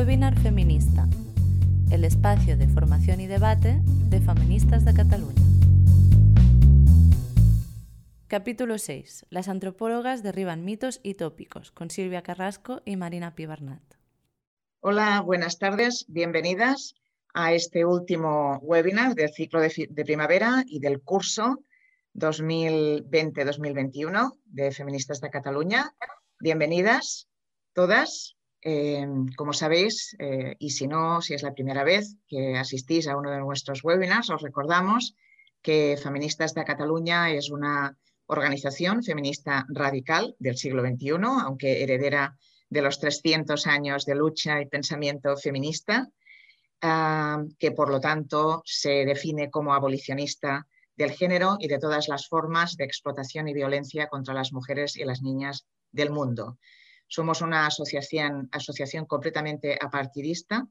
[0.00, 1.06] Webinar Feminista,
[1.92, 5.42] el espacio de formación y debate de feministas de Cataluña.
[8.26, 9.26] Capítulo 6.
[9.28, 13.82] Las antropólogas derriban mitos y tópicos, con Silvia Carrasco y Marina Pibernat.
[14.80, 16.94] Hola, buenas tardes, bienvenidas
[17.34, 21.62] a este último webinar del ciclo de, de primavera y del curso
[22.14, 25.94] 2020-2021 de Feministas de Cataluña.
[26.38, 27.28] Bienvenidas
[27.74, 28.38] todas.
[28.62, 29.06] Eh,
[29.36, 33.30] como sabéis, eh, y si no, si es la primera vez que asistís a uno
[33.30, 35.16] de nuestros webinars, os recordamos
[35.62, 37.96] que Feministas de Cataluña es una
[38.26, 41.10] organización feminista radical del siglo XXI,
[41.42, 42.36] aunque heredera
[42.68, 46.08] de los 300 años de lucha y pensamiento feminista,
[46.82, 52.28] ah, que por lo tanto se define como abolicionista del género y de todas las
[52.28, 56.58] formas de explotación y violencia contra las mujeres y las niñas del mundo.
[57.10, 60.68] Somos una asociación, asociación completamente apartidista,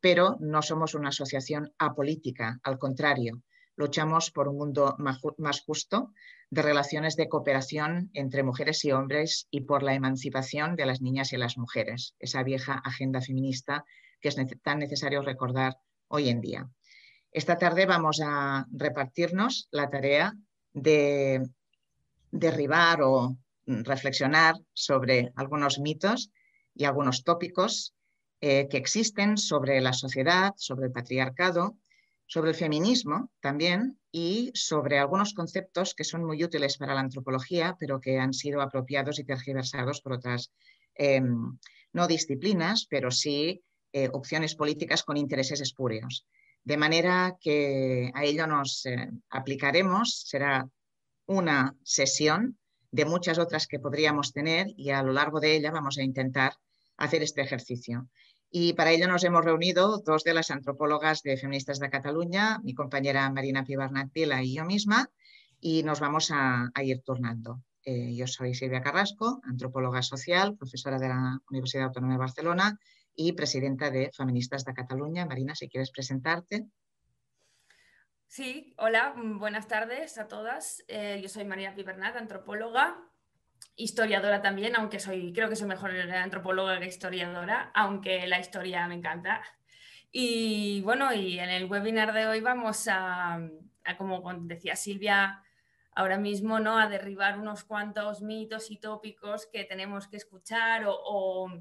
[0.00, 3.42] pero no somos una asociación apolítica, al contrario,
[3.74, 6.12] luchamos por un mundo más justo,
[6.50, 11.32] de relaciones de cooperación entre mujeres y hombres y por la emancipación de las niñas
[11.32, 13.86] y las mujeres, esa vieja agenda feminista
[14.20, 16.68] que es tan necesario recordar hoy en día.
[17.30, 20.34] Esta tarde vamos a repartirnos la tarea
[20.74, 21.42] de
[22.30, 26.30] derribar o reflexionar sobre algunos mitos
[26.74, 27.94] y algunos tópicos
[28.40, 31.78] eh, que existen sobre la sociedad, sobre el patriarcado,
[32.26, 37.76] sobre el feminismo también y sobre algunos conceptos que son muy útiles para la antropología,
[37.78, 40.50] pero que han sido apropiados y tergiversados por otras,
[40.94, 41.58] em,
[41.92, 46.26] no disciplinas, pero sí eh, opciones políticas con intereses espurios.
[46.64, 50.66] De manera que a ello nos eh, aplicaremos, será
[51.26, 52.58] una sesión
[52.92, 56.52] de muchas otras que podríamos tener y a lo largo de ella vamos a intentar
[56.96, 58.08] hacer este ejercicio.
[58.50, 62.74] Y para ello nos hemos reunido dos de las antropólogas de Feministas de Cataluña, mi
[62.74, 65.10] compañera Marina Pibarnat Pila y yo misma,
[65.58, 67.62] y nos vamos a, ir turnando.
[67.84, 72.78] Eh, yo soy Silvia Carrasco, antropóloga social, profesora de la Universidad Autónoma de Barcelona
[73.14, 75.24] y presidenta de Feministas de Cataluña.
[75.24, 76.66] Marina, si quieres presentarte.
[78.32, 80.82] Sí, hola, mm, buenas tardes a todas.
[80.88, 82.96] Eh, yo soy María Pibernat, antropóloga,
[83.76, 88.94] historiadora también, aunque soy, creo que soy mejor antropóloga que historiadora, aunque la historia me
[88.94, 89.42] encanta.
[90.10, 93.38] Y bueno, y en el webinar de hoy vamos a,
[93.98, 95.44] como decía Silvia,
[95.94, 96.78] ahora mismo, ¿no?
[96.78, 101.52] A derribar unos cuantos mitos y tópicos que tenemos que escuchar o,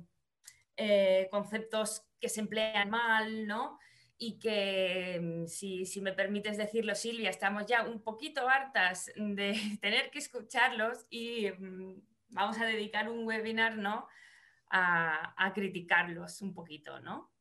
[0.77, 3.77] eh, conceptos que se emplean mal, ¿no?
[4.23, 10.11] Y que, mm, si, me permites decirlo, Silvia, estamos ya un poquito hartas de tener
[10.11, 11.95] que escucharlos y mm,
[12.29, 14.07] vamos a dedicar un webinar ¿no?
[14.69, 17.31] a, criticarlos un poquito, ¿no?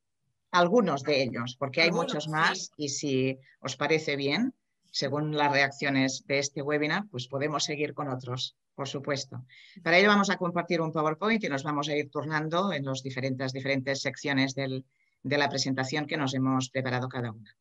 [0.53, 4.55] Algunos de ellos, porque hay muchos más y si os parece bien,
[4.91, 9.45] según las reacciones de este webinar, pues podemos seguir con otros, por supuesto.
[9.83, 13.03] Para ello vamos a compartir un PowerPoint y nos vamos a ir turnando en las
[13.03, 14.87] diferentes, diferentes secciones del,
[15.23, 17.57] de la presentación que nos hemos preparado cada una.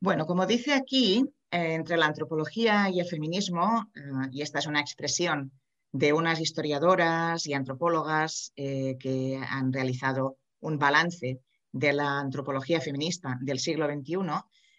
[0.00, 4.66] Bueno, como dice aquí, eh, entre la antropología y el feminismo, eh, y esta es
[4.66, 5.52] una expresión
[5.92, 11.40] de unas historiadoras y antropólogas eh, que han realizado un balance
[11.72, 14.16] de la antropología feminista del siglo XXI,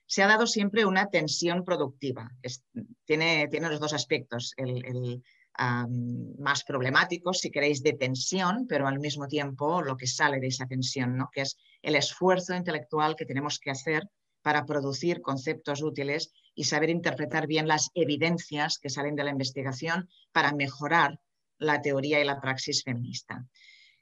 [0.06, 2.30] se ha dado siempre una tensión productiva.
[3.06, 5.24] tiene, los dos aspectos, el,
[5.58, 10.68] más problemáticos, si queréis, de tensión, pero al mismo tiempo lo que sale de esa
[10.68, 11.30] tensión, ¿no?
[11.32, 14.10] que es el esfuerzo intelectual que tenemos que hacer
[14.42, 20.10] para producir conceptos útiles y saber interpretar bien las evidencias que salen de la investigación
[20.32, 21.20] para mejorar
[21.58, 23.46] la teoría y la praxis feminista.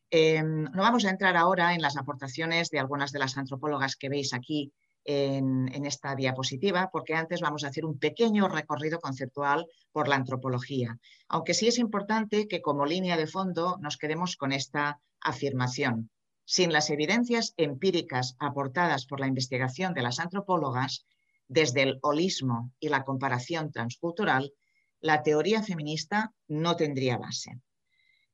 [0.10, 4.10] Em, no vamos a entrar ahora en las aportaciones de algunas de las antropólogas que
[4.10, 4.74] veis aquí
[5.06, 10.98] en, esta diapositiva, porque antes vamos a hacer un pequeño recorrido conceptual por la antropología,
[11.28, 16.10] aunque sí es importante que como línea de fondo nos quedemos con esta afirmación.
[16.46, 21.06] Sin las evidencias empíricas aportadas por la investigación de las antropólogas,
[21.48, 24.54] desde el holismo y la comparación transcultural,
[25.00, 27.60] la teoría feminista no tendría base.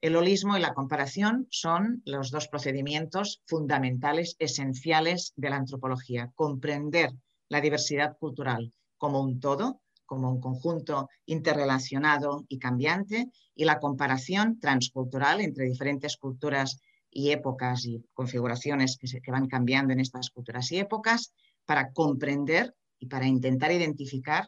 [0.01, 6.31] El holismo y la comparación son los dos procedimientos fundamentales, esenciales de la antropología.
[6.35, 7.11] Comprender
[7.49, 14.57] la diversidad cultural como un todo, como un conjunto interrelacionado y cambiante, y la comparación
[14.61, 16.79] transcultural entre diferentes culturas
[17.11, 21.33] y épocas y configuraciones que, que van cambiando en estas culturas y épocas,
[21.65, 24.47] para comprender y para intentar identificar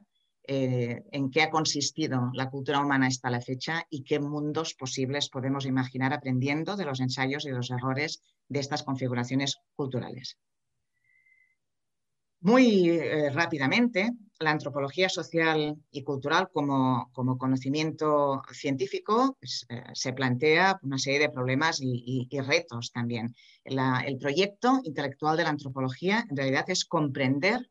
[0.53, 5.29] eh, en qué ha consistido la cultura humana hasta la fecha y qué mundos posibles
[5.29, 10.37] podemos imaginar aprendiendo de los ensayos y los errores de estas configuraciones culturales.
[12.41, 14.11] Muy eh, rápidamente,
[14.41, 21.29] la antropología social y cultural como, conocimiento científico pues, eh, se plantea una serie de
[21.29, 23.33] problemas y, retos también.
[23.63, 27.70] el proyecto intelectual de la antropología en realidad es comprender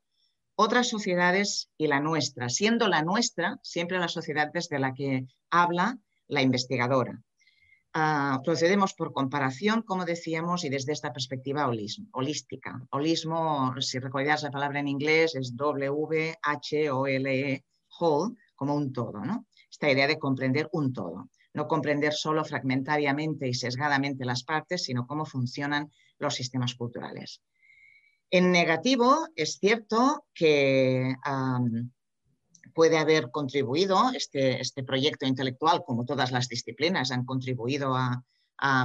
[0.62, 5.98] otras sociedades y la nuestra, siendo la nuestra siempre la sociedad desde la que habla
[6.28, 7.18] la investigadora.
[7.94, 11.66] Ah, procedemos por comparación, como decíamos, y desde esta perspectiva
[12.12, 12.86] holística.
[12.90, 16.44] Holismo, si recordáis la palabra en inglés, es W-H-O-L-E,
[17.98, 19.24] whole, como un todo.
[19.24, 19.46] ¿no?
[19.70, 21.30] Esta idea de comprender un todo.
[21.54, 27.40] No comprender solo fragmentariamente y sesgadamente las partes, sino cómo funcionan los sistemas culturales.
[28.32, 31.16] En negativo, es cierto que
[32.72, 38.22] puede haber contribuido este, este, proyecto intelectual, como todas las disciplinas han contribuido a,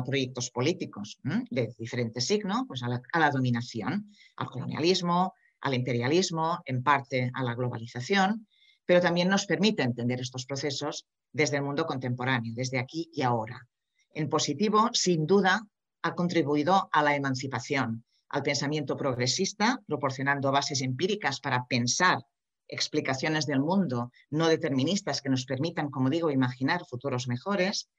[0.05, 1.19] proyectos políticos
[1.49, 7.55] de diferente signo, pues a la, dominación, al colonialismo, al imperialismo, en parte a la
[7.55, 8.47] globalización,
[8.85, 13.67] pero también nos permite entender estos procesos desde el mundo contemporáneo, desde aquí y ahora.
[14.13, 15.67] En positivo, sin duda,
[16.03, 22.19] ha contribuido a la emancipación, al pensamiento progresista, proporcionando bases empíricas para pensar
[22.67, 27.89] explicaciones del mundo no deterministas que nos permitan, como digo, imaginar futuros mejores,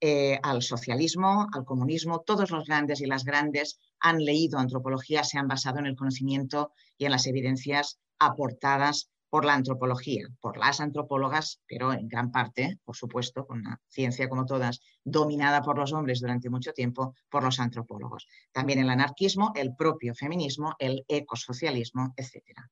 [0.00, 5.38] eh, al socialismo, al comunismo, todos los grandes y las grandes han leído antropología, se
[5.38, 10.78] han basado en el conocimiento y en las evidencias aportadas por la antropología, por las
[10.78, 15.92] antropólogas, pero en gran parte, por supuesto, con una ciencia como todas, dominada por los
[15.92, 18.28] hombres durante mucho tiempo, por los antropólogos.
[18.52, 22.70] También el anarquismo, el propio feminismo, el ecosocialismo, etcétera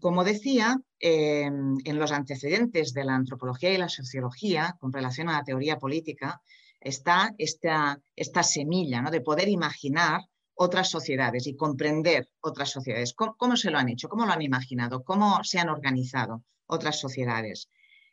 [0.00, 5.38] como decía, em, en los antecedentes de la antropología y la sociología con relación a
[5.38, 6.40] la teoría política
[6.78, 9.10] está esta, esta semilla ¿no?
[9.10, 10.20] de poder imaginar
[10.62, 13.14] otras sociedades y comprender otras sociedades.
[13.14, 14.08] ¿Cómo, se lo han hecho?
[14.08, 15.02] ¿Cómo lo han imaginado?
[15.02, 17.68] ¿Cómo se han organizado otras sociedades?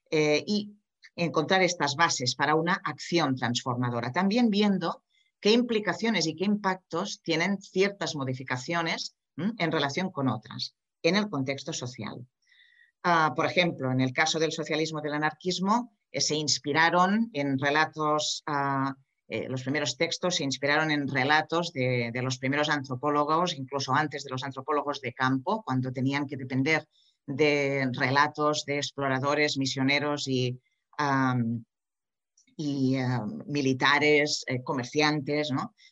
[0.09, 0.73] Eh, y
[1.15, 4.11] encontrar estas bases para una acción transformadora.
[4.11, 5.03] También viendo
[5.39, 11.71] qué implicaciones y qué impactos tienen ciertas modificaciones en relación con otras en el contexto
[11.71, 12.27] social.
[13.03, 17.57] Ah, por ejemplo, en el caso del socialismo y del anarquismo, eh, se inspiraron en
[17.57, 18.95] relatos, ah,
[19.29, 24.31] eh, los primeros textos se inspiraron en relatos de, los primeros antropólogos, incluso antes de
[24.31, 26.87] los antropólogos de campo, cuando tenían que depender
[27.27, 30.59] de relatos de exploradores, misioneros y,
[32.57, 32.97] y
[33.45, 35.49] militares, eh, comerciantes,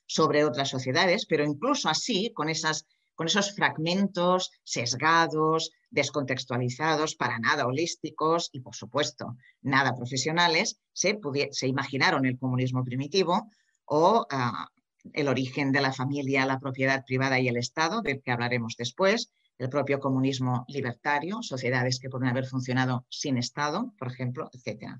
[0.07, 2.87] sobre otras sociedades, pero incluso así, con esas
[3.17, 11.19] con esos fragmentos sesgados, descontextualizados, para nada holísticos y, por supuesto, nada profesionales, se,
[11.51, 13.49] se imaginaron el comunismo primitivo
[13.85, 14.67] o ah,
[15.13, 19.31] el origen de la familia, la propiedad privada y el Estado, del que hablaremos después,
[19.57, 24.99] el propio comunismo libertario, sociedades que pueden haber funcionado sin Estado, por ejemplo, etc.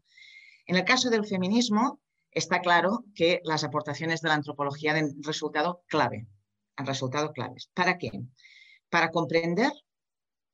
[0.66, 2.00] En el caso del feminismo,
[2.32, 6.28] está claro que las aportaciones de la antropología han resultado clave
[6.78, 7.70] han resultado claves.
[7.74, 8.12] ¿Para qué?
[8.90, 9.72] Para comprender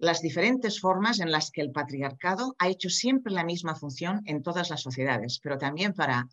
[0.03, 4.43] las diferentes formas en las que el patriarcado ha hecho siempre la misma función en
[4.43, 6.27] todas las sociedades, pero también para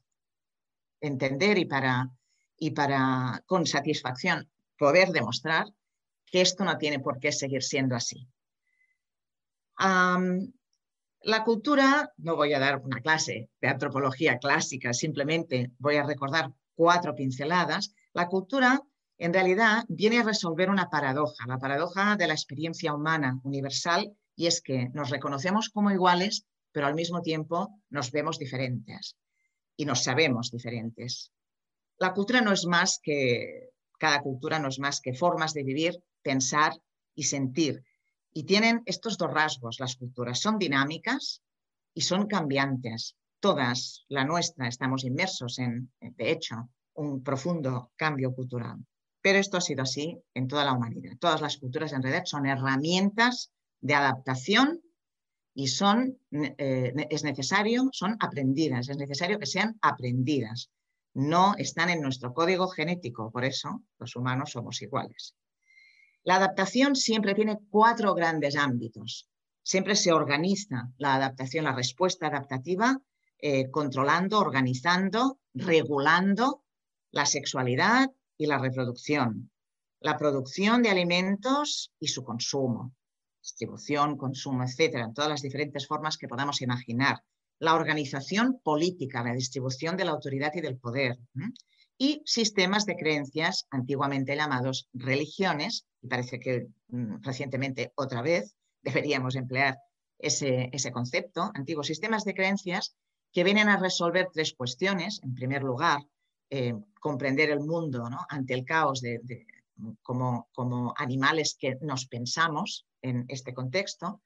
[1.01, 2.11] entender y para,
[2.57, 5.67] y para con satisfacción poder demostrar
[6.27, 8.27] que esto no tiene por qué seguir siendo así.
[9.79, 16.53] la cultura, no voy a dar una clase de antropología clásica, simplemente voy a recordar
[16.75, 17.95] cuatro pinceladas.
[18.15, 18.83] La cultura
[19.21, 24.47] en realidad viene a resolver una paradoja, la paradoja de la experiencia humana universal, y
[24.47, 29.17] es que nos reconocemos como iguales, pero al mismo tiempo nos vemos diferentes
[29.77, 31.33] y nos sabemos diferentes.
[31.99, 36.03] La cultura no es más que, cada cultura no es más que formas de vivir,
[36.23, 36.73] pensar
[37.15, 37.85] y sentir.
[38.33, 41.43] Y tienen estos dos rasgos las culturas, son dinámicas
[41.93, 43.17] y son cambiantes.
[43.39, 48.79] Todas, la nuestra, estamos inmersos en, de hecho, un profundo cambio cultural.
[49.23, 51.17] Pero esto ha sido así en toda la humanidad.
[51.19, 54.81] Todas las culturas en realidad son herramientas de adaptación
[55.55, 60.71] y son, eh, es necesario, son aprendidas, es necesario que sean aprendidas.
[61.13, 65.35] No están en nuestro código genético, por eso los humanos somos iguales.
[66.23, 69.29] La adaptación siempre tiene cuatro grandes ámbitos.
[69.63, 73.01] Siempre se organiza la adaptación, la respuesta adaptativa,
[73.39, 76.63] eh, controlando, organizando, regulando
[77.11, 78.11] la sexualidad,
[78.41, 79.51] y la reproducción,
[80.01, 82.95] la producción de alimentos y su consumo,
[83.43, 87.23] distribución, consumo, etcétera, en todas las diferentes formas que podamos imaginar.
[87.59, 91.19] La organización política, la distribución de la autoridad y del poder.
[91.99, 99.37] Y sistemas de creencias antiguamente llamados religiones, y parece que mm, recientemente otra vez deberíamos
[99.37, 99.77] emplear
[100.19, 102.97] ese, concepto, antiguos sistemas de creencias
[103.33, 105.21] que vienen a resolver tres cuestiones.
[105.23, 106.01] En primer lugar,
[106.51, 109.21] eh, comprender el mundo ante el caos de,
[110.03, 114.21] como, como, animales que nos pensamos en este contexto.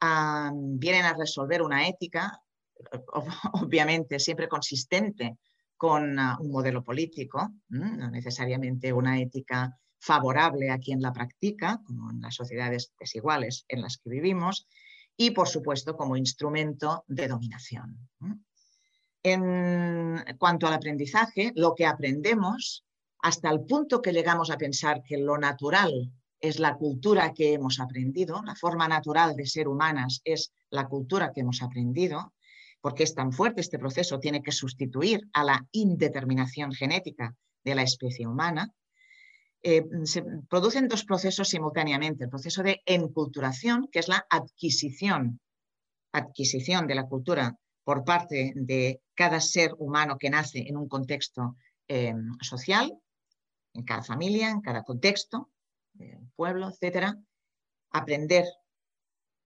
[0.00, 2.40] vienen a resolver una ética,
[3.54, 5.38] obviamente siempre consistente
[5.76, 12.10] con ah, un modelo político, no necesariamente una ética favorable a quien la practica, como
[12.10, 14.68] en las sociedades desiguales en las que vivimos,
[15.16, 17.96] y por supuesto como instrumento de dominación.
[19.24, 22.84] En cuanto al aprendizaje, lo que aprendemos,
[23.20, 27.80] hasta el punto que llegamos a pensar que lo natural es la cultura que hemos
[27.80, 32.34] aprendido, la forma natural de ser humanas es la cultura que hemos aprendido,
[32.82, 37.82] porque es tan fuerte este proceso, tiene que sustituir a la indeterminación genética de la
[37.82, 38.74] especie humana,
[39.62, 42.24] eh, se producen dos procesos simultáneamente.
[42.24, 45.40] El proceso de enculturación, que es la adquisición,
[46.12, 51.56] adquisición de la cultura por parte de cada ser humano que nace en un contexto
[51.86, 52.92] eh, social,
[53.74, 55.50] en cada familia, en cada contexto,
[55.98, 57.16] eh, pueblo, etcétera,
[57.90, 58.46] aprender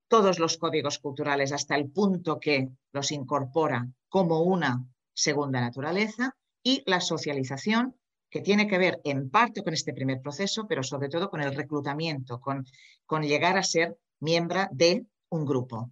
[0.09, 6.83] todos los códigos culturales hasta el punto que los incorpora como una segunda naturaleza y
[6.87, 7.97] la socialización
[8.31, 11.55] que tiene que ver en parte con este primer proceso, pero sobre todo con el
[11.55, 12.65] reclutamiento, con,
[13.05, 15.91] con llegar a ser miembro de un grupo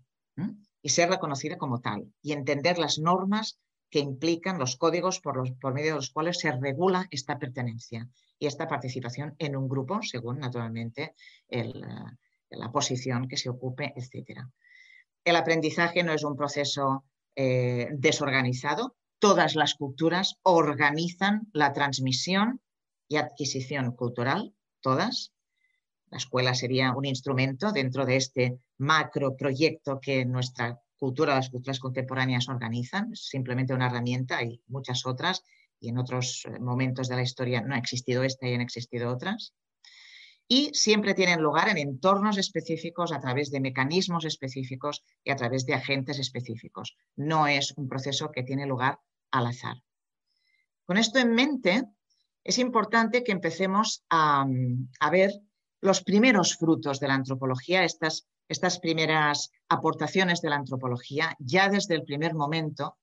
[0.86, 3.58] y ser reconocida como tal y entender las normas
[3.90, 8.08] que implican los códigos por, los, por medio de los cuales se regula esta pertenencia
[8.38, 11.16] y esta participación en un grupo, según naturalmente
[11.48, 14.42] la posición que se ocupe, etc.
[15.24, 22.60] El aprendizaje no es un proceso eh, desorganizado, todas las culturas organizan la transmisión
[23.08, 25.32] y adquisición cultural, todas.
[26.16, 31.78] La escuela sería un instrumento dentro de este macro proyecto que nuestra cultura, las culturas
[31.78, 35.44] contemporáneas organizan, es simplemente una herramienta, hay muchas otras
[35.78, 39.12] y en otros eh, momentos de la historia no ha existido esta y han existido
[39.12, 39.52] otras.
[40.48, 45.66] Y siempre tienen lugar en entornos específicos a través de mecanismos específicos y a través
[45.66, 46.96] de agentes específicos.
[47.14, 49.00] No es un proceso que tiene lugar
[49.32, 49.82] al azar.
[50.86, 51.84] Con esto en mente,
[52.42, 54.46] es importante que empecemos a,
[55.10, 55.32] ver
[55.80, 58.26] los primeros frutos de la antropología, estas,
[58.80, 62.96] primeras aportaciones de la antropología, ya desde el primer momento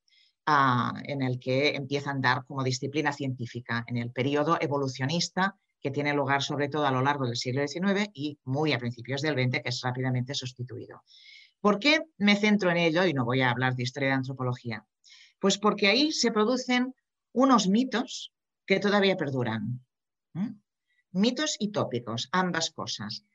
[0.45, 5.91] ah, en el que empieza a andar como disciplina científica, en el periodo evolucionista que
[5.91, 9.35] tiene lugar sobre todo a lo largo del siglo XIX y muy a principios del
[9.35, 11.03] XX, que es rápidamente sustituido.
[11.59, 14.85] ¿Por qué me centro en ello y no voy a hablar de historia de antropología?
[15.39, 16.95] Pues porque ahí se producen
[17.33, 18.33] unos mitos
[18.65, 19.85] que todavía perduran.
[21.13, 23.25] Mitos y tópicos, ambas cosas.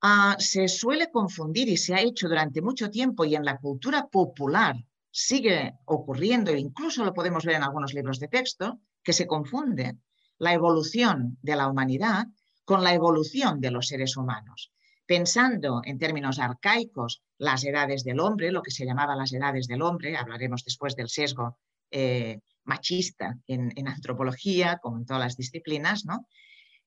[0.00, 4.08] Ah, se suele confundir y se ha hecho durante mucho tiempo y en la cultura
[4.08, 4.76] popular
[5.10, 9.98] sigue ocurriendo, e incluso lo podemos ver en algunos libros de texto, que se confunde
[10.38, 12.26] la evolución de la humanidad
[12.64, 14.72] con la evolución de los seres humanos
[15.06, 19.82] pensando en términos arcaicos las edades del hombre, lo que se llamaba las edades del
[19.82, 21.58] hombre, hablaremos después del sesgo
[21.90, 26.26] eh, machista en, antropología, como en todas las disciplinas, ¿no?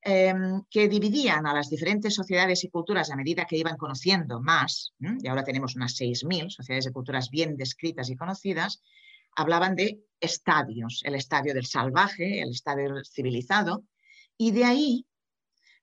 [0.08, 4.92] Em, que dividían a las diferentes sociedades y culturas a medida que iban conociendo más,
[5.00, 8.80] y ahora tenemos unas 6.000 sociedades y culturas bien descritas y conocidas,
[9.34, 13.82] hablaban de estadios, el estadio del salvaje, el estadio civilizado,
[14.38, 15.06] y de ahí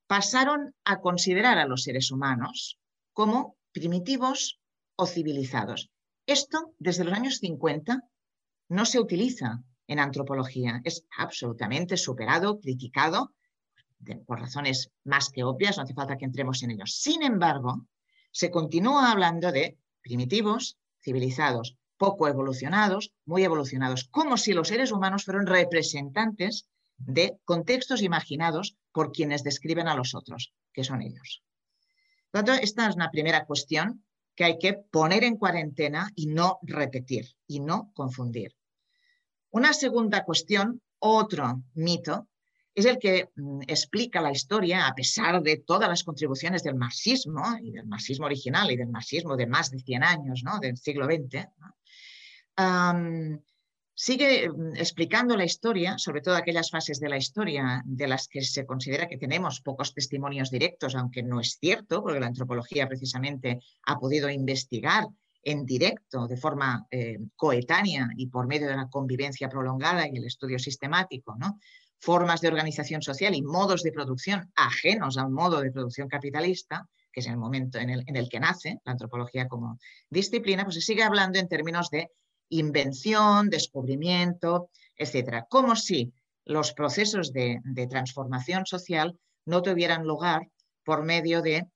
[0.08, 2.80] pasaron a considerar a los seres humanos
[3.12, 4.62] como primitivos
[4.96, 5.92] o civilizados.
[6.26, 8.00] Esto, desde los años 50,
[8.70, 10.80] no se utiliza en antropología.
[10.86, 13.34] Es absolutamente superado, criticado,
[14.26, 16.96] por razones más que obvias, no hace falta que entremos en ellos.
[16.96, 17.88] Sin embargo,
[18.32, 25.26] se continúa hablando de primitivos, civilizados, poco evolucionados, muy evolucionados, como si los seres humanos
[25.26, 26.68] fueran representantes
[26.98, 31.44] de contextos imaginados por quienes describen a los otros, que son ellos.
[32.32, 34.04] Por tanto, esta es una primera cuestión
[34.36, 38.56] que hay que poner en cuarentena y no repetir y no confundir.
[39.52, 42.28] Una segunda cuestión, otro mito,
[42.76, 47.44] es el que mm, explica la historia, a pesar de todas las contribuciones del marxismo
[47.62, 50.60] y del marxismo original y del marxismo de más de 100 años, ¿no?
[50.60, 51.48] del siglo XX,
[53.96, 58.42] sigue mm, explicando la historia, sobre todo aquellas fases de la historia de las que
[58.42, 63.60] se considera que tenemos pocos testimonios directos, aunque no es cierto, porque la antropología precisamente
[63.86, 65.08] ha podido investigar
[65.46, 70.26] en directo, de forma eh, coetánea y por medio de la convivencia prolongada y el
[70.26, 71.60] estudio sistemático, ¿no?
[72.04, 77.22] Formas de organización social y modos de producción ajenos al modo de producción capitalista, que
[77.22, 79.80] es el momento en el, que nace la antropología como
[80.10, 82.12] disciplina, pues se sigue hablando en términos de
[82.50, 86.12] invención, descubrimiento, etcétera, como si
[86.44, 90.50] los procesos de, de transformación social no tuvieran lugar
[90.84, 91.68] por medio de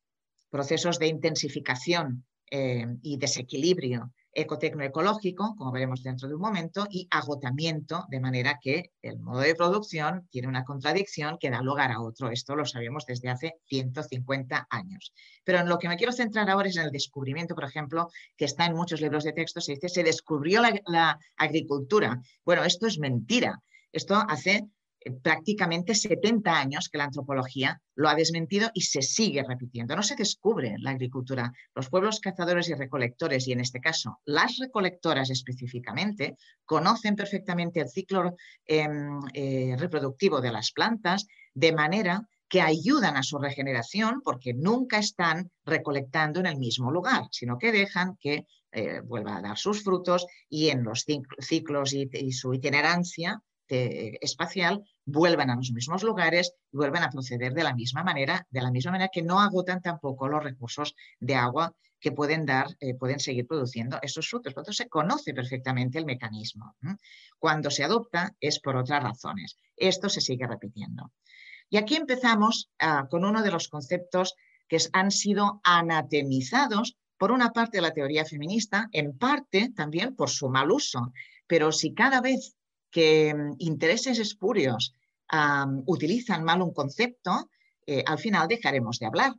[0.49, 8.05] procesos de intensificación eh, y desequilibrio ecotecnoecológico, como veremos dentro de un momento, y agotamiento,
[8.09, 12.29] de manera que el modo de producción tiene una contradicción que da lugar a otro.
[12.29, 15.11] Esto lo sabemos desde hace 150 años.
[15.43, 18.45] Pero en lo que me quiero centrar ahora es en el descubrimiento, por ejemplo, que
[18.45, 22.21] está en muchos libros de texto, se dice, se descubrió la, agricultura.
[22.45, 23.61] Bueno, esto es mentira.
[23.91, 24.67] Esto hace
[25.11, 29.95] prácticamente 70 años que la antropología lo ha desmentido y se sigue repitiendo.
[29.95, 31.51] No se descubre la agricultura.
[31.73, 37.89] Los pueblos cazadores y recolectores, y en este caso las recolectoras específicamente, conocen perfectamente el
[37.89, 38.35] ciclo
[38.65, 44.99] em, eh, reproductivo de las plantas, de manera que ayudan a su regeneración porque nunca
[44.99, 49.83] están recolectando en el mismo lugar, sino que dejan que eh, vuelva a dar sus
[49.83, 51.05] frutos y en los
[51.39, 57.63] ciclos y su itinerancia espacial vuelvan a los mismos lugares y vuelvan a proceder de
[57.63, 61.73] la misma manera, de la misma manera que no agotan tampoco los recursos de agua
[61.99, 64.53] que pueden dar, eh, pueden seguir produciendo esos frutos.
[64.53, 66.75] Por lo tanto, se conoce perfectamente el mecanismo.
[67.39, 69.57] Cuando se adopta es por otras razones.
[69.77, 71.11] Esto se sigue repitiendo.
[71.69, 74.35] Y aquí empezamos ah, con uno de los conceptos
[74.67, 80.29] que han sido anatemizados por una parte de la teoría feminista, en parte también por
[80.29, 81.13] su mal uso.
[81.47, 82.56] Pero si cada vez
[82.97, 84.95] que mm, intereses espurios
[85.85, 87.51] utilizan mal un concepto,
[87.85, 89.33] eh, al final dejaremos de hablar.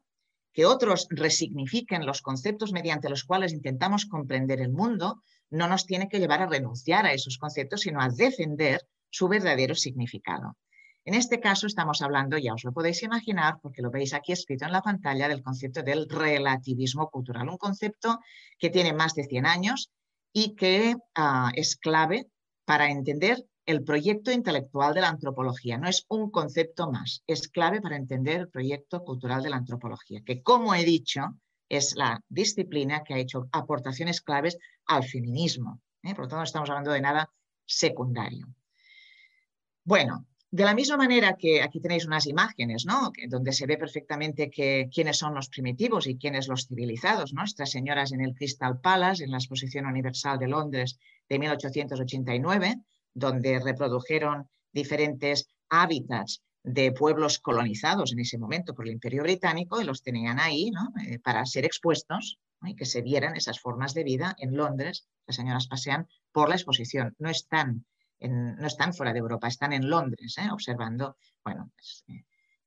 [0.53, 6.09] Que otros resignifiquen los conceptos mediante los cuales intentamos comprender el mundo no nos tiene
[6.09, 10.57] que llevar a renunciar a esos conceptos, sino a defender su verdadero significado.
[11.05, 14.66] En este caso estamos hablando, ya os lo podéis imaginar, porque lo veis aquí escrito
[14.66, 18.21] en la pantalla, del concepto del relativismo cultural, un concepto
[18.59, 19.90] que tiene más de 100 años
[20.33, 22.29] y que ah, es clave
[22.68, 25.78] para entender el proyecto intelectual de la antropología.
[25.78, 30.20] No es un concepto más, es clave para entender el proyecto cultural de la antropología,
[30.22, 31.22] que como he dicho,
[31.70, 35.81] es la disciplina que ha hecho aportaciones claves al feminismo.
[36.02, 36.14] ¿eh?
[36.14, 37.31] Por lo tanto, no estamos hablando de nada
[37.64, 38.46] secundario.
[39.83, 43.13] Bueno, de la misma manera que aquí tenéis unas imágenes, ¿no?
[43.29, 47.35] donde se ve perfectamente que, quiénes son los primitivos y quiénes los civilizados.
[47.35, 47.45] ¿no?
[47.45, 52.77] Estas señoras en el Crystal Palace, en la Exposición Universal de Londres de 1889,
[53.13, 59.85] donde reprodujeron diferentes hábitats de pueblos colonizados en ese momento por el Imperio Británico y
[59.85, 60.71] los tenían ahí
[61.07, 65.07] eh, para ser expuestos y que se vieran esas formas de vida en Londres.
[65.27, 67.85] Las señoras pasean por la exposición, no están,
[68.20, 70.48] no están fuera de Europa, están en Londres ¿eh?
[70.50, 72.24] observando, bueno, pues, eh,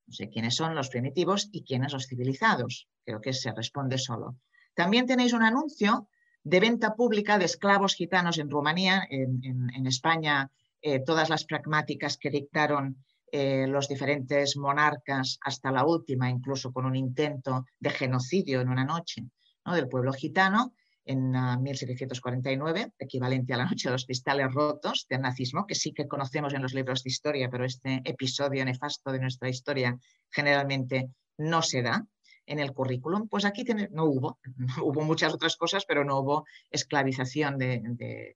[0.08, 2.88] no sé quiénes son los primitivos y quiénes los civilizados.
[3.04, 4.38] Creo que se responde solo.
[4.74, 6.08] También tenéis un anuncio
[6.44, 10.50] de venta pública de esclavos gitanos en Rumanía, en, España,
[10.82, 16.98] eh, todas las pragmáticas que dictaron los diferentes monarcas hasta la última, incluso con un
[16.98, 19.24] intento de genocidio en una noche
[19.66, 20.74] del pueblo gitano
[21.06, 25.94] en 1749, ah, equivalente a la noche de los cristales rotos del nazismo, que sí
[25.94, 29.98] que conocemos en los libros de historia, pero este episodio nefasto de nuestra historia
[30.30, 32.06] generalmente no se da
[32.46, 34.40] en el currículum, pues aquí no hubo,
[34.84, 38.36] hubo muchas otras cosas, pero no hubo esclavización de,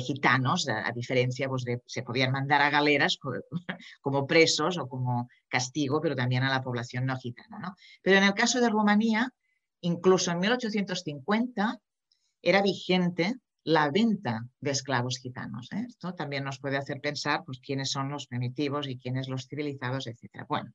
[0.00, 3.18] gitanos, a, diferencia, pues de, se podían mandar a galeras
[4.00, 7.74] como presos o como castigo, pero también a la población no gitana.
[8.02, 9.32] Pero en el caso de Rumanía,
[9.80, 11.80] incluso en 1850
[12.48, 15.68] era vigente la venta de esclavos gitanos.
[15.72, 15.86] ¿eh?
[15.88, 20.06] Esto también nos puede hacer pensar pues, quiénes son los primitivos y quiénes los civilizados,
[20.06, 20.44] etc.
[20.48, 20.72] Bueno,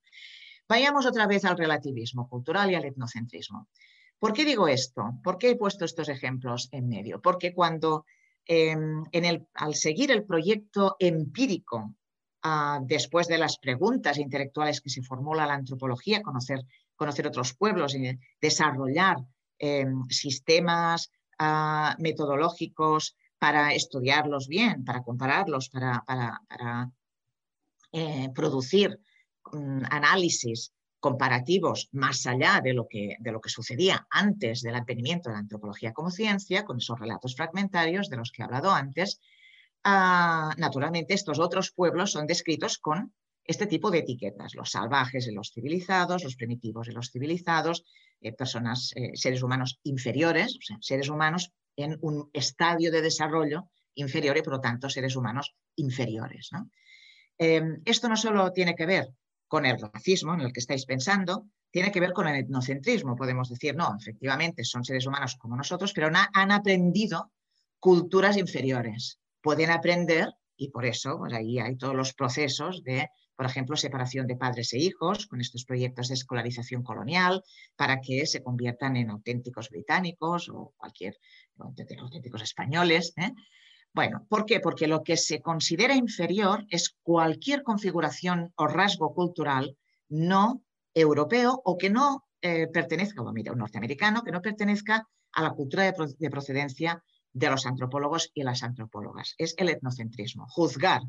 [0.72, 3.68] Vayamos otra vez al relativismo cultural y al etnocentrismo.
[4.18, 5.20] ¿Por qué digo esto?
[5.22, 7.22] ¿Por qué he puesto estos ejemplos en medio?
[7.22, 8.06] Porque cuando
[8.46, 9.04] em,
[9.56, 11.96] al seguir el proyecto empírico,
[12.44, 16.64] ah, después de las preguntas intelectuales que se formula la antropología, conocer,
[17.28, 19.18] otros pueblos y desarrollar
[19.60, 21.12] em, sistemas
[22.00, 26.04] metodológicos para estudiarlos bien, para compararlos, para,
[27.92, 29.00] eh, producir
[29.52, 35.30] Mm, análisis comparativos más allá de lo, que, de lo que sucedía antes del advenimiento
[35.30, 39.20] de la antropología como ciencia, con esos relatos fragmentarios de los que he hablado antes,
[39.84, 43.14] ah, naturalmente estos otros pueblos son descritos con
[43.52, 47.86] este tipo de etiquetas, los salvajes y los civilizados, los primitivos y los civilizados,
[48.20, 53.70] eh, personas, eh, seres humanos inferiores, o sea, seres humanos en un estadio de desarrollo
[53.96, 56.50] inferior y por lo tanto seres humanos inferiores.
[57.38, 59.10] Em, esto no solo tiene que ver
[59.48, 63.16] con el racismo en el que estáis pensando, tiene que ver con el etnocentrismo.
[63.16, 67.32] Podemos decir, no, efectivamente son seres humanos como nosotros, pero han aprendido
[67.80, 69.20] culturas inferiores.
[69.42, 74.28] Pueden aprender, y por eso pues ahí hay todos los procesos de por ejemplo, separación
[74.28, 77.44] de padres e hijos con estos proyectos de escolarización colonial
[77.76, 81.18] para que se conviertan en auténticos británicos o cualquier
[81.58, 83.14] auténticos españoles.
[83.18, 83.32] ¿eh?
[83.94, 84.60] Bueno, ¿por qué?
[84.60, 89.78] Porque lo que se considera inferior es cualquier configuración o rasgo cultural
[90.10, 90.64] no
[90.94, 95.52] europeo o que no eh, pertenezca, o mira, un norteamericano, que no pertenezca a la
[95.52, 99.36] cultura de procedencia de los antropólogos y las antropólogas.
[99.38, 101.02] Es el etnocentrismo, juzgar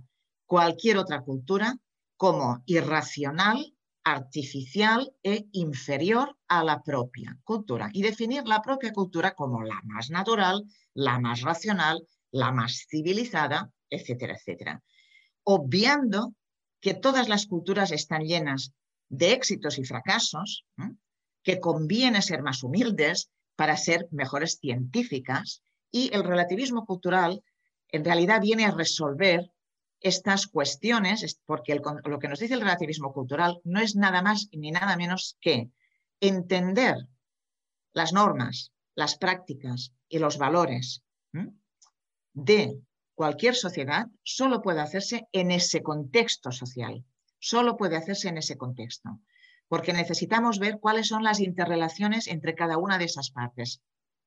[0.47, 1.77] cualquier otra cultura
[2.23, 9.65] como irracional, artificial e inferior a la propia cultura y definir la propia cultura como
[9.65, 10.63] la más natural,
[10.95, 14.85] la más racional, la más civilizada, etcétera, etcétera.
[15.43, 16.37] Obviando
[16.81, 18.73] que todas las culturas están llenas
[19.09, 20.65] de éxitos y fracasos,
[21.43, 27.43] que conviene ser más humildes para ser mejores científicas y el relativismo cultural
[27.89, 29.51] en realidad viene a resolver
[30.03, 34.71] estas cuestiones, porque lo que nos dice el relativismo cultural no es nada más ni
[34.71, 35.71] nada menos que
[36.21, 36.97] entender
[37.93, 41.03] las normas, las prácticas y los valores
[42.35, 42.81] de
[43.15, 47.05] cualquier sociedad solo puede hacerse en ese contexto social,
[47.39, 49.21] solo puede hacerse en ese contexto,
[49.69, 53.81] porque necesitamos ver cuáles son las interrelaciones entre cada una de esas partes.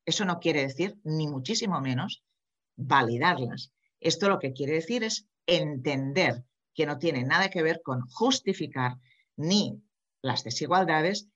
[0.06, 2.24] Eso no quiere decir, ni muchísimo menos,
[2.76, 3.72] validarlas.
[4.00, 8.97] Esto lo que quiere decir es entender que no tiene nada que ver con justificar
[9.38, 9.81] ni
[10.21, 11.27] las desigualdades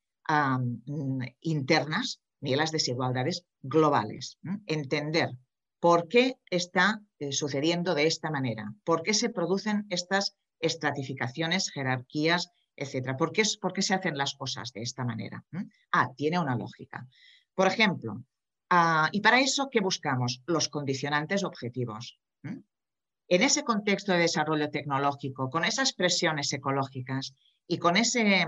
[1.41, 4.37] internas ni las desigualdades globales.
[4.67, 5.31] Entender
[5.79, 12.51] por qué está eh, sucediendo de esta manera, por qué se producen estas estratificaciones, jerarquías,
[12.75, 13.17] etcétera.
[13.17, 15.43] ¿Por qué, ¿Por qué, se hacen las cosas de esta manera?
[15.91, 17.07] Ah, tiene una lógica.
[17.55, 18.23] Por ejemplo,
[18.69, 20.41] ah, y para eso, ¿qué buscamos?
[20.45, 22.19] Los condicionantes objetivos.
[23.31, 27.35] En ese contexto de desarrollo tecnológico, con esas presiones ecológicas
[27.67, 28.47] y con, ese,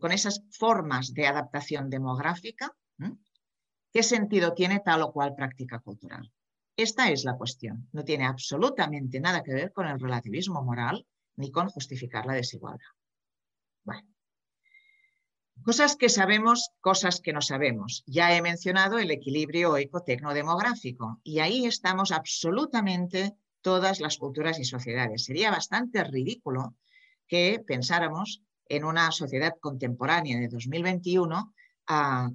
[0.00, 2.74] con esas formas de adaptación demográfica,
[3.92, 6.32] ¿qué sentido tiene tal o cual práctica cultural?
[6.76, 7.86] Esta es la cuestión.
[7.92, 12.88] No tiene absolutamente nada que ver con el relativismo moral ni con justificar la desigualdad.
[13.84, 14.08] Bueno.
[15.62, 18.02] Cosas que sabemos, cosas que no sabemos.
[18.06, 25.24] Ya he mencionado el equilibrio ecotecnodemográfico y ahí estamos absolutamente todas las culturas y sociedades.
[25.24, 26.74] Sería bastante ridículo
[27.26, 31.54] que pensáramos en una sociedad contemporánea de 2021
[31.88, 32.28] ah,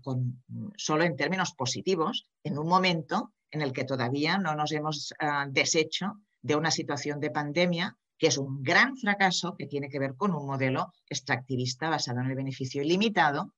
[0.75, 5.45] solo en términos positivos, en un momento en el que todavía no nos hemos ah,
[5.47, 10.15] deshecho de una situación de pandemia que es un gran fracaso que tiene que ver
[10.15, 13.53] con un modelo extractivista basado en el beneficio ilimitado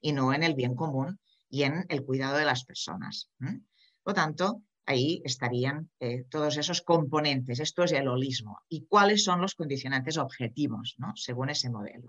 [0.00, 3.30] y no en el bien común y en el cuidado de las personas.
[3.38, 7.60] Por lo tanto, ahí estarían eh, todos esos componentes.
[7.60, 8.60] Esto es el holismo.
[8.68, 11.12] ¿Y cuáles son los condicionantes objetivos, ¿no?
[11.16, 12.08] según ese modelo?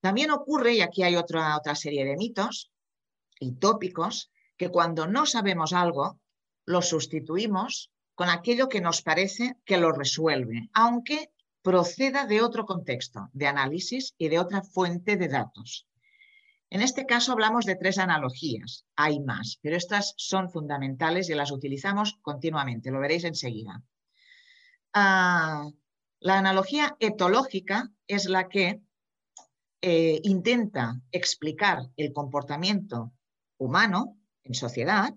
[0.00, 2.70] También ocurre, y aquí hay otra, otra serie de mitos
[3.38, 6.20] y tópicos, que cuando no sabemos algo,
[6.64, 11.30] lo sustituimos con aquello que nos parece que lo resuelve, aunque
[11.62, 15.86] proceda de otro contexto, de análisis y de otra fuente de datos.
[16.72, 21.50] En este caso hablamos de tres analogías, hay más, pero estas son fundamentales y las
[21.50, 23.82] utilizamos continuamente, lo veréis enseguida.
[24.92, 25.68] Ah,
[26.20, 28.82] la analogía etológica es la que
[29.82, 33.12] eh, intenta explicar el comportamiento
[33.58, 35.12] humano en sociedad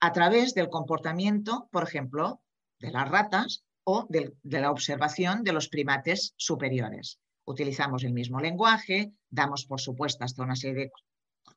[0.00, 2.42] a través del comportamiento, por ejemplo,
[2.80, 7.20] de las ratas o de la observación de los primates superiores
[7.50, 10.92] utilizamos el mismo lenguaje, damos por supuestas toda una serie de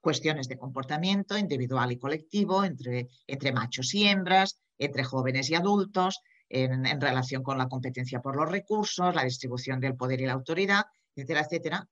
[0.01, 6.19] cuestiones de comportamiento individual y colectivo entre, entre machos y hembras, entre jóvenes y adultos,
[6.49, 10.33] en, en, relación con la competencia por los recursos, la distribución del poder y la
[10.33, 11.89] autoridad, etcétera, etcétera.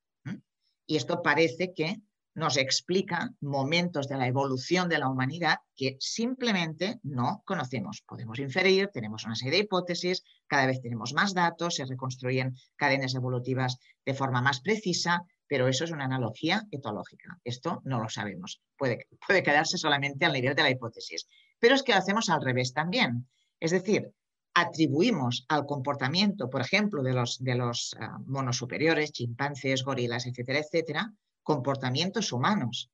[0.86, 2.02] Y esto parece que
[2.34, 8.04] nos explica momentos de la evolución de la humanidad que simplemente no conocemos.
[8.08, 13.15] Podemos inferir, tenemos una serie de hipótesis, cada vez tenemos más datos, se reconstruyen cadenas
[13.15, 17.38] evolutivas de forma más precisa, pero eso es una analogía etológica.
[17.44, 18.62] Esto no lo sabemos.
[18.78, 21.28] Puede, puede quedarse solamente al nivel de la hipótesis.
[21.60, 23.28] Pero es que lo hacemos al revés también.
[23.60, 24.13] Es decir,
[24.54, 30.60] atribuimos al comportamiento, por ejemplo, de los, de los ah, monos superiores, chimpancés, gorilas, etcétera,
[30.60, 31.13] etcétera,
[31.52, 32.90] comportamientos humanos.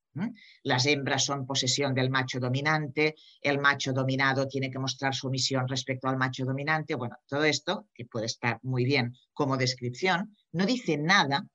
[0.63, 6.07] Las hembras son posesión del macho dominante, el macho dominado tiene que mostrar sumisión respecto
[6.07, 6.95] al macho dominante.
[6.95, 11.45] Bueno, todo esto, que puede estar muy bien como descripción, no dice nada,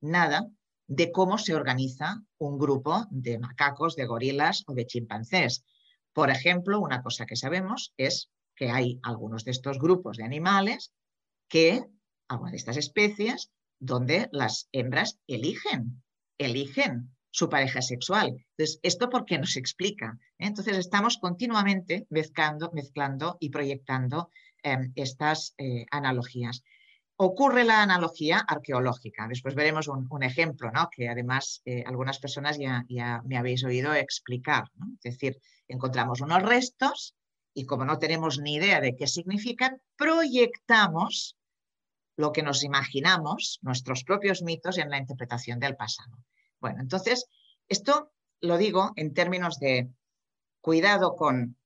[0.00, 0.48] nada
[0.88, 5.62] de cómo se organiza un grupo de macacos, de gorilas o de chimpancés.
[6.12, 10.92] Por ejemplo, una cosa que sabemos es que hay algunos de estos grupos de animales
[11.48, 11.80] que,
[12.26, 16.02] algunas de estas especies, donde las hembras eligen,
[16.40, 18.44] eligen su pareja sexual.
[18.50, 20.18] Entonces, ¿esto por qué nos explica?
[20.38, 24.30] Entonces, estamos continuamente mezclando, mezclando y proyectando
[24.62, 26.62] em, estas eh, analogías.
[27.16, 29.28] Ocurre la analogía arqueológica.
[29.28, 30.88] Después veremos un, ejemplo, ¿no?
[30.90, 34.64] que además eh, algunas personas ya, ya, me habéis oído explicar.
[35.04, 37.14] Es decir, encontramos unos restos
[37.52, 41.36] y como no tenemos ni idea de qué significan, proyectamos
[42.20, 46.18] lo que nos imaginamos, nuestros propios mitos, en la interpretación del pasado.
[46.60, 47.26] Bueno, entonces,
[47.68, 49.90] esto lo digo en términos de
[50.60, 51.56] cuidado con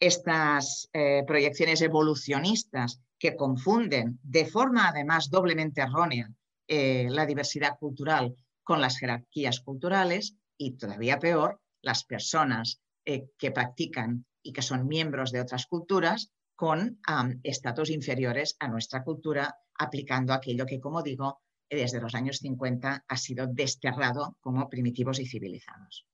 [0.00, 6.30] estas eh, proyecciones evolucionistas que confunden de forma además doblemente errónea
[6.68, 13.50] eh, la diversidad cultural con las jerarquías culturales y todavía peor, las personas eh, que
[13.50, 17.00] practican y que son miembros de otras culturas con
[17.44, 23.16] estatus inferiores a nuestra cultura, aplicando aquello que, como digo, desde los años 50 ha
[23.16, 26.06] sido desterrado como primitivos y civilizados.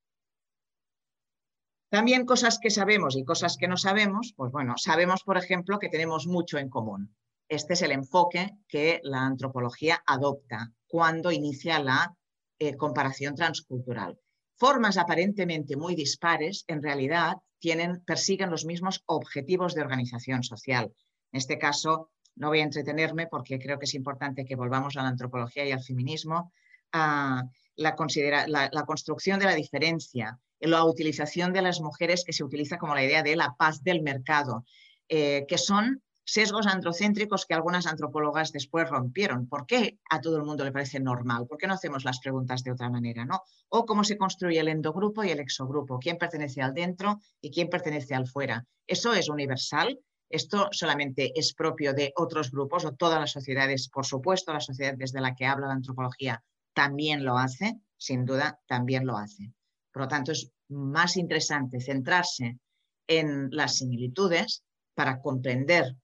[1.89, 5.89] También cosas que sabemos y cosas que no sabemos, pues bueno, sabemos, por ejemplo, que
[5.89, 7.15] tenemos mucho en común.
[7.49, 12.17] Este es el enfoque que la antropología adopta cuando inicia la
[12.59, 14.19] eh, comparación transcultural.
[14.57, 20.93] Formas aparentemente muy dispares, en realidad, tienen, persiguen los mismos objetivos de organización social.
[21.33, 25.03] En este caso, no voy a entretenerme porque creo que es importante que volvamos a
[25.03, 26.53] la antropología y al feminismo,
[26.93, 27.45] a
[27.77, 33.05] la, construcción de la diferencia, la utilización de las mujeres que se utiliza como la
[33.05, 34.65] idea de la paz del mercado,
[35.09, 39.47] eh, que son sesgos androcéntricos que algunas antropólogas después rompieron.
[39.47, 41.47] ¿Por qué a todo el mundo le parece normal?
[41.47, 43.25] ¿Por qué no hacemos las preguntas de otra manera?
[43.25, 43.43] ¿no?
[43.69, 47.69] O cómo se construye el endogrupo y el exogrupo, quién pertenece al dentro y quién
[47.69, 48.67] pertenece al fuera.
[48.87, 50.01] Eso es universal
[50.35, 54.95] esto solamente es propio de otros grupos o todas las sociedades, por supuesto, la sociedad
[54.97, 56.43] desde la que habla la antropología
[56.73, 59.53] también lo hace, sin duda también lo hace.
[59.93, 62.59] Por lo tanto, es más interesante centrarse
[63.07, 65.95] en las similitudes para comprender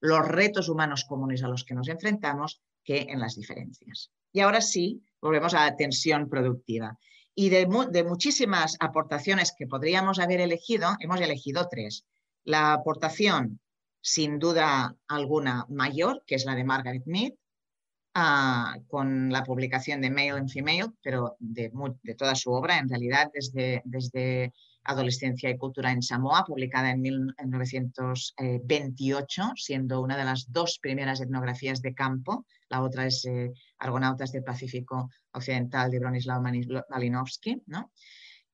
[0.00, 4.10] los retos humanos comunes a los que nos enfrentamos que en las diferencias.
[4.32, 6.98] Y ahora sí, volvemos a la tensión productiva.
[7.34, 12.06] Y de, de muchísimas aportaciones que podríamos haber elegido, hemos elegido tres.
[12.44, 13.60] La aportación,
[14.00, 17.32] sin duda alguna, mayor, que es la de Margaret Mead,
[18.14, 21.70] ah, con la publicación de Male and Female, pero de,
[22.16, 24.52] toda su obra, en realidad, desde, desde
[24.84, 31.82] Adolescencia y Cultura en Samoa, publicada en 1928, siendo una de las dos primeras etnografías
[31.82, 32.46] de campo.
[32.70, 36.42] La otra es eh, Argonautas del Pacífico Occidental de Bronislaw
[36.88, 37.92] Malinowski, ¿no?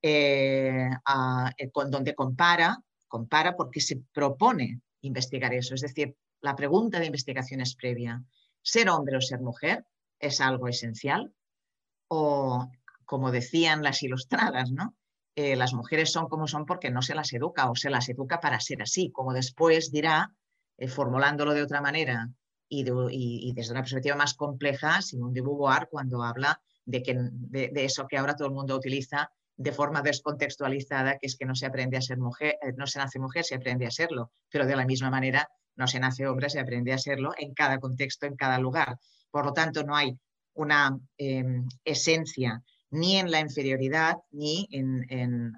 [0.02, 2.76] Eh, ah, eh, con, donde compara
[3.08, 5.74] compara porque se propone investigar eso.
[5.74, 8.22] Es decir, la pregunta de investigación es previa.
[8.62, 9.84] ¿Ser hombre o ser mujer
[10.18, 11.32] es algo esencial?
[12.08, 12.68] O,
[13.04, 14.94] como decían las ilustradas, ¿no?
[15.34, 18.40] Eh, las mujeres son como son porque no se las educa o se las educa
[18.40, 20.34] para ser así, como después dirá,
[20.78, 22.30] eh, formulándolo de otra manera
[22.68, 22.82] y,
[23.52, 28.16] desde una perspectiva más compleja, Simón de Beauvoir, cuando habla de, que, de, eso que
[28.16, 32.02] ahora todo el mundo utiliza de forma descontextualizada, que es que no se aprende a
[32.02, 35.10] ser mujer, eh, no se nace mujer, se aprende a serlo, pero de la misma
[35.10, 38.98] manera no se nace hombre, se aprende a serlo en cada contexto, en cada lugar.
[39.30, 40.18] Por lo tanto, no hay
[40.54, 45.52] una em, esencia ni en la inferioridad ni en,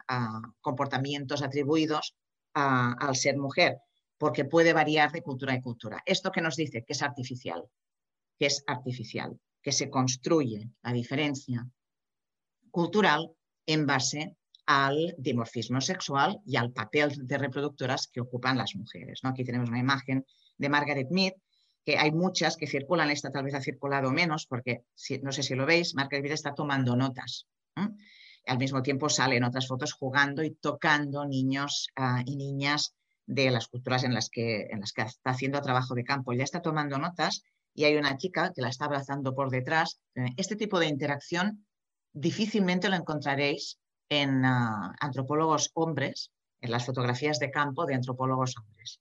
[0.61, 2.17] comportamientos atribuidos
[2.55, 3.79] al ser mujer,
[4.17, 6.03] porque puede variar de cultura en cultura.
[6.05, 7.63] Esto que nos dice que es artificial,
[8.39, 11.69] que es artificial, que se construye la diferencia
[12.71, 13.31] cultural
[13.69, 14.35] en base
[14.67, 19.21] al dimorfismo sexual y al papel de reproductoras que ocupan las mujeres.
[19.23, 19.31] ¿no?
[19.31, 20.25] Aquí tenemos una imagen
[20.57, 21.33] de Margaret Mead,
[21.85, 24.83] que hay muchas que circulan, esta tal vez ha circulado menos, porque
[25.23, 27.47] no sé si lo veis, Margaret Mead está tomando notas.
[28.47, 32.95] Al mismo tiempo salen otras fotos jugando y tocando niños ah, y niñas
[33.27, 36.33] de las culturas en las, que, en las que está haciendo trabajo de campo.
[36.33, 37.43] Ya está tomando notas
[37.75, 40.01] y hay una chica que la está abrazando por detrás.
[40.37, 41.67] Este tipo de interacción
[42.21, 43.79] difícilmente lo encontraréis
[44.09, 49.01] en ah, antropólogos hombres, en las fotografías de campo de antropólogos hombres.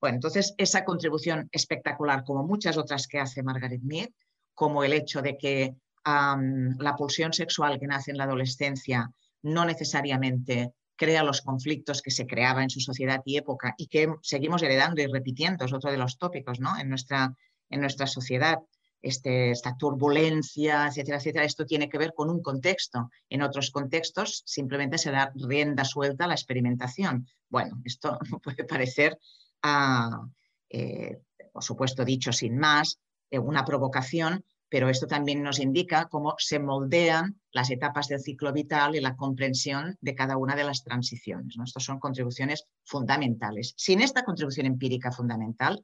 [0.00, 4.10] Bueno, entonces esa contribución espectacular, como muchas otras que hace Margaret Mead,
[4.54, 5.74] como el hecho de que
[6.04, 9.10] la pulsión sexual que nace en la adolescencia
[9.42, 14.08] no necesariamente crea los conflictos que se creaba en su sociedad y época y que
[14.22, 16.78] seguimos heredando y repitiendo, es otro de los tópicos ¿no?
[16.78, 17.34] en, nuestra,
[17.68, 18.58] en nuestra sociedad.
[19.00, 23.10] Este, esta turbulencia, etcétera, etcétera, esto tiene que ver con un contexto.
[23.28, 27.28] En otros contextos simplemente se da rienda suelta a la experimentación.
[27.48, 29.18] Bueno, esto puede parecer,
[29.62, 30.26] ah,
[30.68, 31.20] eh,
[31.52, 32.98] por supuesto, dicho sin más,
[33.30, 38.52] eh, una provocación, pero esto también nos indica cómo se moldean las etapas del ciclo
[38.52, 41.56] vital y la comprensión de cada una de las transiciones.
[41.56, 41.64] ¿no?
[41.64, 43.74] Estas son contribuciones fundamentales.
[43.76, 45.82] Sin esta contribución empírica fundamental,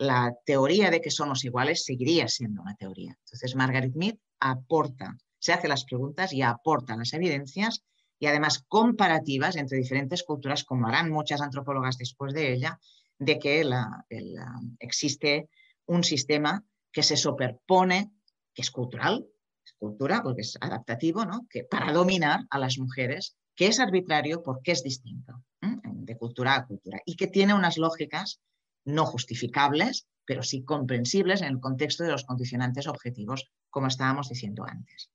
[0.00, 3.14] la teoría de que somos iguales seguiría siendo una teoría.
[3.22, 7.82] Entonces, Margaret Mead aporta, se hace las preguntas y aporta las evidencias
[8.18, 12.80] y además comparativas entre diferentes culturas, como harán muchas antropólogas después de ella,
[13.18, 13.62] de que
[14.78, 15.50] existe
[15.84, 18.10] un sistema que se superpone
[18.54, 19.26] que es cultural,
[19.62, 21.46] es cultura porque es adaptativo, ¿no?
[21.50, 26.66] que para dominar a las mujeres, que es arbitrario porque es distinto de cultura a
[26.66, 28.40] cultura y que tiene unas lógicas
[28.84, 34.64] no justificables, pero sí comprensibles en el contexto de los condicionantes objetivos, como estábamos diciendo
[34.64, 35.10] antes.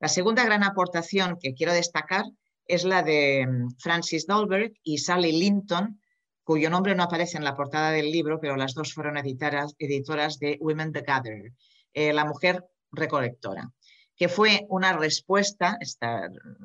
[0.00, 2.24] La segunda gran aportación que quiero destacar
[2.66, 6.00] es la de mm, Francis Dolberg y Sally Linton,
[6.42, 10.38] cuyo nombre no aparece en la portada del libro, pero las dos fueron editoras, editoras
[10.38, 11.52] de Women the Gatherer.
[11.92, 13.72] Eh, la mujer recolectora,
[14.16, 15.78] que fue una respuesta,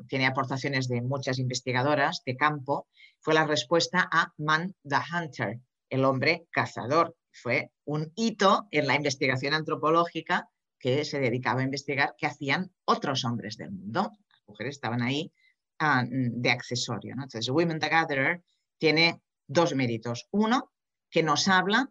[0.07, 2.87] tiene aportaciones de muchas investigadoras de campo,
[3.19, 7.15] fue la respuesta a Man the Hunter, el hombre cazador.
[7.31, 13.25] Fue un hito en la investigación antropológica que se dedicaba a investigar qué hacían otros
[13.25, 14.11] hombres del mundo.
[14.29, 15.31] Las mujeres estaban ahí
[15.79, 17.13] ah, de accesorio.
[17.13, 18.43] Entonces, Women the Gatherer
[18.77, 20.27] tiene dos méritos.
[20.31, 20.71] Uno,
[21.09, 21.89] que nos habla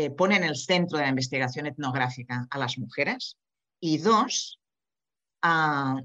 [0.00, 3.36] eh, pone en el centro de la investigación etnográfica a las mujeres
[3.80, 4.60] y dos,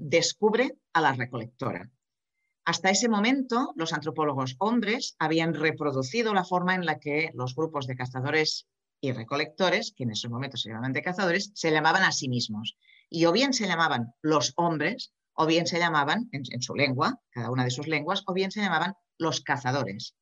[0.00, 1.88] descubre a la recolectora.
[2.66, 7.86] Hasta ese momento, los antropólogos hombres habían reproducido la forma en la que los grupos
[7.86, 8.66] de cazadores
[9.02, 12.78] y recolectores, que en esos momentos se llamaban de cazadores, se llamaban a sí mismos.
[13.10, 17.50] Y o bien se llamaban los hombres, o bien se llamaban, en, su lengua, cada
[17.50, 20.14] una de sus lenguas, o bien se llamaban los cazadores,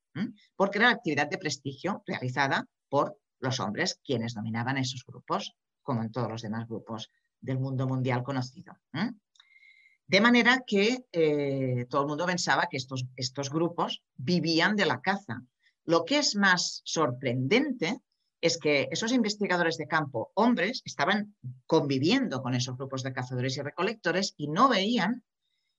[0.57, 6.03] porque era la actividad de prestigio realizada por los hombres quienes dominaban esos grupos, como
[6.03, 7.09] en todos los demás grupos
[7.41, 8.77] del mundo mundial conocido.
[10.13, 15.01] De manera que eh, todo el mundo pensaba que estos, estos grupos vivían de la
[15.01, 15.41] caza.
[15.87, 17.99] Lo que es más sorprendente
[18.43, 23.63] es que esos investigadores de campo, hombres, estaban conviviendo con esos grupos de cazadores y
[23.63, 25.25] recolectores y no veían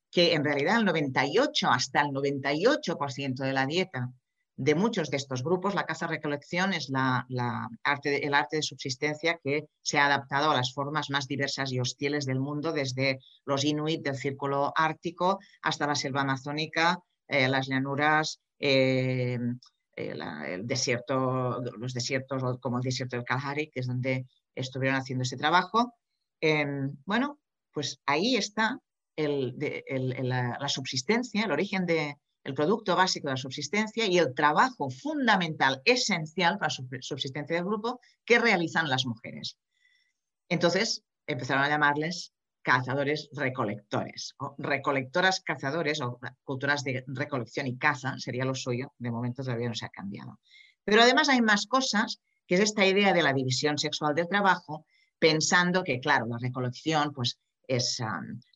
[0.10, 4.12] que en realidad el 98, hasta el 98% de la dieta
[4.56, 7.26] de muchos de estos grupos, la caza-recolección es la,
[7.84, 11.80] arte, el arte de subsistencia que se ha adaptado a las formas más diversas y
[11.80, 17.68] hostiles del mundo, desde los inuit del círculo ártico hasta la selva amazónica, eh, las
[17.68, 19.40] llanuras, eh,
[19.96, 20.16] eh,
[20.48, 25.38] el desierto, los desiertos como el desierto del Kalahari, que es donde estuvieron haciendo ese
[25.38, 25.96] trabajo.
[26.40, 27.40] Em, bueno,
[27.72, 28.80] pues ahí está
[29.16, 35.82] la subsistencia, el origen de, el producto básico de la subsistencia y el trabajo fundamental,
[35.86, 39.58] esencial para la subsistencia del grupo que realizan las mujeres.
[40.50, 48.46] Entonces empezaron a llamarles cazadores recolectores recolectoras cazadores o culturas de recolección y caza sería
[48.46, 50.40] lo suyo, de momento todavía no se ha cambiado.
[50.84, 54.86] Pero además hay más cosas, que es esta idea de la división sexual del trabajo,
[55.20, 58.02] pensando que, claro, la recolección pues, es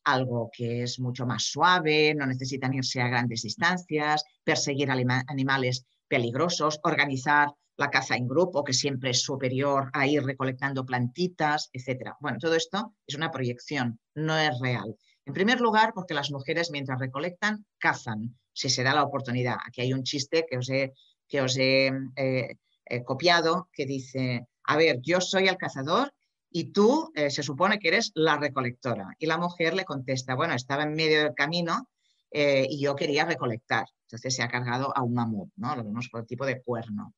[0.04, 6.80] algo que es mucho más suave, no necesitan irse a grandes distancias, perseguir animales peligrosos,
[6.82, 12.12] organizar la caza en grupo, que siempre es superior a ir recolectando plantitas, etc.
[12.20, 14.96] Bueno, todo esto es una proyección, no es real.
[15.24, 19.56] En primer lugar, porque las mujeres mientras recolectan, cazan, si se da la oportunidad.
[19.64, 20.92] Aquí hay un chiste que os he,
[21.28, 26.12] que os he eh, copiado que dice, a ver, yo soy el cazador
[26.50, 29.14] y tú eh, se supone que eres la recolectora.
[29.18, 31.88] Y la mujer le contesta, bueno, estaba en medio del camino
[32.30, 33.86] eh, y yo quería recolectar.
[34.02, 35.76] Entonces se ha cargado a un mamut, ¿no?
[35.76, 37.14] Lo vemos por el tipo de cuerno.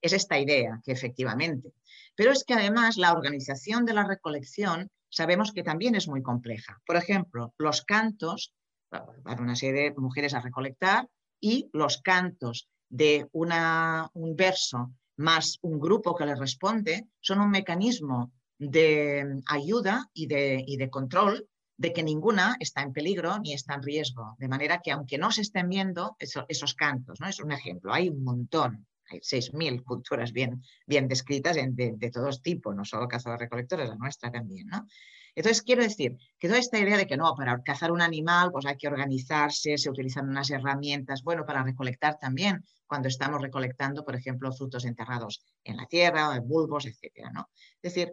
[0.00, 1.72] Es esta idea que efectivamente.
[2.14, 6.80] Pero es que además la organización de la recolección sabemos que también es muy compleja.
[6.86, 8.54] Por ejemplo, los cantos,
[8.88, 11.08] para una serie de mujeres a recolectar,
[11.40, 17.50] y los cantos de una, un verso más un grupo que le responde son un
[17.50, 21.48] mecanismo de ayuda y de, de control
[21.78, 24.36] de que ninguna está en peligro ni está en riesgo.
[24.38, 27.26] De manera que aunque no se estén viendo esos cantos, ¿no?
[27.26, 28.86] es un ejemplo, hay un montón.
[29.10, 33.96] hay 6.000 culturas bien, bien descritas de, de, todos tipos, no solo cazadores recolectores, la
[33.96, 34.86] nuestra también, ¿no?
[35.34, 38.66] Entonces, quiero decir que toda esta idea de que no, para cazar un animal, pues
[38.66, 44.16] hay que organizarse, se utilizan unas herramientas, bueno, para recolectar también, cuando estamos recolectando, por
[44.16, 47.48] ejemplo, frutos enterrados en la tierra, o bulbos, etcétera, ¿no?
[47.80, 48.12] Es decir,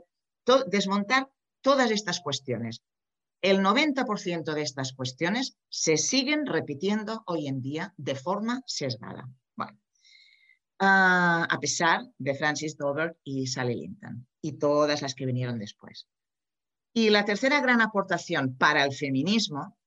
[0.68, 1.30] desmontar
[1.62, 2.82] todas estas cuestiones.
[3.42, 9.30] El 90% de estas cuestiones se siguen repitiendo hoy en día de forma sesgada.
[9.56, 9.78] Bueno,
[10.80, 16.08] ah, a pesar de Francis Dover y Sally Linton y todas las que vinieron después.
[16.94, 19.78] Y la tercera gran aportación para el feminismo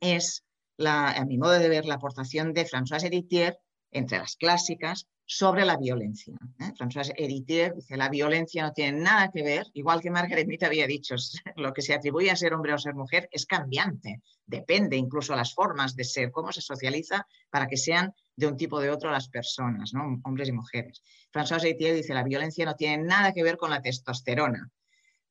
[0.00, 0.44] es,
[0.84, 3.58] a mi modo de ver, la aportación de Françoise Héritier,
[3.90, 6.34] entre las clásicas, sobre la violencia.
[6.58, 6.72] ¿eh?
[6.76, 10.88] Françoise Héritier dice, la violencia no tiene nada que ver, igual que Margaret Mead había
[10.88, 11.14] dicho,
[11.56, 15.54] lo que se atribuye a ser hombre o ser mujer es cambiante, depende incluso las
[15.54, 19.12] formas de ser, cómo se socializa para que sean de un tipo o de otro
[19.12, 20.20] las personas, ¿no?
[20.24, 21.00] hombres y mujeres.
[21.32, 24.68] Françoise Héritier dice, la violencia no tiene nada que ver con la testosterona,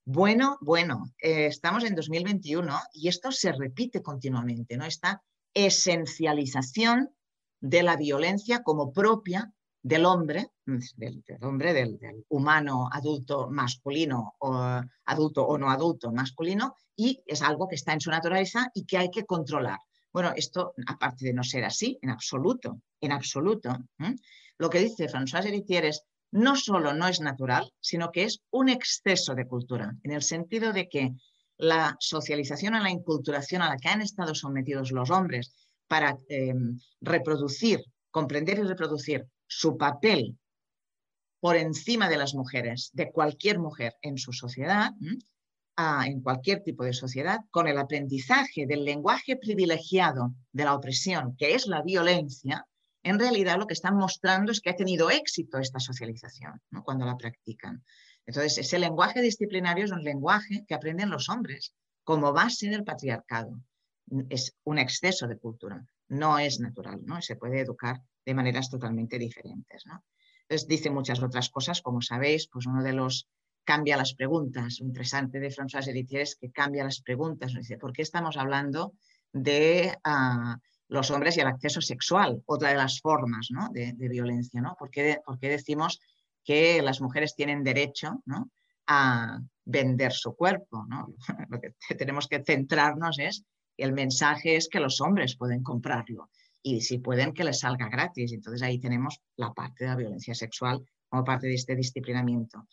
[0.06, 4.86] bueno, bueno, eh, estamos en 2021 y esto se repite continuamente, ¿no?
[4.86, 5.22] Esta
[5.54, 7.10] esencialización
[7.60, 12.00] de la violencia como propia del hombre, del, hombre, del,
[12.30, 18.02] humano adulto masculino o adulto o no adulto masculino, y es algo que está en
[18.02, 19.80] su naturaleza y que hay que controlar.
[20.12, 23.78] Bueno, esto, aparte de no ser así, en absoluto, en absoluto,
[24.58, 28.70] lo que dice François Héritier es no solo no es natural, sino que es un
[28.70, 31.14] exceso de cultura, en el sentido de que
[31.58, 35.54] la socialización a la inculturación a la que han estado sometidos los hombres
[35.88, 36.54] para eh,
[37.02, 40.38] reproducir, comprender y reproducir su papel
[41.42, 44.92] por encima de las mujeres, de cualquier mujer en su sociedad,
[46.06, 51.56] en cualquier tipo de sociedad, con el aprendizaje del lenguaje privilegiado de la opresión, que
[51.56, 52.66] es la violencia,
[53.02, 57.16] en realidad lo que están mostrando es que ha tenido éxito esta socialización cuando la
[57.16, 57.84] practican.
[58.26, 61.74] Entonces, ese lenguaje disciplinario es un lenguaje que aprenden los hombres
[62.04, 63.60] como base del patriarcado.
[64.28, 67.22] Es un exceso de cultura, no es natural, ¿no?
[67.22, 69.84] se puede educar de maneras totalmente diferentes.
[70.44, 73.28] Entonces, dice muchas otras cosas, como sabéis, pues uno de los
[73.64, 74.80] cambia las preguntas.
[74.80, 77.54] Lo interesante de François Héritier es que cambia las preguntas.
[77.54, 78.94] Dice, ¿por qué estamos hablando
[79.34, 80.58] de ah,
[80.90, 84.62] los hombres y el acceso sexual, otra de las formas de, violencia.
[84.62, 84.76] ¿no?
[84.78, 86.00] ¿Por qué, decimos
[86.44, 88.24] que las mujeres tienen derecho
[88.88, 90.86] a vender su cuerpo?
[90.88, 91.14] ¿no?
[91.50, 93.44] Lo que tenemos que centrarnos es,
[93.78, 96.30] el mensaje es que los hombres pueden comprarlo
[96.62, 98.34] y si pueden que les salga gratis.
[98.34, 102.68] Entonces ahí tenemos la parte de la violencia sexual como parte de este disciplinamiento.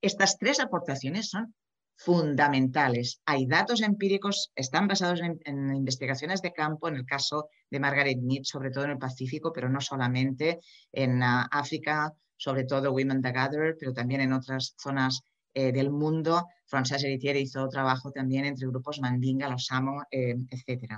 [0.00, 1.54] Estas tres aportaciones son
[1.96, 3.20] fundamentales.
[3.26, 8.42] Hay datos empíricos, están basados en, investigaciones de campo, en el caso de Margaret Mead,
[8.42, 13.76] sobre todo en el Pacífico, pero no solamente en ah, África, sobre todo Women Together,
[13.78, 15.22] pero también en otras zonas
[15.54, 16.46] eh, del mundo.
[16.66, 20.94] François Héritier hizo trabajo también entre grupos Mandinga, los Samo, eh, etc.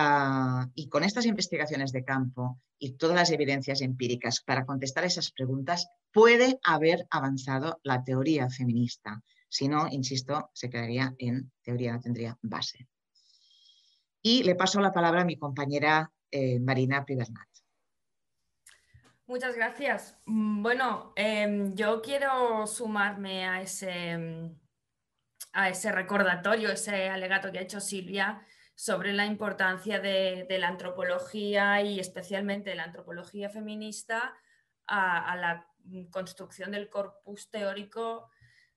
[0.00, 5.32] Ah, y con estas investigaciones de campo y todas las evidencias empíricas para contestar esas
[5.32, 12.00] preguntas, puede haber avanzado la teoría feminista si no, insisto, se quedaría en teoría, no
[12.00, 12.86] tendría base.
[14.20, 17.48] Y le paso la palabra a mi compañera eh, Marina Privernat.
[19.26, 20.16] Muchas gracias.
[20.26, 24.18] Mm, bueno, em, yo quiero sumarme a ese,
[25.52, 28.42] a ese recordatorio, ese alegato que ha hecho Silvia
[28.78, 34.36] sobre la importancia de, la antropología y especialmente la antropología feminista
[34.86, 35.66] a la
[36.12, 38.30] construcción del corpus teórico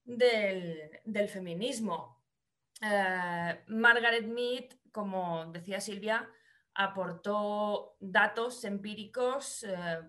[0.03, 2.19] del, feminismo.
[2.81, 6.27] Eh, Margaret Mead, como decía Silvia,
[6.73, 9.99] aportó datos empíricos eh,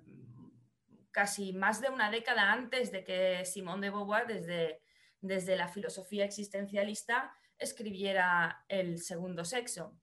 [1.10, 4.80] casi más de una década antes de que Simone de Beauvoir, desde,
[5.20, 9.96] desde la filosofía existencialista, escribiera El segundo sexo.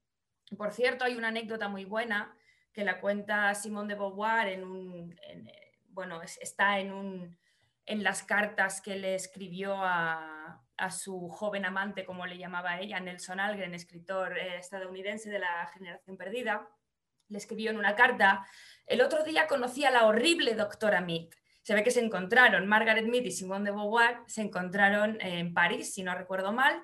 [0.56, 2.34] Por cierto, hay una anécdota muy buena
[2.72, 5.16] que la cuenta Simone de Beauvoir en un,
[5.88, 7.38] bueno, está en un,
[7.86, 13.38] en las cartas que le escribió a, su joven amante, como le llamaba ella, Nelson
[13.38, 16.70] Algren, escritor eh, estadounidense de la generación perdida,
[17.28, 18.46] le escribió en una carta,
[18.86, 21.28] el otro día conocí a la horrible doctora Mead.
[21.60, 25.92] Se ve que se encontraron, Margaret Mead y Simone de Beauvoir se encontraron en París,
[25.92, 26.82] si no recuerdo mal,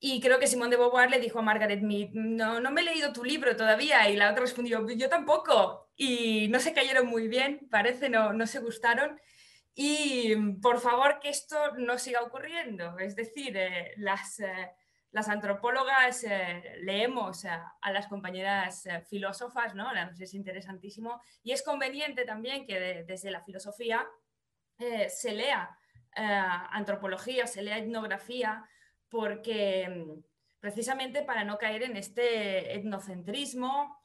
[0.00, 2.84] y creo que Simone de Beauvoir le dijo a Margaret Mead, no, no me he
[2.84, 7.28] leído tu libro todavía, y la otra respondió, yo tampoco, y no se cayeron muy
[7.28, 9.20] bien, parece, no, no se gustaron,
[9.74, 12.98] y por favor que esto no siga ocurriendo.
[12.98, 14.70] Es decir, eh, las, eh,
[15.10, 19.90] las antropólogas eh, leemos a, las compañeras eh, filósofas, ¿no?
[20.18, 24.06] Es interesantísimo y es conveniente también que desde la filosofía
[25.08, 25.76] se lea
[26.14, 28.64] antropología, se lea etnografía,
[29.10, 30.22] porque mm,
[30.60, 33.96] precisamente para no caer en este etnocentrismo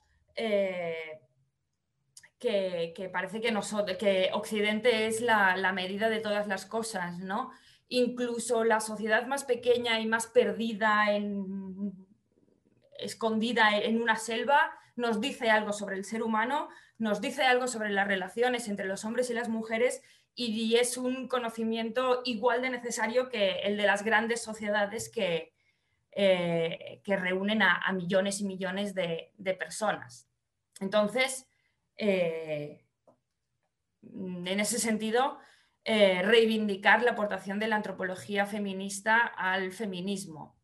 [2.37, 3.53] que, parece que,
[3.97, 7.51] que Occidente es la, la, medida de todas las cosas, ¿no?
[7.87, 11.93] incluso la sociedad más pequeña y más perdida, en,
[12.97, 17.89] escondida en una selva, nos dice algo sobre el ser humano, nos dice algo sobre
[17.89, 20.01] las relaciones entre los hombres y las mujeres
[20.35, 25.55] y es un conocimiento igual de necesario que el de las grandes sociedades que,
[26.17, 30.29] eh, que reúnen a, millones y millones de, personas.
[30.79, 31.45] Entonces,
[31.97, 32.85] eh,
[34.01, 35.39] en ese sentido,
[35.83, 40.57] eh, reivindicar la aportación de la antropología feminista al feminismo.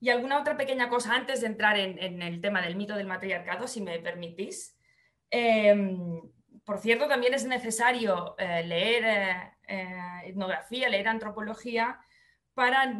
[0.00, 3.68] Y alguna otra pequeña cosa antes de entrar en, el tema del mito del matriarcado,
[3.68, 4.78] si me permitís.
[6.64, 12.00] Por cierto, también es necesario eh, leer eh, etnografía, leer antropología
[12.54, 12.96] para,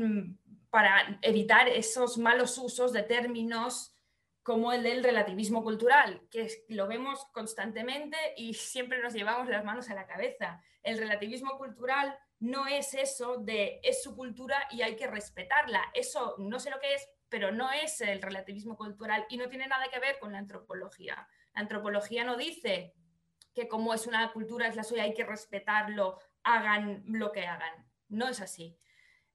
[0.70, 3.94] para evitar esos malos usos de términos
[4.42, 9.88] como el del relativismo cultural, que lo vemos constantemente y siempre nos llevamos las manos
[9.88, 10.60] a la cabeza.
[10.82, 15.82] El relativismo cultural no es eso de es su cultura y hay que respetarla.
[15.94, 19.66] Eso no sé lo que es, pero no es el relativismo cultural y no tiene
[19.66, 21.26] nada que ver con la antropología.
[21.54, 22.92] La antropología no dice
[23.55, 27.86] que como es una cultura es la suya, hay que respetarlo, hagan lo que hagan.
[28.09, 28.76] No es así.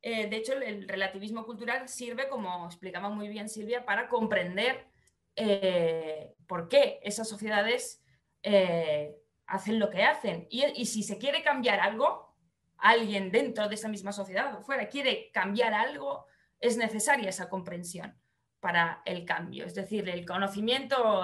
[0.02, 4.88] Eh, de hecho, el relativismo cultural sirve, como explicaba muy bien Silvia, para comprender
[5.36, 8.04] eh, por qué esas sociedades
[8.44, 9.16] eh,
[9.46, 10.48] hacen lo que hacen.
[10.50, 12.36] Y, si se quiere cambiar algo,
[12.78, 16.26] alguien dentro de esa misma sociedad o fuera quiere cambiar algo,
[16.60, 18.18] es necesaria esa comprensión
[18.60, 19.66] para el cambio.
[19.66, 21.24] Es decir, el conocimiento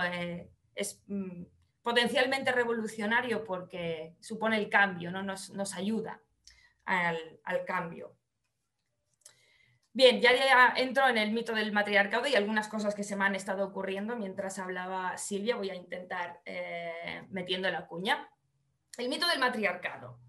[0.75, 1.43] es mm,
[1.85, 5.21] potencialmente revolucionario porque supone el cambio, ¿no?
[5.21, 6.19] nos, ayuda
[6.83, 8.15] al cambio.
[9.93, 13.23] Bien, ya, ya, entro en el mito del matriarcado y algunas cosas que se me
[13.23, 15.57] han estado ocurriendo mientras hablaba Silvia.
[15.57, 18.27] Voy a intentar eh, metiendo la cuña.
[18.97, 20.19] El mito del matriarcado.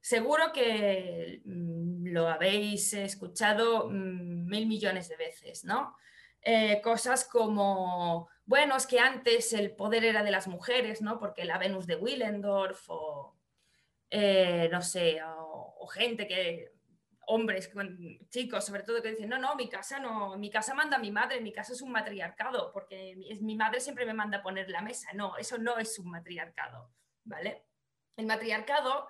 [0.00, 5.96] Seguro que mm, lo habéis escuchado mm, mil millones de veces, ¿no?
[6.42, 11.18] Eh, cosas como, bueno, es que antes el poder era de las mujeres, ¿no?
[11.18, 13.36] Porque la Venus de Willendorf o,
[14.10, 16.72] eh, no sé, o gente que
[17.28, 17.70] hombres,
[18.30, 21.42] chicos, sobre todo, que dicen, no, no, mi casa no, mi casa manda mi madre,
[21.42, 25.10] mi casa es un matriarcado, porque mi madre siempre me manda a poner la mesa.
[25.12, 26.90] No, eso no es un matriarcado,
[27.24, 27.66] ¿vale?
[28.16, 29.08] El matriarcado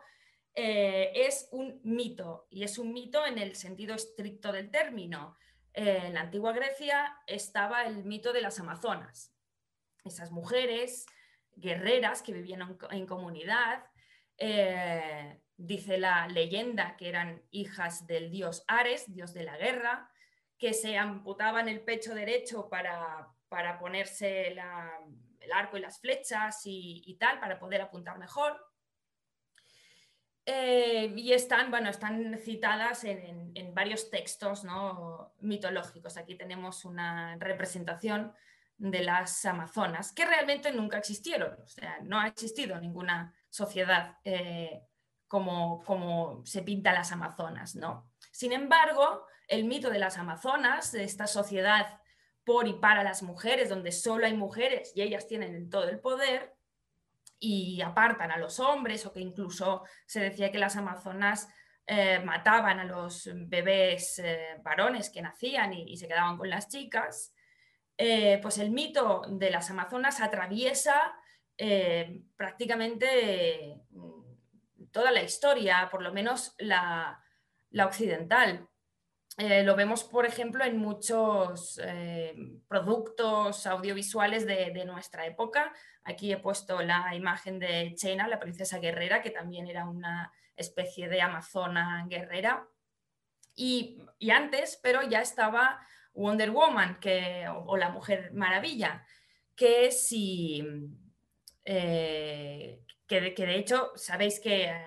[0.52, 5.36] eh, es un mito, y es un mito en el sentido estricto del término.
[5.80, 9.32] En la antigua Grecia estaba el mito de las amazonas,
[10.04, 11.06] esas mujeres
[11.54, 13.84] guerreras que vivían en, comunidad,
[14.38, 20.10] eh, dice la leyenda que eran hijas del dios Ares, dios de la guerra,
[20.58, 23.28] que se amputaban el pecho derecho para,
[23.78, 24.58] ponerse el
[25.54, 28.60] arco y las flechas y, tal, para poder apuntar mejor.
[30.50, 34.64] Eh, y están, bueno, están citadas en, varios textos
[35.40, 36.16] mitológicos.
[36.16, 38.32] Aquí tenemos una representación
[38.78, 41.52] de las amazonas, que realmente nunca existieron.
[41.62, 44.80] O sea, no ha existido ninguna sociedad eh,
[45.26, 48.10] como, se pinta las Amazonas, ¿no?
[48.32, 52.00] Sin embargo, el mito de las Amazonas, de esta sociedad
[52.44, 56.57] por y para las mujeres, donde solo hay mujeres y ellas tienen todo el poder
[57.40, 61.48] y apartan a los hombres, o que incluso se decía que las Amazonas
[61.90, 67.34] eh, mataban a los bebés eh, varones que nacían y, se quedaban con las chicas,
[67.96, 71.14] eh, pues el mito de las Amazonas atraviesa
[72.36, 73.74] prácticamente
[74.92, 77.20] toda la historia, por lo menos la,
[77.84, 78.67] occidental.
[79.40, 82.34] Eh, lo vemos, por ejemplo, en muchos eh,
[82.66, 85.72] productos audiovisuales de, nuestra época.
[86.02, 91.08] Aquí he puesto la imagen de Chena, la princesa guerrera, que también era una especie
[91.08, 92.68] de amazona guerrera.
[93.54, 99.06] Y, antes, pero ya estaba Wonder Woman que, o, la Mujer Maravilla,
[99.54, 100.64] que si,
[101.64, 104.84] eh, que, de hecho sabéis que eh,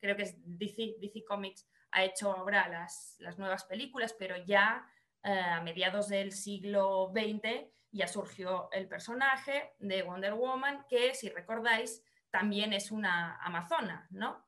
[0.00, 4.86] creo que es DC, Comics ha hecho ahora las, las nuevas películas, pero ya
[5.22, 11.28] eh, a mediados del siglo XX ya surgió el personaje de Wonder Woman, que si
[11.30, 14.46] recordáis también es una amazona, ¿no?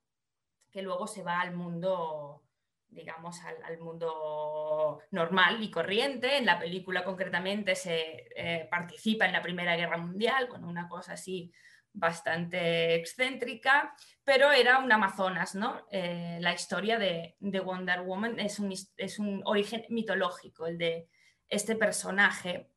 [0.71, 2.43] Que luego se va al mundo
[2.91, 6.37] digamos, al, mundo normal y corriente.
[6.37, 11.13] En la película concretamente se eh, participa en la Primera Guerra Mundial con una cosa
[11.13, 11.53] así
[11.93, 15.87] bastante excéntrica, pero era un Amazonas, ¿no?
[15.91, 21.09] Eh, la historia de, Wonder Woman es un, es un origen mitológico, el de
[21.49, 22.71] este personaje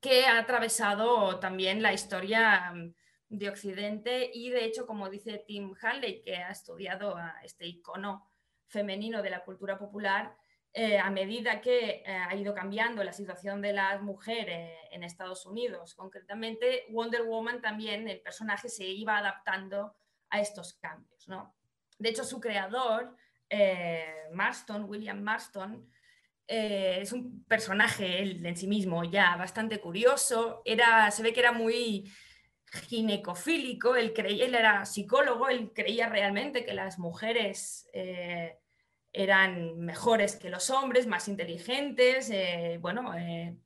[0.00, 2.94] que ha atravesado también la historia mm,
[3.30, 8.30] de Occidente y de hecho, como dice Tim Hanley, que ha estudiado a este icono
[8.66, 10.36] femenino de la cultura popular,
[10.74, 15.46] eh, a medida que eh, ha ido cambiando la situación de las mujeres en Estados
[15.46, 19.96] Unidos, concretamente Wonder Woman también, el personaje se iba adaptando
[20.28, 21.26] a estos cambios.
[21.26, 21.54] ¿no?
[21.98, 23.16] De hecho, su creador,
[23.48, 25.90] eh, Marston, William Marston,
[26.50, 31.52] es un personaje él, en sí mismo ya bastante curioso, era, se ve que era
[31.52, 32.10] muy
[32.88, 37.86] ginecofílico, él, creía, él era psicólogo, él creía realmente que las mujeres
[39.18, 43.56] eran mejores que los hombres, más inteligentes, eh, bueno, eh,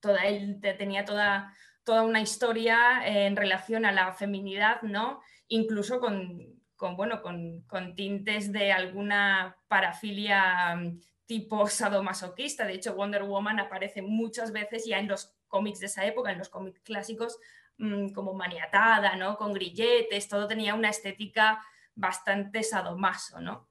[0.00, 5.20] toda, él tenía toda, toda una historia en relación a la feminidad, ¿no?
[5.48, 6.58] Incluso con,
[6.96, 12.64] bueno, con, tintes de alguna parafilia mm, tipo sadomasoquista.
[12.64, 16.38] De hecho, Wonder Woman aparece muchas veces ya en los cómics de esa época, en
[16.38, 17.38] los cómics clásicos,
[17.76, 19.36] mm, como maniatada, ¿no?
[19.36, 21.62] Con grilletes, todo tenía una estética
[21.94, 23.67] bastante sadomaso, ¿no?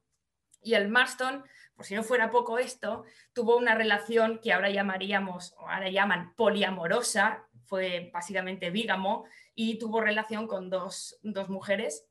[0.68, 1.46] Y el Marston,
[1.78, 6.36] por si no fuera poco esto, tuvo una relación que ahora llamaríamos, o ahora llaman
[6.36, 9.24] poliamorosa, fue básicamente vígamo,
[9.56, 12.06] y tuvo relación con dos, mujeres,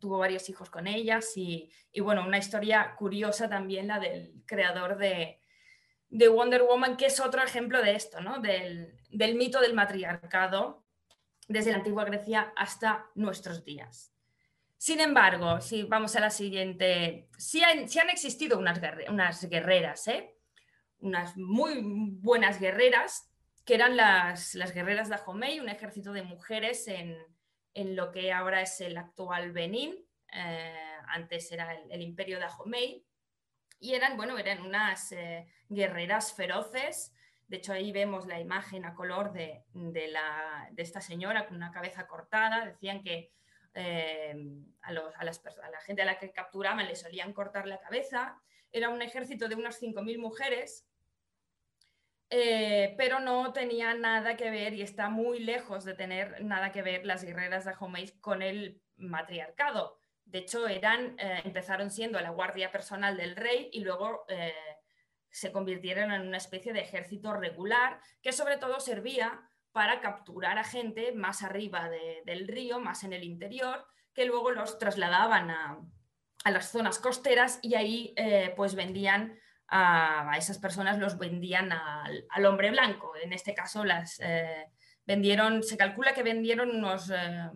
[0.00, 1.70] tuvo varios hijos con ellas, y,
[2.00, 5.38] bueno, una historia curiosa también la del creador de,
[6.08, 8.38] Wonder Woman, que es otro ejemplo de esto, ¿no?
[8.38, 10.86] del, del mito del matriarcado
[11.48, 14.13] desde la antigua Grecia hasta nuestros días.
[14.84, 20.36] Sin embargo, si vamos a la siguiente, sí, han, existido unas, guerreras, ¿eh?
[20.98, 21.80] unas muy
[22.20, 23.32] buenas guerreras,
[23.64, 27.16] que eran las, guerreras de Dahomey, un ejército de mujeres en,
[27.96, 29.96] lo que ahora es el actual Benín,
[30.30, 33.06] eh, antes era el, imperio de Dahomey,
[33.80, 37.14] y eran, bueno, eran unas eh, guerreras feroces.
[37.48, 39.64] De hecho, ahí vemos la imagen a color de,
[40.76, 42.66] esta señora con una cabeza cortada.
[42.66, 43.32] Decían que
[43.74, 44.64] Em,
[45.24, 48.40] la gente a la que capturaban le solían cortar la cabeza.
[48.70, 50.86] Era un ejército de unas 5.000 mujeres,
[52.30, 56.82] eh, pero no tenía nada que ver y está muy lejos de tener nada que
[56.82, 59.98] ver las guerreras de Dahomey con el matriarcado.
[60.24, 64.54] De hecho, eran, eh, empezaron siendo la guardia personal del rey y luego eh,
[65.30, 70.64] se convirtieron en una especie de ejército regular que sobre todo servía para capturar a
[70.64, 71.90] gente más arriba
[72.24, 73.84] del río, más en el interior,
[74.14, 75.78] que luego los trasladaban a,
[76.46, 79.38] las zonas costeras y ahí eh, pues vendían
[79.68, 83.14] a, esas personas, los vendían al, hombre blanco.
[83.22, 84.66] En este caso las eh,
[85.06, 87.10] vendieron, se calcula que vendieron unos...
[87.10, 87.50] Eh,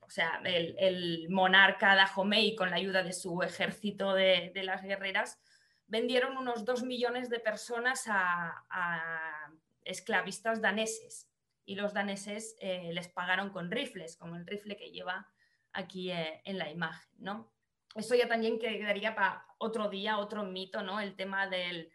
[0.00, 5.38] o sea, el, monarca Dahomey, con la ayuda de su ejército de, las guerreras,
[5.86, 8.64] vendieron unos dos millones de personas a
[9.84, 11.30] esclavistas daneses
[11.64, 15.28] y los daneses eh, les pagaron con rifles, como el rifle que lleva
[15.72, 17.52] aquí eh, en la imagen, ¿no?
[17.94, 21.00] Eso ya también quedaría para otro día, otro mito, ¿no?
[21.00, 21.90] El tema del,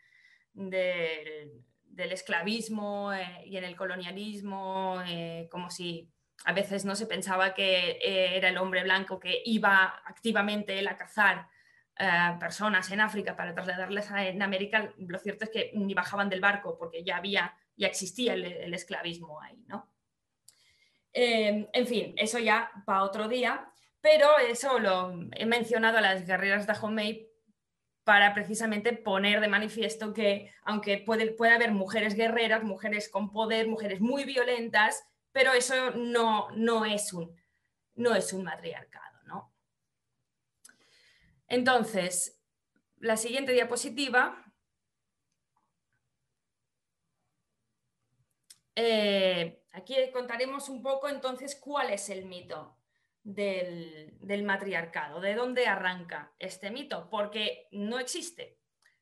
[0.54, 5.02] del, esclavismo eh, y en el colonialismo,
[5.50, 6.12] como si
[6.44, 11.48] a veces no se pensaba que era el hombre blanco que iba activamente a cazar
[12.40, 14.94] personas en África para trasladarles a, en América.
[14.98, 19.42] Lo cierto es que ni bajaban del barco porque ya había ya existía el, esclavismo
[19.42, 19.90] ahí, ¿no?
[21.18, 26.28] Eh, en fin, eso ya para otro día, pero eso lo he mencionado a las
[26.28, 27.30] guerreras de Dahomey
[28.04, 33.70] para precisamente poner de manifiesto que aunque puede, puede haber mujeres guerreras, mujeres con poder,
[33.70, 37.34] mujeres muy violentas, pero eso no, no, es, un,
[37.96, 39.24] no es un matriarcado.
[39.24, 39.54] ¿no?
[41.48, 42.42] Entonces,
[42.98, 44.46] la siguiente diapositiva
[48.78, 52.78] Eh, aquí contaremos un poco entonces cuál es el mito
[53.24, 58.60] del, matriarcado, de dónde arranca este mito, porque no existe.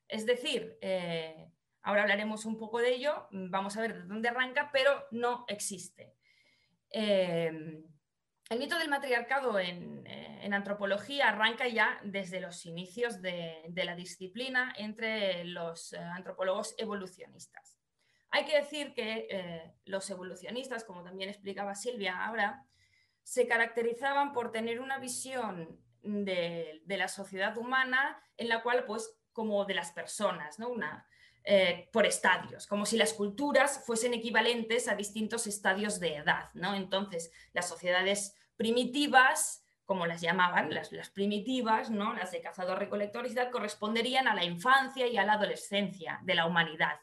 [0.07, 1.51] Es decir, eh,
[1.81, 6.15] ahora hablaremos un poco de ello, vamos a ver de dónde arranca, pero no existe.
[6.89, 7.83] Eh,
[8.49, 10.03] el mito del matriarcado en,
[10.53, 17.82] antropología arranca ya desde los inicios de la disciplina entre los antropólogos evolucionistas.
[18.35, 22.65] Hay que decir que eh, los evolucionistas, como también explicaba Silvia ahora,
[23.21, 29.65] se caracterizaban por tener una visión de, la sociedad humana en la cual pues, como
[29.65, 30.69] de las personas, ¿no?
[30.69, 31.07] Una,
[31.43, 36.49] eh, por estadios, como si las culturas fuesen equivalentes a distintos estadios de edad.
[36.55, 36.73] ¿no?
[36.73, 42.13] Entonces, las sociedades primitivas, como las llamaban, las, primitivas, ¿no?
[42.13, 46.99] las de cazador-recolector corresponderían a la infancia y a la adolescencia de la humanidad.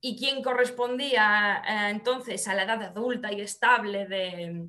[0.00, 4.68] ¿Y quién correspondía eh, entonces a la edad adulta y estable de,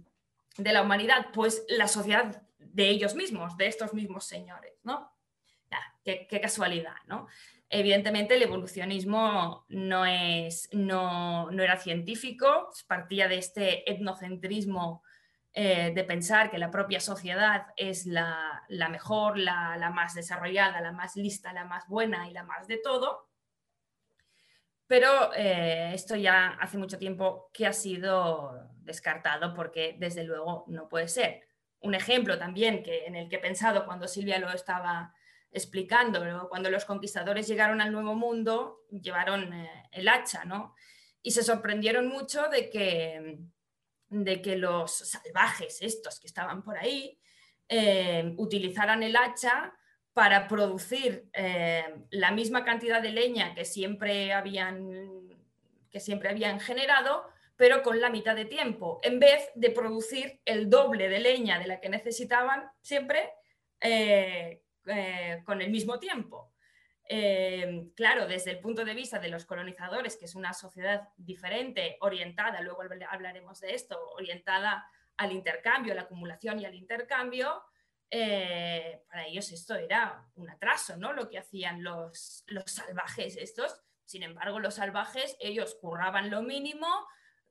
[0.58, 1.28] la humanidad?
[1.34, 5.12] Pues la sociedad de ellos mismos, de estos mismos señores, ¿no?
[6.04, 7.28] qué, casualidad, ¿no?
[7.70, 15.04] Evidentemente el evolucionismo no, es, no, era científico, partía de este etnocentrismo
[15.54, 21.16] eh, de pensar que la propia sociedad es la, mejor, la, más desarrollada, la más
[21.16, 23.29] lista, la más buena y la más de todo.
[24.90, 30.90] Pero eh, esto ya hace mucho tiempo que ha sido descartado porque desde luego no
[30.90, 31.44] puede ser.
[31.82, 35.14] Un ejemplo también que, en el que he pensado cuando Silvia lo estaba
[35.52, 36.50] explicando.
[36.50, 40.74] Cuando los conquistadores llegaron al Nuevo Mundo, llevaron eh, el hacha, ¿no?
[41.22, 43.38] Y se sorprendieron mucho de que,
[44.08, 47.22] de que los salvajes, estos que estaban por ahí,
[47.68, 49.72] eh, utilizaran el hacha
[50.20, 55.30] para producir eh, la misma cantidad de leña que siempre habían,
[55.90, 60.70] que siempre habían generado, pero con la mitad de tiempo, en vez de producir el
[60.70, 63.32] doble de leña de la que necesitaban siempre
[63.80, 64.62] eh,
[65.46, 66.52] con el mismo tiempo.
[67.08, 71.96] Eh, claro, desde el punto de vista de los colonizadores, que es una sociedad diferente,
[72.02, 77.64] orientada, luego hablaremos de esto, orientada al intercambio, a la acumulación y al intercambio,
[78.12, 81.14] eh, para ellos esto era un atraso, ¿no?
[81.14, 83.82] Lo que hacían los, los salvajes estos.
[84.06, 86.88] Sin embargo, los salvajes, ellos curraban lo mínimo,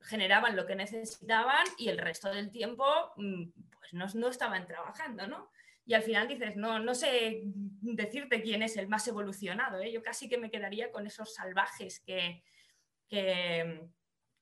[0.01, 2.85] generaban lo que necesitaban y el resto del tiempo
[3.15, 3.45] mm,
[3.79, 5.49] pues no, no estaban trabajando, ¿no?
[5.89, 9.81] y al final dices, no, no sé decirte quién es el más evolucionado.
[9.81, 9.91] ¿eh?
[9.91, 12.43] Yo casi que me quedaría con esos salvajes que,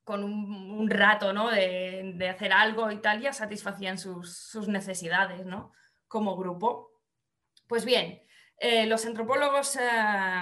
[0.03, 1.49] con un, rato ¿no?
[1.49, 5.71] de, hacer algo y tal ya satisfacían sus, necesidades ¿no?
[6.07, 6.91] Como grupo.
[7.67, 8.23] Pues bien,
[8.59, 9.81] eh, los antropólogos eh,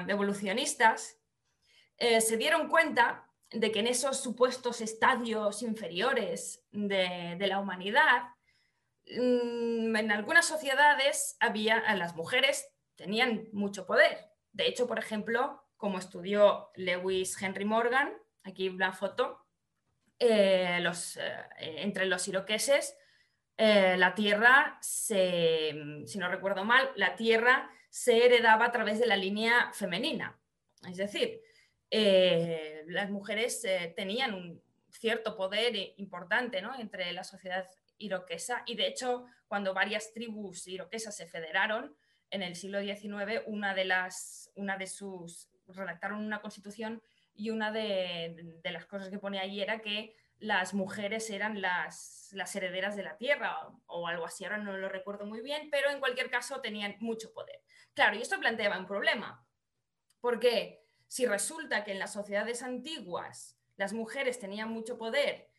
[0.07, 1.19] evolucionistas
[1.97, 8.35] se dieron cuenta de que en esos supuestos estadios inferiores de, la humanidad,
[9.07, 14.31] Mm, en algunas sociedades había, las mujeres tenían mucho poder.
[14.51, 18.13] De hecho, por ejemplo, como estudió Lewis Henry Morgan,
[18.43, 19.45] aquí una foto,
[20.19, 22.97] eh, eh, entre los iroqueses,
[23.57, 29.07] eh, la tierra, se, si no recuerdo mal, la tierra se heredaba a través de
[29.07, 30.37] la línea femenina.
[30.87, 31.41] Es decir,
[32.87, 39.73] las mujeres tenían un cierto poder importante entre la sociedad iroquesa y de hecho cuando
[39.73, 41.95] varias tribus iroquesas se federaron
[42.31, 47.01] en el siglo XIX, una de las, una de sus, redactaron una constitución
[47.33, 52.55] y una de, las cosas que pone allí era que las mujeres eran las, las,
[52.55, 55.99] herederas de la tierra o, algo así, ahora no lo recuerdo muy bien, pero en
[55.99, 57.61] cualquier caso tenían mucho poder.
[57.93, 59.45] Claro, y esto planteaba un problema,
[60.19, 65.49] porque si resulta que en las sociedades antiguas las mujeres tenían mucho poder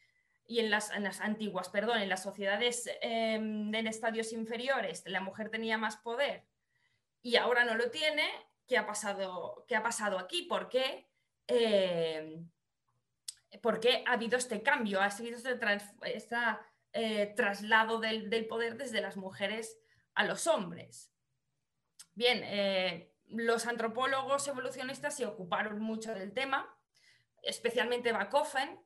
[0.46, 5.76] y en las, antiguas, perdón, en las sociedades em, en estadios inferiores la mujer tenía
[5.76, 6.46] más poder
[7.22, 8.28] y ahora no lo tiene,
[8.68, 10.42] ¿qué ha pasado, qué ha pasado aquí?
[10.42, 11.08] ¿Por qué?
[13.50, 15.00] Em, ha habido este cambio?
[15.00, 15.38] ¿Ha habido
[16.02, 16.36] este,
[16.92, 19.78] eh, traslado del, poder desde las mujeres
[20.14, 21.12] a los hombres?
[22.14, 26.74] Bien, eh, los antropólogos evolucionistas se ocuparon mucho del tema,
[27.42, 28.80] especialmente Bakofen,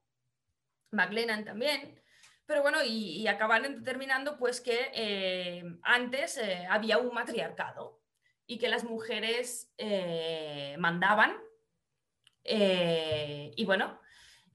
[0.91, 2.03] McLennan también.
[2.47, 8.03] Pero bueno, y, acabaron determinando pues que eh, antes había un matriarcado
[8.45, 9.73] y que las mujeres
[10.79, 11.37] mandaban.
[12.43, 14.00] y bueno,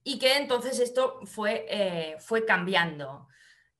[0.07, 3.27] y que entonces esto fue, fue cambiando.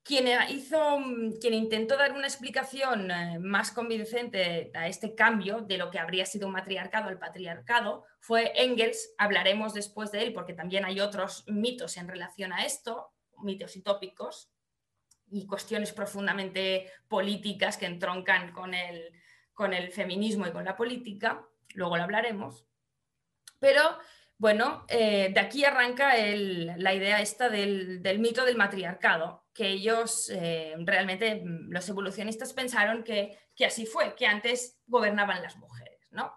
[0.04, 0.98] Quien, hizo,
[1.40, 3.12] quien intentó dar una explicación
[3.42, 8.52] más convincente a este cambio de lo que habría sido un matriarcado al patriarcado fue
[8.56, 13.14] Engels, hablaremos después de él porque también hay otros mitos en relación a esto,
[13.44, 14.52] mitos y tópicos
[15.30, 19.12] y cuestiones profundamente políticas que entroncan con el,
[19.54, 21.46] con el feminismo y con la política,
[21.76, 22.66] luego lo hablaremos.
[23.60, 23.82] Pero
[24.38, 30.76] bueno, eh, de aquí arranca la idea esta del, mito del matriarcado, que ellos eh,
[30.80, 36.34] realmente, los evolucionistas pensaron que, así fue, que antes gobernaban las mujeres, ¿no?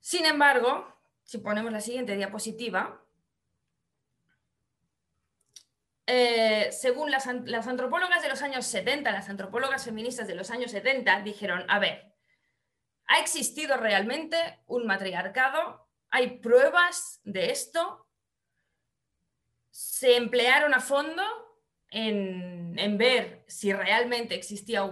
[0.00, 0.92] Sin embargo,
[1.22, 3.00] si ponemos la siguiente diapositiva,
[6.06, 11.22] eh, según las, antropólogas de los años 70, las antropólogas feministas de los años 70,
[11.22, 12.14] dijeron, a ver,
[13.06, 14.36] ¿Ha existido realmente
[14.66, 15.83] un matriarcado?
[16.16, 18.06] ¿Hay pruebas de esto?
[19.72, 21.24] ¿Se emplearon a fondo
[21.90, 24.88] en, ver si realmente existía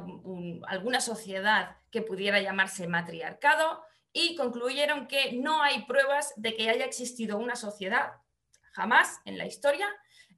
[0.66, 3.84] alguna sociedad que pudiera llamarse matriarcado?
[4.12, 8.14] Y concluyeron que no hay pruebas de que haya existido una sociedad,
[8.72, 9.86] jamás en la historia,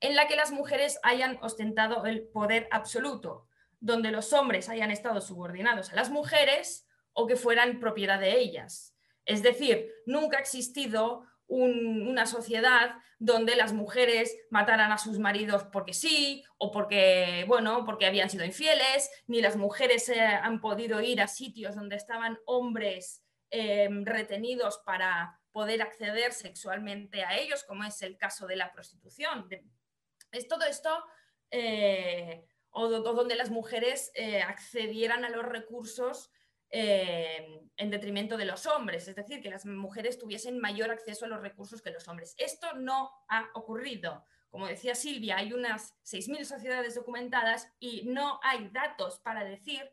[0.01, 3.49] en la que las mujeres hayan ostentado el poder absoluto,
[3.81, 8.94] donde los hombres hayan estado subordinados a las mujeres o que fueran propiedad de ellas.
[9.25, 15.93] Es decir, nunca ha existido una sociedad donde las mujeres mataran a sus maridos porque
[15.93, 21.29] sí o porque, bueno, porque habían sido infieles, ni las mujeres han podido ir a
[21.29, 28.17] sitios donde estaban hombres eh, retenidos para poder acceder sexualmente a ellos, como es el
[28.17, 29.49] caso de la prostitución.
[30.33, 30.91] Es todo esto
[31.53, 36.33] eh, o, donde las mujeres eh, accedieran a los recursos
[36.77, 41.29] eh, en detrimento de los hombres, es decir, que las mujeres tuviesen mayor acceso a
[41.29, 42.35] los recursos que los hombres.
[42.37, 44.25] Esto no ha ocurrido.
[44.51, 49.89] Como decía Silvia, hay unas 6.000 sociedades documentadas y no hay datos para decir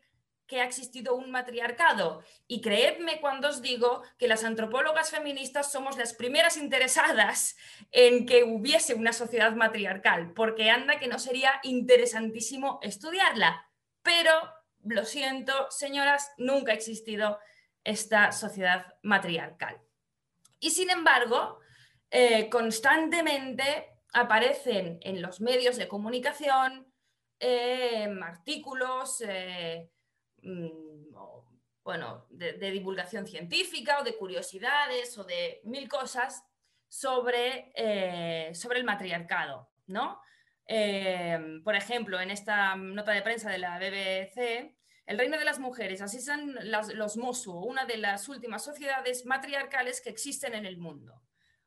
[0.48, 2.24] que ha existido un matriarcado.
[2.48, 7.56] Y creedme cuando os digo que las antropólogas feministas somos las primeras interesadas
[7.92, 13.68] en que hubiese una sociedad matriarcal, porque anda que no sería interesantísimo estudiarla.
[14.02, 14.32] Pero,
[14.84, 17.38] lo siento, señoras, nunca ha existido
[17.84, 19.80] esta sociedad matriarcal.
[20.60, 21.58] Y sin embargo,
[22.10, 26.92] eh, constantemente aparecen en los medios de comunicación
[27.40, 29.90] eh, artículos, eh,
[30.42, 31.14] Mm,
[31.84, 36.44] bueno, de, divulgación científica o de curiosidades o de mil cosas
[36.88, 40.20] sobre, eh, sobre el matriarcado, ¿no?
[40.74, 45.58] Eh, por ejemplo, en esta nota de prensa de la BBC, el reino de las
[45.58, 46.56] mujeres, así son
[46.94, 51.22] los Mosu, una de las últimas sociedades matriarcales que existen en el mundo,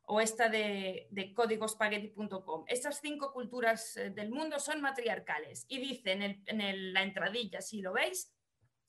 [0.07, 2.65] o esta de, de códigospaghetti.com.
[2.67, 7.83] Estas cinco culturas eh, del mundo son matriarcales y dice en, en la entradilla, si
[7.83, 8.33] lo veis,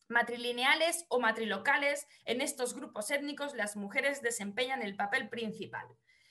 [0.09, 5.87] matrilineales o matrilocales, en estos grupos étnicos las mujeres desempeñan el papel principal.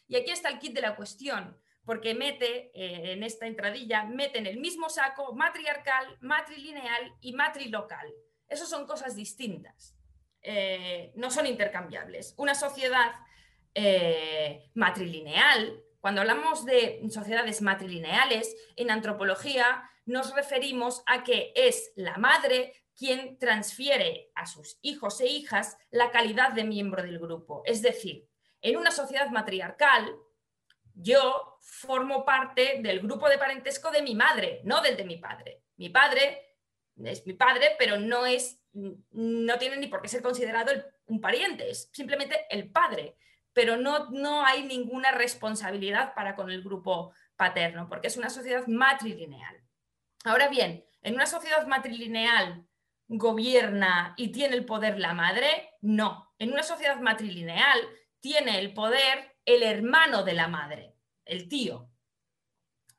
[0.07, 4.39] Y aquí está el kit de la cuestión, porque mete eh, en esta entradilla, mete
[4.39, 8.11] en el mismo saco matriarcal, matrilineal y matrilocal.
[8.47, 9.95] Esas son cosas distintas,
[10.41, 12.33] eh, no son intercambiables.
[12.37, 13.13] Una sociedad
[13.73, 22.17] eh, matrilineal, cuando hablamos de sociedades matrilineales, en antropología nos referimos a que es la
[22.17, 27.63] madre quien transfiere a sus hijos e hijas la calidad de miembro del grupo.
[27.65, 28.27] Es decir,
[28.61, 30.15] en una sociedad matriarcal,
[30.95, 35.63] yo formo parte del grupo de parentesco de mi madre, no del de mi padre.
[35.77, 36.57] Mi padre
[37.03, 40.71] es mi padre, pero no es, no tiene ni por qué ser considerado
[41.05, 43.17] un pariente, es simplemente el padre.
[43.53, 48.65] Pero no, no hay ninguna responsabilidad para con el grupo paterno, porque es una sociedad
[48.67, 49.61] matrilineal.
[50.23, 52.65] Ahora bien, en una sociedad matrilineal
[53.07, 55.69] gobierna y tiene el poder la madre?
[55.81, 56.33] No.
[56.39, 57.79] En una sociedad matrilineal
[58.25, 60.95] tiene el poder el hermano de la madre,
[61.25, 61.91] el tío.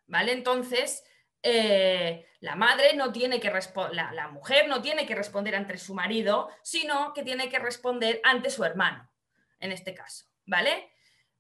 [0.07, 0.31] ¿Vale?
[0.31, 1.03] Entonces,
[1.43, 3.51] eh, la madre no tiene que
[3.91, 8.21] la, la mujer no tiene que responder ante su marido, sino que tiene que responder
[8.23, 9.11] ante su hermano,
[9.59, 10.27] en este caso.
[10.45, 10.93] ¿Vale?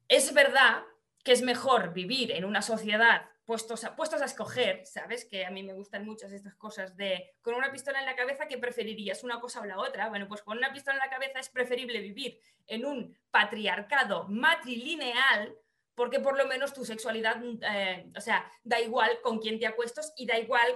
[0.08, 0.82] Es verdad
[1.22, 5.24] que es mejor vivir en una sociedad puestos a, puestos a escoger, ¿sabes?
[5.24, 8.48] Que a mí me gustan muchas estas cosas de con una pistola en la cabeza,
[8.48, 9.24] ¿qué preferirías?
[9.24, 10.08] ¿Una cosa o la otra?
[10.08, 15.56] Bueno, pues con una pistola en la cabeza es preferible vivir en un patriarcado matrilineal
[15.94, 20.12] porque por lo menos tu sexualidad, eh, o sea, da igual con quién te acuestas
[20.16, 20.66] y da igual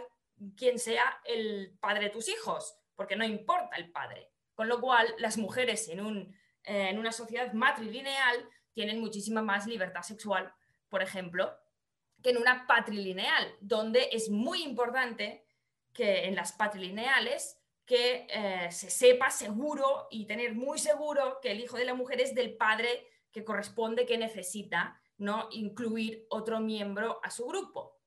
[0.56, 4.30] quién sea el padre de tus hijos, porque no importa el padre.
[4.54, 9.66] Con lo cual, las mujeres en, un, eh, en una sociedad matrilineal tienen muchísima más
[9.66, 10.54] libertad sexual,
[10.88, 11.54] por ejemplo,
[12.22, 15.44] que en una patrilineal, donde es muy importante
[15.92, 21.60] que en las patrilineales que eh, se sepa seguro y tener muy seguro que el
[21.60, 27.20] hijo de la mujer es del padre que corresponde, que necesita, no incluir otro miembro
[27.22, 27.98] a su grupo.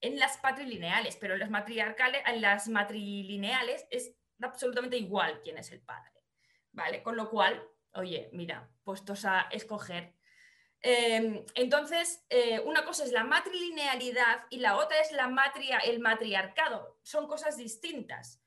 [0.00, 5.70] En las patrilineales, pero en las matriarcales, en las matrilineales es absolutamente igual quién es
[5.70, 6.12] el padre,
[6.72, 7.02] ¿vale?
[7.02, 7.62] Con lo cual,
[7.94, 10.14] oye, mira, puestos a escoger
[10.82, 15.32] Em, entonces, eh, una cosa es la matrilinealidad y la otra es la
[15.84, 16.98] el matriarcado.
[17.02, 18.42] Son cosas distintas.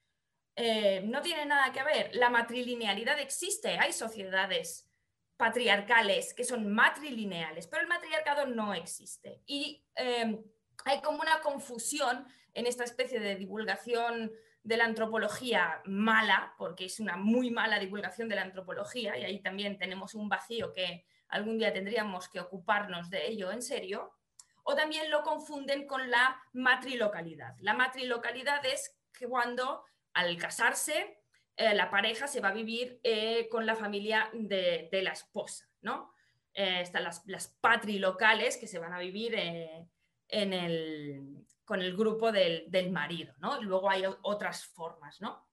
[0.58, 2.14] Eh, no tiene nada que ver.
[2.14, 3.78] La matrilinealidad existe.
[3.80, 4.90] Hay sociedades
[5.38, 9.42] patriarcales que son matrilineales, pero el matriarcado no existe.
[9.46, 10.44] Y em,
[10.84, 14.32] hay como una confusión en esta especie de divulgación
[14.64, 19.42] de la antropología mala, porque es una muy mala divulgación de la antropología, y ahí
[19.42, 21.06] también tenemos un vacío que
[21.36, 24.14] algún día tendríamos que ocuparnos de ello en serio,
[24.64, 27.56] o también lo confunden con la matrilocalidad.
[27.60, 28.98] La matrilocalidad es
[29.30, 29.84] cuando
[30.14, 31.20] al casarse
[31.58, 36.14] eh, la pareja se va a vivir eh, con la familia de, la esposa, ¿no?
[36.54, 42.32] Eh, están las, las, patrilocales que se van a vivir en el, con el grupo
[42.32, 43.62] del, marido, ¿no?
[43.62, 45.48] Luego hay otras formas, ¿no?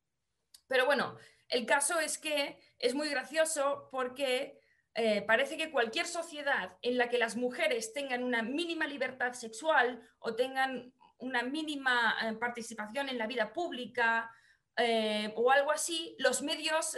[0.68, 1.16] Pero bueno,
[1.48, 4.61] el caso es que es muy gracioso porque
[4.94, 10.02] eh, parece que cualquier sociedad en la que las mujeres tengan una mínima libertad sexual
[10.18, 14.30] o tengan una mínima eh, participación en la vida pública
[14.76, 16.96] eh, o algo así, los medios,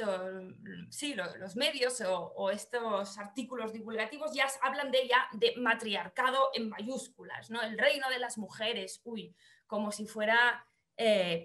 [0.90, 7.50] sí, los medios o, estos artículos divulgativos ya hablan de ella de matriarcado en mayúsculas,
[7.50, 7.62] ¿no?
[7.62, 9.34] El reino de las mujeres, uy,
[9.66, 10.64] como si fuera,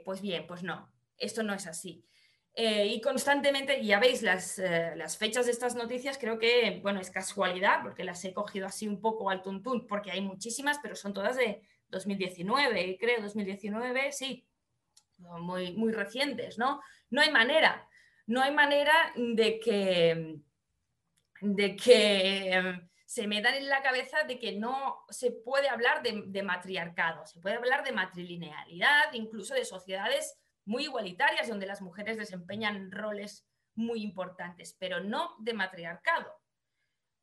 [0.05, 2.05] pues bien, pues no, esto no es así.
[2.61, 7.09] Eh, y constantemente, ya veis las, las, fechas de estas noticias, creo que, bueno, es
[7.09, 11.13] casualidad, porque las he cogido así un poco al tuntún, porque hay muchísimas, pero son
[11.13, 14.45] todas de 2019, creo, 2019, sí,
[15.19, 16.81] muy, muy recientes, ¿no?
[17.09, 17.87] No hay manera,
[18.27, 20.35] no hay manera de que,
[21.39, 26.43] de que em, se metan en la cabeza de que no se puede hablar de,
[26.43, 32.91] matriarcado, se puede hablar de matrilinealidad, incluso de sociedades muy igualitarias donde las mujeres desempeñan
[32.91, 36.39] roles muy importantes, pero no de matriarcado.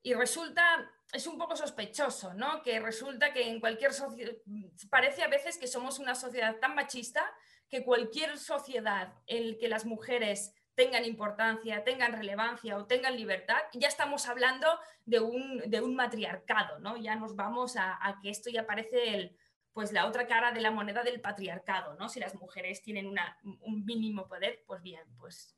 [0.03, 2.63] Y resulta, es un poco sospechoso, ¿no?
[2.63, 4.33] Que resulta que en cualquier sociedad,
[4.89, 7.29] parece a veces que somos una sociedad tan machista
[7.69, 13.89] que cualquier sociedad en que las mujeres tengan importancia, tengan relevancia o tengan libertad, ya
[13.89, 14.69] estamos hablando
[15.07, 16.97] de un, matriarcado, ¿no?
[16.99, 19.37] Ya nos vamos a, que esto ya parece el,
[19.77, 22.09] pues la otra cara de la moneda del patriarcado, ¿no?
[22.09, 23.15] Si las mujeres tienen
[23.61, 25.55] un mínimo poder, pues bien, pues,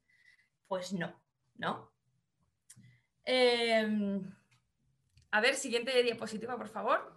[0.66, 1.22] pues no,
[1.54, 1.92] ¿no?
[3.24, 4.20] Em,
[5.30, 7.16] a ver, siguiente diapositiva, por favor.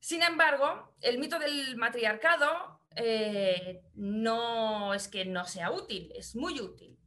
[0.00, 6.58] Sin embargo, el mito del matriarcado eh, no es que no sea útil, es muy
[6.58, 6.98] útil.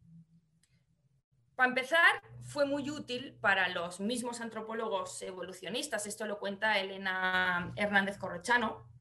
[1.56, 8.20] Para empezar, fue muy útil para los mismos antropólogos evolucionistas, esto lo cuenta Elena Hernández
[8.20, 8.96] Corrochano.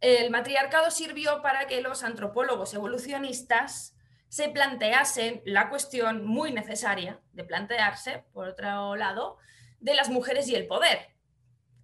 [0.00, 3.96] El matriarcado sirvió para que los antropólogos evolucionistas
[4.28, 9.38] se planteasen la cuestión muy necesaria de plantearse, por otro lado,
[9.80, 11.10] de las mujeres y el poder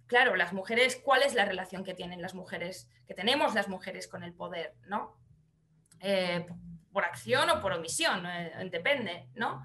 [0.07, 4.07] claro, las mujeres, ¿cuál es la relación que tienen las mujeres, que tenemos las mujeres
[4.07, 5.15] con el poder, ¿no?
[5.99, 6.45] Eh,
[6.91, 9.63] por acción o por omisión, eh, depende, ¿no?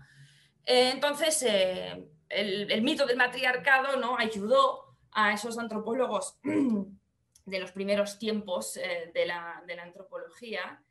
[0.65, 1.45] Eh, entonces,
[2.29, 4.17] el, mito del matriarcado ¿no?
[4.19, 6.39] ayudó a esos antropólogos
[7.45, 10.83] de los primeros tiempos de la, antropología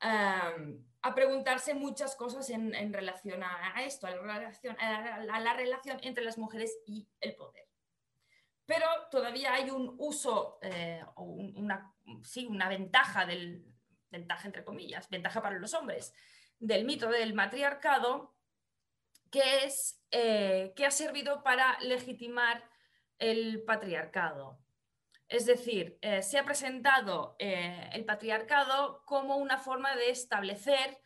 [0.00, 7.08] a preguntarse muchas cosas en, relación a, esto, a la relación entre las mujeres y
[7.20, 7.68] el poder
[8.68, 11.90] pero todavía hay un uso, eh, una,
[12.22, 13.64] sí, una ventaja del,
[14.10, 16.12] ventaja entre comillas, ventaja para los hombres,
[16.58, 18.36] del mito del matriarcado,
[19.30, 22.62] que es eh, que ha servido para legitimar
[23.18, 24.58] el patriarcado.
[25.28, 30.98] Es decir, eh, se ha presentado el patriarcado como una forma de establecer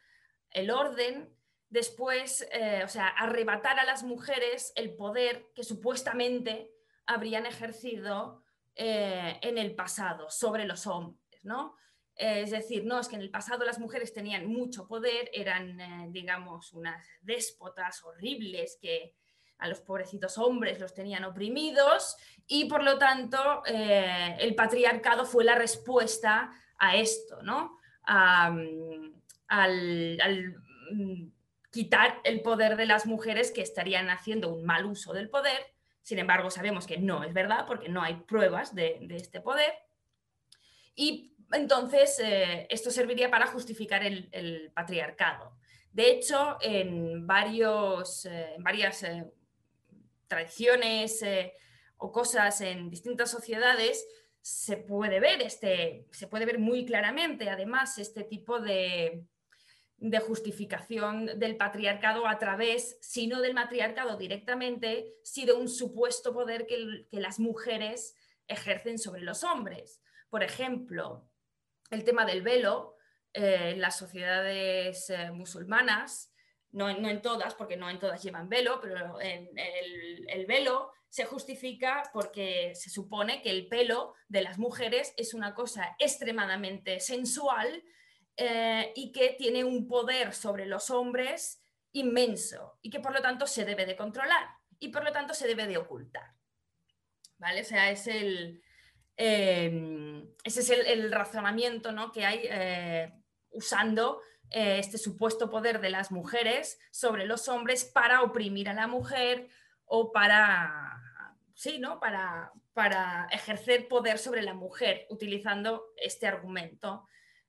[0.50, 1.36] el orden,
[1.68, 2.46] después,
[2.84, 6.70] o sea, arrebatar a las mujeres el poder que supuestamente
[7.06, 8.42] habrían ejercido
[8.74, 11.76] eh, en el pasado sobre los hombres, ¿no?
[12.14, 16.06] es decir, no, es que en el pasado las mujeres tenían mucho poder, eran, eh,
[16.10, 19.14] digamos, unas déspotas horribles que
[19.62, 25.44] a los pobrecitos hombres los tenían oprimidos y por lo tanto eh, el patriarcado fue
[25.44, 27.78] la respuesta a esto, ¿no?
[28.04, 29.12] al,
[30.90, 31.28] mm,
[31.70, 36.18] quitar el poder de las mujeres que estarían haciendo un mal uso del poder sin
[36.18, 39.72] embargo, sabemos que no es verdad porque no hay pruebas de, este poder.
[40.94, 45.56] Y entonces eh, esto serviría para justificar el, patriarcado.
[45.92, 49.24] De hecho, en, varios, eh, varias eh,
[50.34, 51.24] tradiciones
[51.96, 54.06] o cosas en distintas sociedades
[54.40, 59.24] se puede ver este, se puede ver muy claramente, además, este tipo de,
[60.02, 66.34] de justificación del patriarcado a través, si no del matriarcado directamente, si de un supuesto
[66.34, 68.16] poder que, las mujeres
[68.48, 70.02] ejercen sobre los hombres.
[70.28, 71.30] Por ejemplo,
[71.90, 72.96] el tema del velo
[73.32, 76.31] eh, en las sociedades eh, musulmanas,
[76.72, 82.02] no, en todas, porque no en todas llevan velo, pero el, el velo se justifica
[82.14, 87.84] porque se supone que el pelo de las mujeres es una cosa extremadamente sensual
[88.38, 91.62] eh, y que tiene un poder sobre los hombres
[91.92, 94.48] inmenso y que por lo tanto se debe de controlar
[94.78, 96.32] y por lo tanto se debe de ocultar.
[97.36, 97.62] ¿Vale?
[97.64, 98.62] Sea, es el,
[99.16, 102.10] em, ese es el, razonamiento ¿no?
[102.10, 103.12] que hay eh,
[103.50, 104.22] usando
[104.52, 109.48] eh, este supuesto poder de las mujeres sobre los hombres para oprimir a la mujer
[109.86, 111.00] o para,
[111.54, 111.98] sí, ¿no?
[111.98, 117.06] para, para ejercer poder sobre la mujer, utilizando este argumento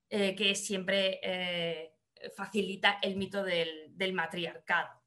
[0.09, 1.93] eh, que siempre eh,
[2.35, 5.01] facilita el mito del, matriarcado.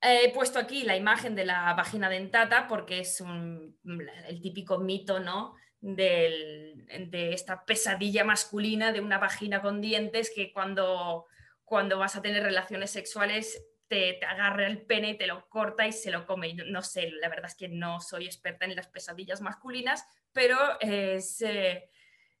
[0.00, 5.56] He puesto aquí la imagen de la vagina dentata porque es el típico mito ¿no?
[5.94, 11.26] De esta pesadilla masculina de una vagina con dientes que cuando,
[11.64, 15.92] cuando vas a tener relaciones sexuales te, agarra el pene y te lo corta y
[15.92, 16.54] se lo come.
[16.54, 21.20] No, sé, la verdad es que no soy experta en las pesadillas masculinas, pero eh,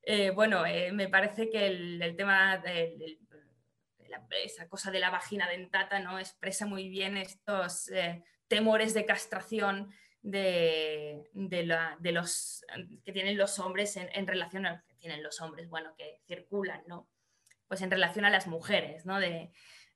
[0.02, 3.18] eh, bueno, eh, me parece que el, tema de,
[4.44, 6.18] esa cosa de la vagina dentata ¿no?
[6.18, 7.90] expresa muy bien estos
[8.48, 9.92] temores de castración
[10.26, 12.64] de, los
[13.04, 17.08] que tienen los hombres en, relación a que tienen los hombres, bueno, que circulan, ¿no?
[17.68, 19.20] Pues en relación a las mujeres, ¿no?
[19.20, 19.52] De,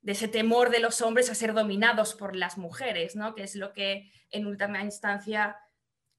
[0.07, 3.35] ese temor de los hombres a ser dominados por las mujeres, ¿no?
[3.35, 5.59] Que es lo que en última instancia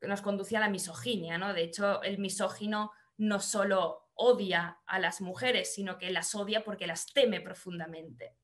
[0.01, 1.53] nos conduce a la misoginia, ¿no?
[1.53, 6.85] De hecho, el misógino no solo odia a las mujeres, sino que las odia porque
[6.85, 8.35] las teme profundamente.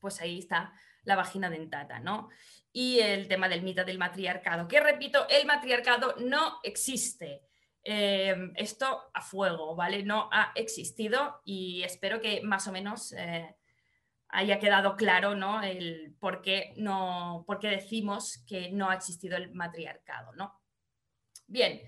[0.00, 0.72] Pues ahí está
[1.04, 2.28] la vagina dentata, ¿no?
[2.72, 7.42] Y el tema del mito del matriarcado, que repito, el matriarcado no existe.
[7.82, 10.02] Em, esto a fuego, ¿vale?
[10.02, 13.56] No ha existido y espero que más o menos eh,
[14.28, 15.62] haya quedado claro ¿no?
[15.62, 20.60] el por qué, no, por qué decimos que no ha existido el matriarcado, ¿no?
[21.46, 21.80] Bien,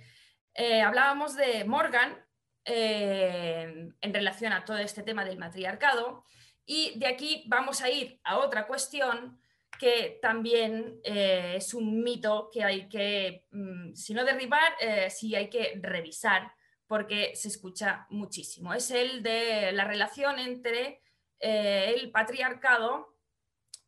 [0.55, 2.25] eh, hablábamos de Morgan
[2.65, 6.25] en relación a todo este tema del matriarcado
[6.65, 9.40] y de aquí vamos a ir a otra cuestión
[9.79, 15.35] que también eh, es un mito que hay que, mm, si no derribar, eh, sí
[15.35, 16.53] hay que revisar,
[16.87, 18.75] porque se escucha muchísimo.
[18.75, 21.03] Es el de la relación entre
[21.39, 23.17] eh, el patriarcado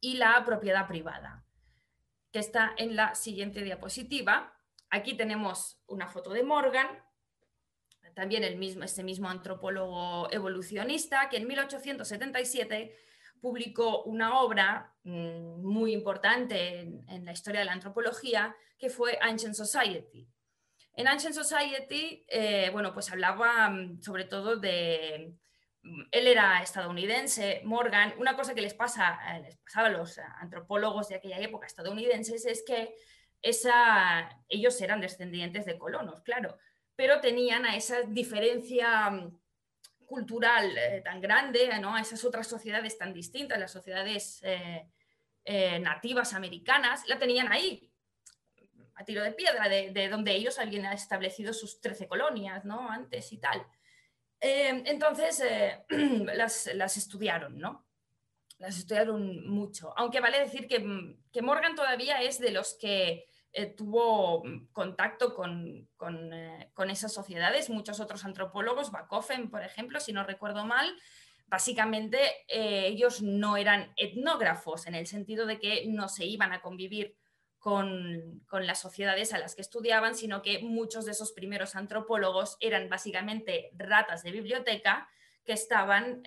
[0.01, 1.45] y la propiedad privada,
[2.33, 4.55] que está en la siguiente diapositiva.
[4.89, 6.89] Aquí tenemos una foto de Morgan,
[8.15, 12.95] también el mismo, este mismo antropólogo evolucionista, que en 1877
[13.43, 19.55] publicó una obra mm, muy importante en, la historia de la antropología, que fue Ancient
[19.55, 20.27] Society.
[20.95, 25.35] En Ancient Society, eh, bueno, pues hablaba mm, sobre todo de...
[25.83, 28.15] Mm, él era estadounidense, Morgan.
[28.19, 32.47] Una cosa que les, pasa, eh, les pasaba a los antropólogos de aquella época estadounidenses
[32.47, 32.95] es que
[33.43, 36.59] esa, ellos eran descendientes de colonos, claro,
[36.95, 39.11] pero tenían a esa diferencia
[40.13, 41.95] cultural eh, tan grande, ¿no?
[41.95, 44.87] a esas otras sociedades tan distintas, las sociedades eh,
[45.43, 47.91] eh, nativas americanas, la tenían ahí,
[48.95, 52.91] a tiro de piedra, de, donde ellos habían establecido sus 13 colonias ¿no?
[52.91, 53.67] antes y tal.
[54.39, 55.43] entonces,
[55.89, 57.87] las, estudiaron, ¿no?
[58.59, 59.95] Las estudiaron mucho.
[59.97, 63.25] Aunque vale decir que, que Morgan todavía es de los que
[63.55, 65.87] eh, tuvo mm, contacto eh,
[66.75, 67.69] con, esas sociedades.
[67.69, 70.91] Muchos otros antropólogos, Bakofen, por ejemplo, si no recuerdo mal,
[71.47, 76.63] básicamente eh, ellos no eran etnógrafos en el sentido de que no se iban a
[76.63, 77.15] convivir
[77.59, 82.89] con, las sociedades a las que estudiaban, sino que muchos de esos primeros antropólogos eran
[82.89, 85.09] básicamente ratas de biblioteca
[85.45, 86.23] que estaban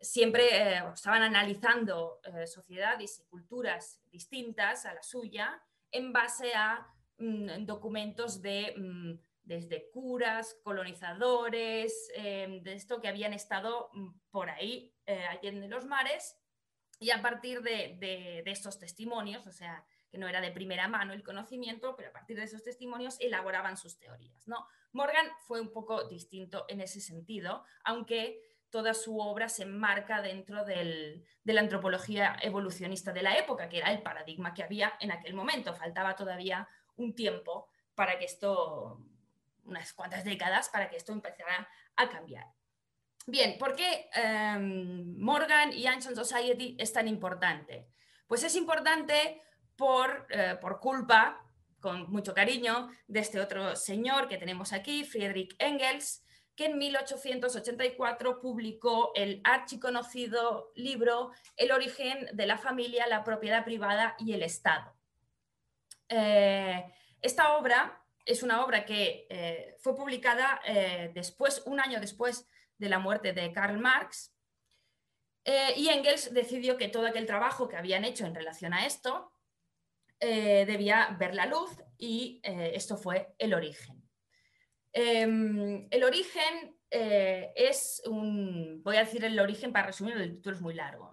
[0.00, 5.62] siempre estaban analizando sociedades y culturas distintas a la suya
[5.96, 6.86] en base a
[7.18, 14.50] mm, documentos de mm, desde curas, colonizadores, em, de esto que habían estado mm, por
[14.50, 16.36] ahí, eh, en los mares,
[16.98, 21.22] y a partir de, estos testimonios, o sea, que no era de primera mano el
[21.22, 24.48] conocimiento, pero a partir de esos testimonios elaboraban sus teorías.
[24.48, 24.66] ¿no?
[24.92, 28.40] Morgan fue un poco distinto en ese sentido, aunque
[28.70, 33.92] toda su obra se enmarca dentro de la antropología evolucionista de la época, que era
[33.92, 35.74] el paradigma que había en aquel momento.
[35.74, 39.00] Faltaba todavía un tiempo para que esto,
[39.64, 42.46] unas cuantas décadas, para que esto empezara a cambiar.
[43.26, 47.88] Bien, ¿por qué em, Morgan y Ancient Society es tan importante?
[48.28, 49.42] Pues es importante
[49.76, 51.44] por, eh, por culpa,
[51.80, 56.24] con mucho cariño, de este otro señor que tenemos aquí, Friedrich Engels,
[56.56, 64.16] que en 1884 publicó el archiconocido libro El origen de la familia, la propiedad privada
[64.18, 64.96] y el Estado.
[66.08, 66.84] Eh,
[67.20, 72.88] esta obra es una obra que eh, fue publicada eh, después, un año después de
[72.88, 74.32] la muerte de Karl Marx,
[75.76, 79.30] y Engels decidió que todo aquel trabajo que habían hecho en relación a esto
[80.18, 83.95] debía ver la luz y esto fue el origen.
[84.98, 90.62] Em, el origen es un, voy a decir el origen para resumir, el título es
[90.62, 91.12] muy largo.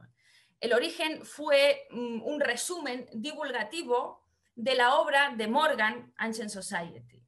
[0.64, 7.22] El origen fue mm, un resumen divulgativo de la obra de Morgan, Ancient Society,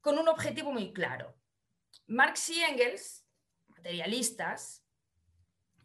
[0.00, 1.36] con un objetivo muy claro.
[2.08, 3.24] Marx y Engels,
[3.68, 4.84] materialistas,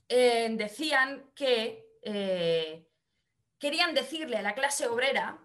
[0.10, 2.90] eh, decían que eh,
[3.60, 5.45] querían decirle a la clase obrera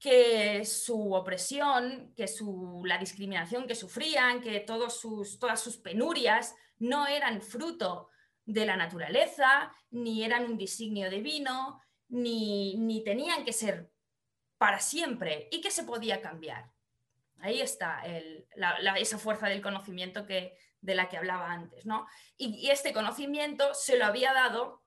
[0.00, 6.54] que su opresión, que su, la discriminación que sufrían, que todos sus, todas sus penurias
[6.78, 8.08] no eran fruto
[8.46, 13.92] de la naturaleza, ni eran un designio divino, ni, ni tenían que ser
[14.56, 16.72] para siempre y que se podía cambiar.
[17.40, 18.02] Ahí está
[18.96, 21.86] esa fuerza del conocimiento que, de la que hablaba antes.
[21.86, 22.06] ¿no?
[22.36, 24.79] Y, este conocimiento se lo había dado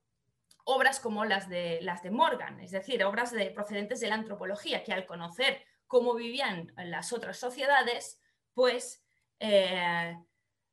[0.63, 4.83] obras como las de, las de Morgan, es decir, obras de, procedentes de la antropología,
[4.83, 8.21] que al conocer cómo vivían las otras sociedades,
[8.53, 9.03] pues
[9.39, 10.17] eh,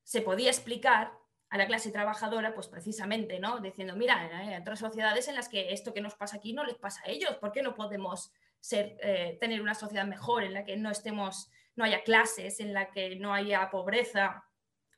[0.02, 1.12] se podía explicar
[1.48, 3.58] a la clase trabajadora, pues precisamente, ¿no?
[3.58, 6.76] Diciendo, mira, hay otras sociedades en las que esto que nos pasa aquí no les
[6.76, 10.64] pasa a ellos, ¿por qué no podemos ser, eh, tener una sociedad mejor, en la
[10.64, 14.44] que no estemos, no haya clases, en la que no haya pobreza,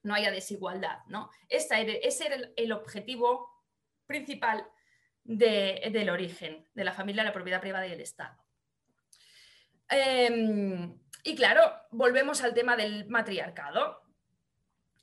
[0.03, 0.99] no haya desigualdad.
[1.07, 1.31] ¿no?
[1.49, 3.49] ese era el, objetivo
[4.07, 4.69] principal
[5.25, 8.37] del origen de la familia, la propiedad privada y el Estado.
[9.89, 14.03] Em, y claro, volvemos al tema del matriarcado.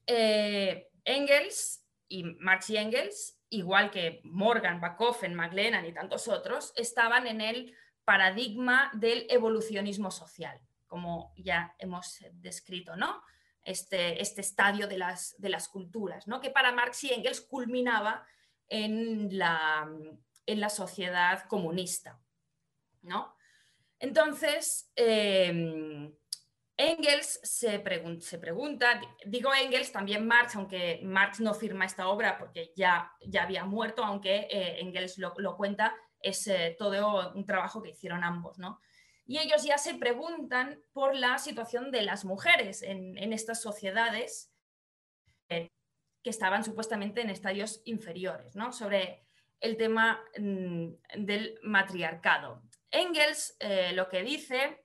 [0.06, 7.28] Eh, Engels y Marx y Engels, igual que Morgan, Bakofen, McLennan y tantos otros, estaban
[7.28, 13.22] en el paradigma del evolucionismo social, como ya hemos descrito, ¿no?
[13.62, 16.42] Este, este estadio de las, de las culturas, ¿no?
[16.42, 18.26] que para Marx y Engels culminaba
[18.70, 19.90] en la,
[20.46, 22.20] en la sociedad comunista.
[23.02, 23.36] ¿no?
[24.00, 26.14] Entonces, em,
[26.78, 27.84] Engels se,
[28.22, 33.44] se, pregunta, digo Engels, también Marx, aunque Marx no firma esta obra porque ya, ya
[33.44, 38.24] había muerto, aunque eh, Engels lo, lo, cuenta es eh, todo un trabajo que hicieron
[38.24, 38.80] ambos, ¿no?
[39.26, 44.52] Y ellos ya se preguntan por la situación de las mujeres en, estas sociedades
[46.24, 48.72] que estaban supuestamente en estadios inferiores, ¿no?
[48.72, 49.26] Sobre
[49.60, 50.88] el tema mm,
[51.18, 52.62] del matriarcado.
[52.92, 54.84] Engels eh, lo que dice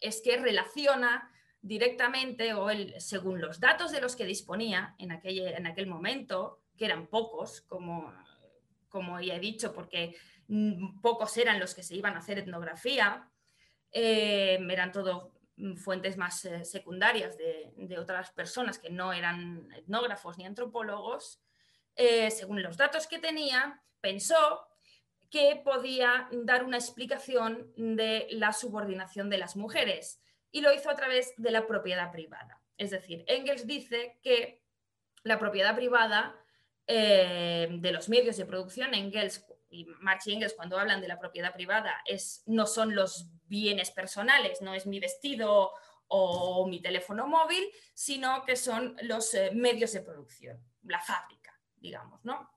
[0.00, 1.30] es que relaciona
[1.62, 2.68] directamente, o
[2.98, 7.60] según los datos de los que disponía en aquel, en aquel momento, que eran pocos,
[7.62, 8.12] como,
[8.88, 10.16] como ya he dicho, porque
[10.50, 13.30] Mm, pocos eran los que se iban a hacer etnografía,
[13.92, 15.32] eh, eran todo
[15.76, 21.40] fuentes más eh, secundarias de, otras personas que no eran etnógrafos ni antropólogos,
[21.96, 24.66] eh, según los datos que tenía, pensó
[25.30, 30.20] que podía dar una explicación de la subordinación de las mujeres
[30.50, 32.60] y lo hizo a través de la propiedad privada.
[32.76, 34.62] Es decir, Engels dice que
[35.22, 36.36] la propiedad privada
[36.86, 41.54] de los medios de producción, Engels y Marx y Engels cuando hablan de la propiedad
[41.54, 45.72] privada es, no son los bienes personales, no es mi vestido
[46.08, 47.64] o mi teléfono móvil,
[47.94, 52.50] sino que son los eh, medios de producción, la fábrica, digamos, ¿no?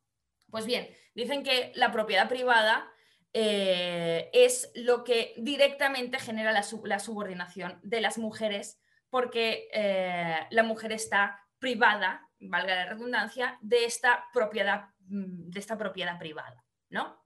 [0.49, 2.91] Pues bien, dicen que la propiedad privada
[3.31, 6.64] eh, es lo que directamente genera la,
[6.99, 8.80] subordinación de las mujeres
[9.10, 15.77] porque eh, la mujer está privada, valga la redundancia, de esta propiedad, mm, de esta
[15.77, 16.62] propiedad privada.
[16.94, 17.20] ¿No?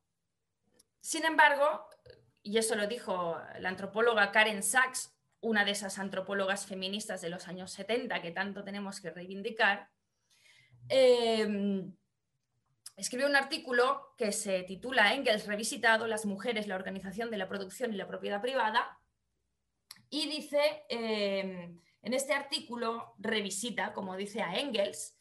[1.02, 1.88] Sin embargo,
[2.42, 7.48] y eso lo dijo la antropóloga Karen Sachs, una de esas antropólogas feministas de los
[7.48, 9.90] años 70 que tanto tenemos que reivindicar,
[10.88, 11.94] em,
[12.96, 17.94] escribió un artículo que se titula Engels revisitado, las mujeres, la organización de la producción
[17.94, 18.98] y la propiedad privada,
[20.10, 25.17] y dice, em, en este artículo revisita, como dice a Engels,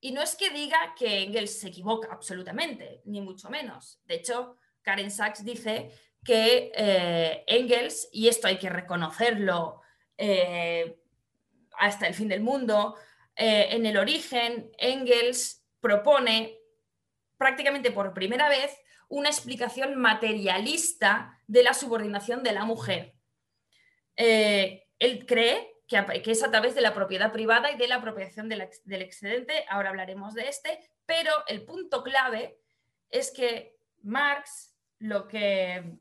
[0.00, 4.00] y no es que diga que Engels se equivoca absolutamente, ni mucho menos.
[4.06, 5.90] De hecho, Karen Sachs dice
[6.24, 9.82] que eh, Engels, y esto hay que reconocerlo
[10.16, 10.98] eh,
[11.78, 12.96] hasta el fin del mundo,
[13.36, 16.58] eh, en el origen, Engels propone
[17.36, 18.76] prácticamente por primera vez
[19.08, 23.14] una explicación materialista de la subordinación de la mujer.
[24.16, 28.60] él cree que, es a través de la propiedad privada y de la apropiación del,
[28.62, 29.64] excedente.
[29.68, 32.60] Ahora hablaremos de este, pero el punto clave
[33.10, 35.98] es que Marx lo que,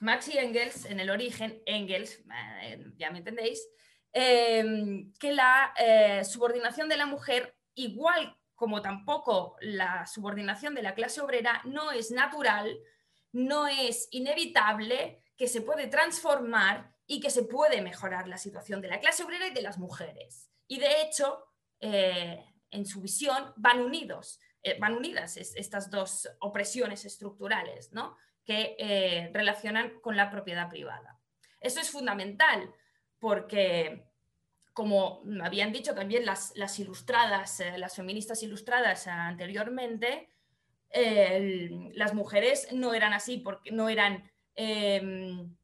[0.00, 2.22] Marx y Engels, en el origen, Engels,
[2.62, 3.66] eh, ya me entendéis,
[4.12, 10.94] em, que la eh, subordinación de la mujer, igual como tampoco la subordinación de la
[10.94, 12.78] clase obrera, no es natural,
[13.32, 18.88] no es inevitable, que se puede transformar y que se puede mejorar la situación de
[18.88, 20.50] la clase obrera y de las mujeres.
[20.66, 21.44] Y de hecho,
[21.78, 24.40] eh, en su visión, van unidos,
[24.80, 28.16] van unidas estas dos opresiones estructurales, ¿no?
[28.46, 31.20] que eh, relacionan con la propiedad privada.
[31.60, 32.74] Eso es fundamental
[33.18, 34.06] porque,
[34.72, 40.30] como habían dicho también las, ilustradas, eh, las feministas ilustradas anteriormente,
[41.94, 45.54] las mujeres no eran así, porque no eran em,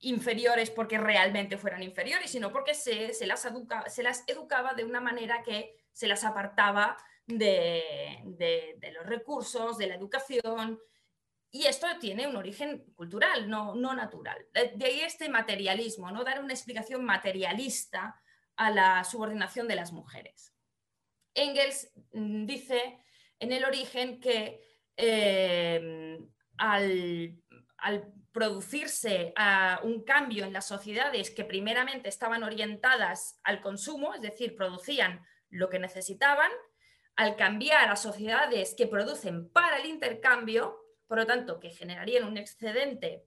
[0.00, 3.48] inferiores porque realmente fueran inferiores, sino porque se, las,
[3.88, 6.96] se las educaba de una manera que se las apartaba
[7.26, 10.78] de, de los recursos, de la educación,
[11.56, 14.46] y esto tiene un origen cultural, no, no natural.
[14.52, 16.22] De, ahí este materialismo, ¿no?
[16.22, 18.20] dar una explicación materialista
[18.56, 20.52] a la subordinación de las mujeres.
[21.34, 22.98] Engels mm, dice
[23.38, 24.60] en el origen que
[24.98, 26.18] eh,
[26.58, 27.42] al,
[28.36, 34.54] producirse ah, un cambio en las sociedades que primeramente estaban orientadas al consumo, es decir,
[34.54, 36.50] producían lo que necesitaban,
[37.16, 40.76] al cambiar a sociedades que producen para el intercambio,
[41.06, 43.24] por lo tanto, que generarían un excedente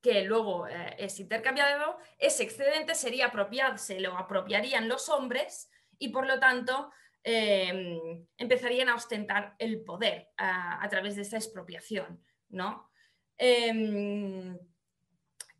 [0.00, 6.10] que luego eh, es intercambiado, ese excedente sería apropiado, se lo apropiarían los hombres y
[6.10, 6.92] por lo tanto
[7.24, 12.22] em, empezarían a ostentar el poder a, través de esta expropiación.
[12.48, 12.93] ¿no?
[13.36, 14.58] Em,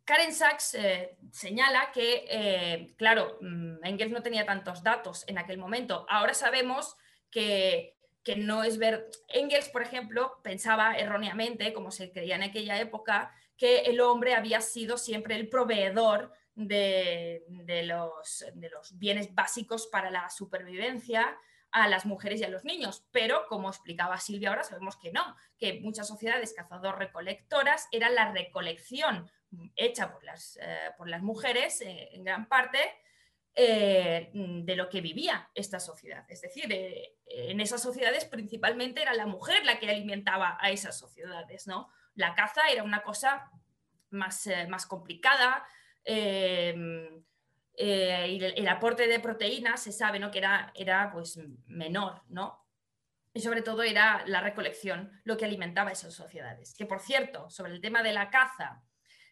[0.04, 5.58] Karen Sachs eh, señala que, eh, claro, mm, Engels no tenía tantos datos en aquel
[5.58, 6.06] momento.
[6.08, 6.96] Ahora sabemos
[7.30, 7.94] que
[8.24, 9.10] que no es ver.
[9.28, 14.60] Engels, por ejemplo, pensaba erróneamente, como se creía en aquella época, que el hombre había
[14.60, 17.44] sido siempre el proveedor de,
[17.84, 21.36] los, de los bienes básicos para la supervivencia
[21.74, 25.36] a las mujeres y a los niños, pero como explicaba Silvia ahora, sabemos que no,
[25.58, 29.28] que muchas sociedades cazador-recolectoras era la recolección
[29.74, 32.78] hecha por las, eh, por las mujeres eh, en gran parte
[33.56, 36.24] eh, de lo que vivía esta sociedad.
[36.28, 36.66] Es decir,
[37.26, 41.66] en esas sociedades principalmente era la mujer la que alimentaba a esas sociedades.
[41.66, 41.88] ¿no?
[42.14, 43.50] La caza era una cosa
[44.10, 45.66] más, más complicada.
[47.76, 50.30] Y el, aporte de proteínas se sabe ¿no?
[50.30, 52.64] que era, era pues, menor, ¿no?
[53.32, 56.72] Y sobre todo era la recolección lo que alimentaba esas sociedades.
[56.74, 58.84] Que por cierto, sobre el tema de la caza,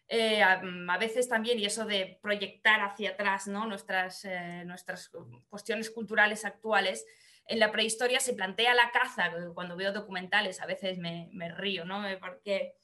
[0.09, 3.65] eh, mm, a, veces también, y eso de proyectar hacia atrás ¿no?
[3.65, 5.09] nuestras, eh, nuestras
[5.49, 7.05] cuestiones culturales actuales,
[7.47, 11.85] en la prehistoria se plantea la caza, cuando veo documentales a veces me, me río,
[11.85, 12.07] ¿no?
[12.07, 12.75] Eh, porque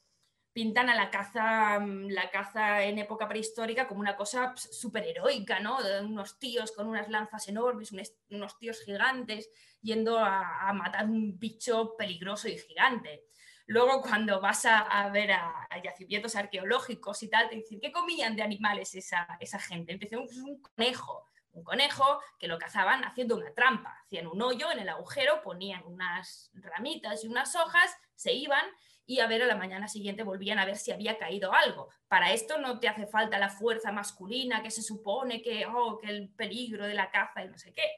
[0.52, 5.60] pintan a la caza, mm, la caza en época prehistórica como una cosa súper heroica,
[5.60, 5.78] ¿no?
[6.02, 7.92] unos tíos con unas lanzas enormes,
[8.30, 9.50] unos tíos gigantes
[9.80, 13.24] yendo a, matar un bicho peligroso y gigante.
[13.66, 18.42] Luego, cuando vas a, ver a, yacimientos arqueológicos y tal, te dicen, ¿qué comían de
[18.42, 19.92] animales esa, esa gente?
[19.92, 23.96] Empezaron pues, un conejo, un conejo que lo cazaban haciendo una trampa.
[24.04, 28.64] Hacían un hoyo en el agujero, ponían unas ramitas y unas hojas, se iban
[29.10, 31.88] y a ver a la mañana siguiente volvían a ver si había caído algo.
[32.08, 36.08] Para esto no te hace falta la fuerza masculina que se supone que, oh, que
[36.08, 37.88] el peligro de la caza y no sé qué.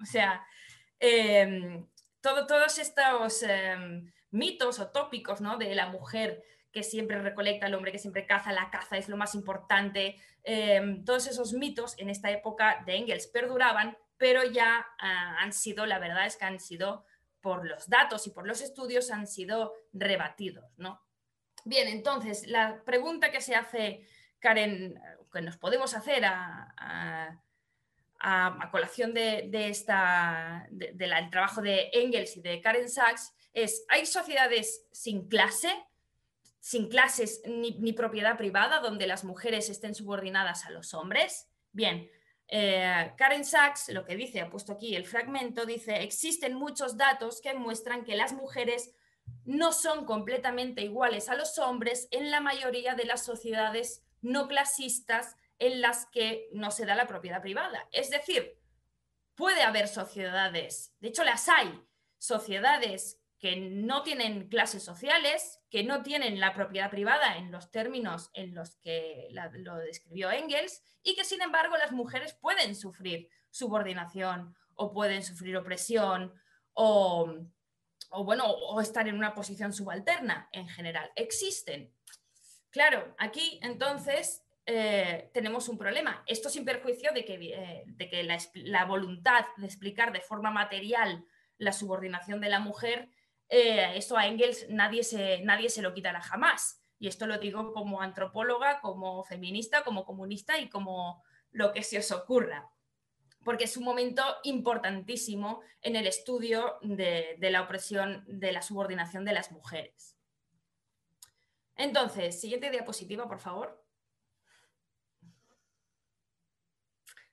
[0.00, 0.44] O sea,
[0.98, 1.86] em,
[2.20, 3.42] todo, todos estos...
[3.42, 5.56] Em, mitos o tópicos ¿no?
[5.56, 9.16] de la mujer que siempre recolecta, el hombre que siempre caza, la caza es lo
[9.16, 10.16] más importante.
[10.44, 15.86] Em, todos esos mitos en esta época de Engels perduraban, pero ya ah, han sido,
[15.86, 17.04] la verdad es que han sido,
[17.48, 20.66] por los datos y por los estudios, han sido rebatidos.
[20.76, 21.02] ¿no?
[21.64, 24.06] Bien, entonces, la pregunta que se hace,
[24.38, 25.00] Karen,
[25.32, 27.40] que nos podemos hacer a,
[28.70, 35.26] colación de, esta, del trabajo de Engels y de Karen Sachs, es, ¿hay sociedades sin
[35.26, 35.72] clase,
[36.60, 41.48] sin clases ni, propiedad privada, donde las mujeres estén subordinadas a los hombres?
[41.72, 42.10] Bien,
[42.48, 47.40] eh, Karen Sachs lo que dice, ha puesto aquí el fragmento, dice, existen muchos datos
[47.42, 48.94] que muestran que las mujeres
[49.44, 55.36] no son completamente iguales a los hombres en la mayoría de las sociedades no clasistas
[55.58, 57.86] en las que no se da la propiedad privada.
[57.92, 58.58] Es decir,
[59.34, 61.82] puede haber sociedades, de hecho las hay,
[62.18, 68.30] sociedades que no tienen clases sociales, que no tienen la propiedad privada en los términos
[68.34, 74.56] en los que lo describió Engels y que sin embargo las mujeres pueden sufrir subordinación
[74.74, 76.32] o pueden sufrir opresión
[76.72, 77.34] o,
[78.24, 81.10] bueno, o estar en una posición subalterna en general.
[81.16, 81.92] Existen.
[82.70, 86.22] Claro, aquí entonces eh, tenemos un problema.
[86.26, 91.24] Esto sin perjuicio de que, eh, de que la, voluntad de explicar de forma material
[91.56, 93.08] la subordinación de la mujer,
[93.48, 96.82] eh, esto a Engels nadie se, nadie se lo quitará jamás.
[96.98, 101.22] Y esto lo digo como antropóloga, como feminista, como comunista y como
[101.52, 102.70] lo que se os ocurra.
[103.44, 109.24] Porque es un momento importantísimo en el estudio de, de la opresión, de la subordinación
[109.24, 110.16] de las mujeres.
[111.76, 113.84] Entonces, siguiente diapositiva, por favor.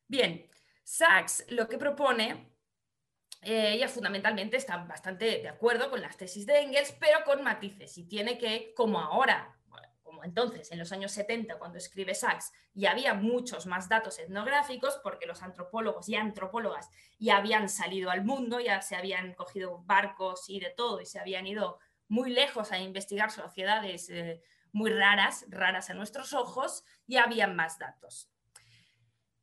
[0.07, 0.47] Bien,
[0.83, 2.54] Sachs lo que propone,
[3.45, 7.95] eh, ella fundamentalmente está bastante de acuerdo con las tesis de Engels, pero con matices
[7.99, 9.55] y tiene que, como ahora,
[10.01, 14.99] como entonces, en los años 70, cuando escribe Sachs, y había muchos más datos etnográficos,
[15.03, 16.89] porque los antropólogos y antropólogas
[17.19, 21.19] ya habían salido al mundo, ya se habían cogido barcos y de todo, y se
[21.19, 21.77] habían ido
[22.07, 24.41] muy lejos a investigar sociedades eh,
[24.71, 28.31] muy raras, raras a nuestros ojos, y habían más datos.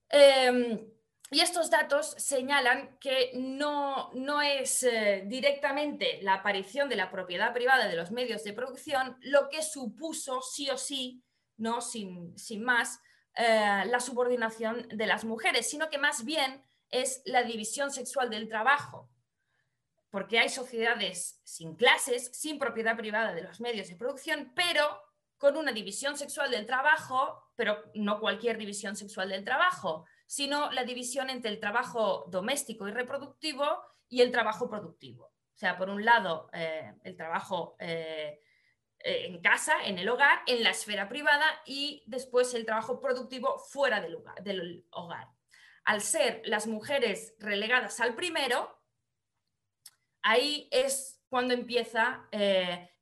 [0.08, 0.88] Em,
[1.32, 7.54] y estos datos señalan que no, no es eh, directamente la aparición de la propiedad
[7.54, 11.24] privada de los medios de producción lo que supuso sí o sí,
[11.56, 11.80] ¿no?
[11.80, 13.00] sin, más,
[13.34, 18.46] eh, la subordinación de las mujeres, sino que más bien es la división sexual del
[18.46, 19.08] trabajo.
[20.10, 25.00] Porque hay sociedades sin clases, sin propiedad privada de los medios de producción, pero
[25.38, 30.84] con una división sexual del trabajo, pero no cualquier división sexual del trabajo, sino la
[30.84, 33.66] división entre el trabajo doméstico y reproductivo
[34.08, 35.26] y el trabajo productivo.
[35.26, 38.40] O sea, por un lado, eh, el trabajo eh,
[39.00, 43.58] eh, en casa, en el hogar, en la esfera privada y después el trabajo productivo
[43.58, 45.28] fuera del del hogar.
[45.84, 48.82] Al ser las mujeres relegadas al primero,
[50.22, 52.26] ahí es cuando empieza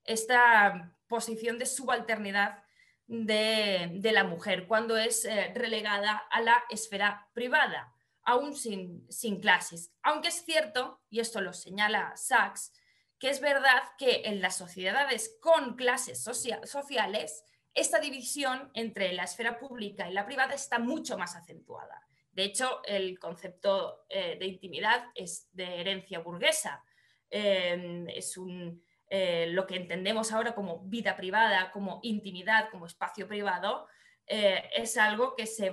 [0.02, 2.64] esta posición de subalternidad
[3.10, 7.92] de, la mujer, cuando es eh, relegada a la esfera privada,
[8.22, 9.92] aún sin, sin clases.
[10.02, 12.72] Aunque es cierto, y esto lo señala Sachs,
[13.18, 19.58] que es verdad que en las sociedades con clases sociales, esta división entre la esfera
[19.58, 22.06] pública y la privada está mucho más acentuada.
[22.30, 26.84] De hecho, el concepto eh, de intimidad es de herencia burguesa.
[27.28, 33.26] Eh, es un, eh, lo que entendemos ahora como vida privada, como intimidad, como espacio
[33.26, 33.88] privado,
[34.24, 35.72] eh, es algo que se,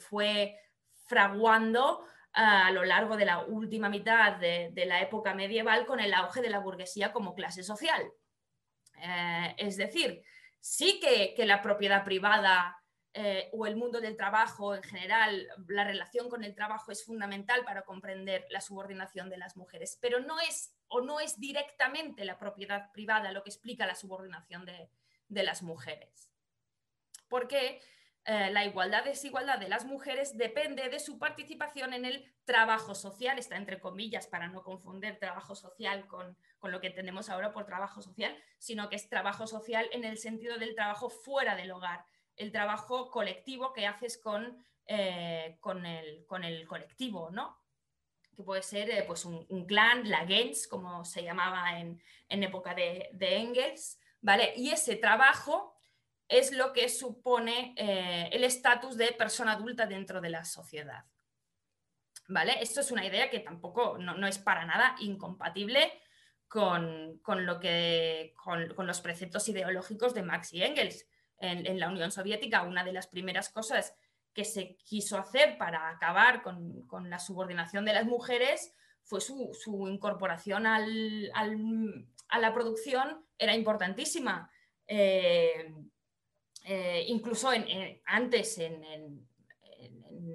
[0.00, 0.58] fue
[1.06, 6.42] fraguando a lo largo de la última mitad de, la época medieval con el auge
[6.42, 8.02] de la burguesía como clase social.
[9.00, 10.20] Eh, es decir,
[10.58, 12.76] sí que, que la propiedad privada
[13.52, 17.82] o el mundo del trabajo en general, la relación con el trabajo es fundamental para
[17.82, 22.92] comprender la subordinación de las mujeres, pero no es o no es directamente la propiedad
[22.92, 24.88] privada lo que explica la subordinación de,
[25.42, 26.30] las mujeres.
[27.28, 27.80] Porque
[28.26, 33.56] eh, la igualdad-desigualdad de las mujeres depende de su participación en el trabajo social, está
[33.56, 38.36] entre comillas para no confundir trabajo social con, lo que entendemos ahora por trabajo social,
[38.58, 42.04] sino que es trabajo social en el sentido del trabajo fuera del hogar,
[42.36, 47.61] el trabajo colectivo que haces con, eh, con, el, con el colectivo, ¿no?
[48.34, 53.10] Que puede ser eh, pues un, clan, la Gens, como se llamaba en, época de,
[53.20, 54.52] Engels, ¿vale?
[54.56, 55.74] Y ese trabajo
[56.28, 61.04] es lo que supone eh, el estatus de persona adulta dentro de la sociedad.
[62.28, 62.62] ¿Vale?
[62.62, 65.92] Esto es una idea que tampoco no, es para nada incompatible
[66.48, 71.06] con, lo que, con, los preceptos ideológicos de Marx y Engels.
[71.38, 73.96] En, en, la Unión Soviética, una de las primeras cosas
[74.32, 80.66] que se quiso hacer para acabar con, la subordinación de las mujeres fue su, incorporación
[80.66, 80.78] a
[82.38, 84.50] la producción, era importantísima.
[84.86, 85.72] Eh,
[86.64, 87.50] eh, incluso
[88.06, 89.28] antes, en,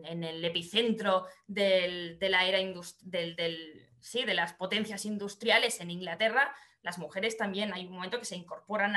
[0.03, 7.85] el epicentro de la era de las potencias industriales en Inglaterra, las mujeres también hay
[7.85, 8.95] un momento que se incorporan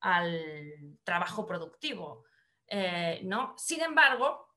[0.00, 2.24] al trabajo productivo.
[2.70, 3.54] Eh, ¿no?
[3.58, 4.48] Sin embargo,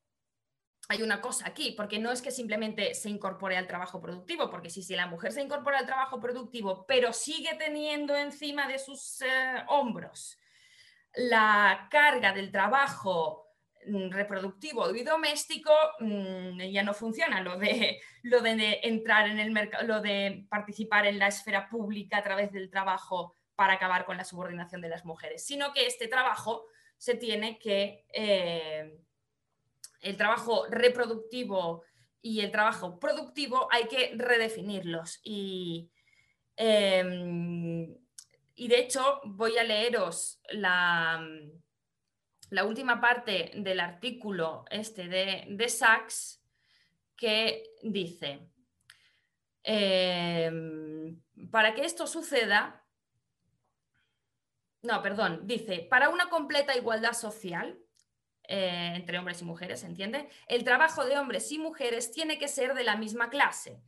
[0.88, 4.69] hay una cosa aquí, porque no es que simplemente se incorpore al trabajo productivo, porque
[4.69, 9.22] si, si la mujer se incorpora al trabajo productivo, pero sigue teniendo encima de sus
[9.22, 10.38] eh, hombros
[11.15, 13.48] la carga del trabajo
[13.88, 19.52] mm, reproductivo y doméstico, mm, ya no funciona lo de, lo de entrar en el
[19.52, 24.18] mercado, lo de participar en la esfera pública a través del trabajo para acabar con
[24.18, 26.65] la subordinación de las mujeres, sino que este trabajo
[27.04, 28.98] se tiene que eh,
[30.00, 31.84] el trabajo reproductivo
[32.22, 35.20] y el trabajo productivo hay que redefinirlos.
[35.22, 35.92] Y,
[36.56, 37.94] em,
[38.56, 41.28] y de hecho voy a leeros la,
[42.52, 46.42] la última parte del artículo este de, de Sachs
[47.18, 48.48] que dice,
[49.62, 51.22] em,
[51.52, 52.83] para que esto suceda,
[54.84, 57.80] no, perdón, dice, para una completa igualdad social
[58.44, 60.30] eh, entre hombres y mujeres, ¿se entiende?
[60.48, 63.82] El trabajo de hombres y mujeres tiene que ser de la misma clase.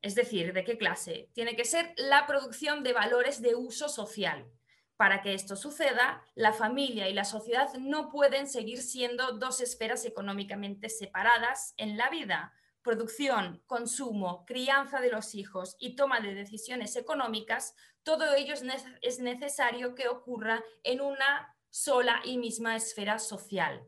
[0.00, 1.30] Es decir, ¿de qué clase?
[1.32, 4.50] Tiene que ser la producción de valores de uso social.
[4.96, 10.04] Para que esto suceda, la familia y la sociedad no pueden seguir siendo dos esferas
[10.04, 12.52] económicamente separadas en la vida.
[12.82, 18.54] Producción, consumo, crianza de los hijos y toma de decisiones económicas, todo ello
[19.02, 23.84] es necesario que ocurra en una sola y misma esfera social.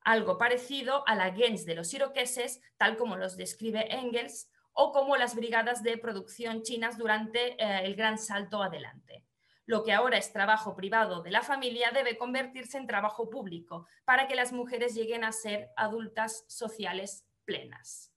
[0.00, 5.16] Algo parecido a la gens de los iroqueses, tal como los describe Engels, o como
[5.16, 9.24] las brigadas de producción chinas durante eh, el gran salto adelante.
[9.64, 14.28] Lo que ahora es trabajo privado de la familia debe convertirse en trabajo público para
[14.28, 18.12] que las mujeres lleguen a ser adultas sociales plenas.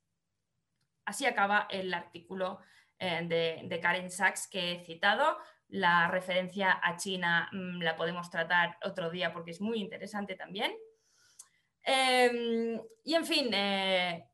[1.06, 2.60] Así acaba el artículo
[3.00, 5.38] eh, de, Karen Sachs que he citado.
[5.70, 10.74] La referencia a China mm, la podemos tratar otro día porque es muy interesante también.
[11.84, 14.28] Em, y en fin, eh,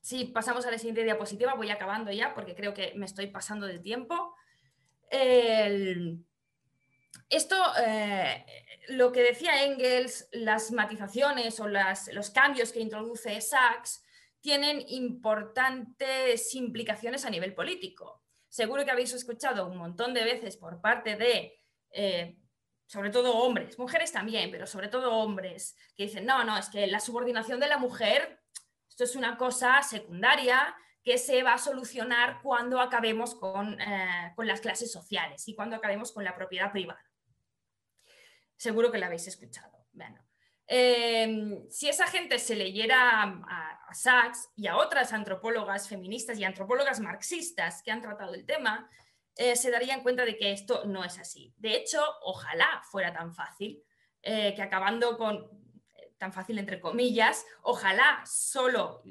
[0.00, 3.66] si pasamos a la siguiente diapositiva, voy acabando ya porque creo que me estoy pasando
[3.66, 4.34] de tiempo.
[7.28, 8.44] esto, eh,
[8.88, 14.05] lo que decía Engels, las matizaciones o los cambios que introduce Sachs
[14.46, 18.22] tienen importantes implicaciones a nivel político.
[18.48, 21.60] Seguro que habéis escuchado un montón de veces por parte de,
[21.90, 22.38] eh,
[22.86, 26.86] sobre todo hombres, mujeres también, pero sobre todo hombres, que dicen, no, no, es que
[26.86, 28.40] la subordinación de la mujer
[28.88, 34.60] esto es una cosa secundaria que se va a solucionar cuando acabemos con, eh, las
[34.60, 37.04] clases sociales y cuando acabemos con la propiedad privada.
[38.56, 39.88] Seguro que la habéis escuchado.
[39.92, 40.24] Bueno,
[40.66, 47.00] em, si esa gente se leyera a, Sachs y a otras antropólogas feministas y antropólogas
[47.00, 48.90] marxistas que han tratado el tema,
[49.36, 51.54] eh, se darían cuenta de que esto no es así.
[51.56, 53.82] De hecho, ojalá fuera tan fácil
[54.22, 55.48] eh, que acabando con
[56.18, 59.02] tan fácil entre comillas, ojalá solo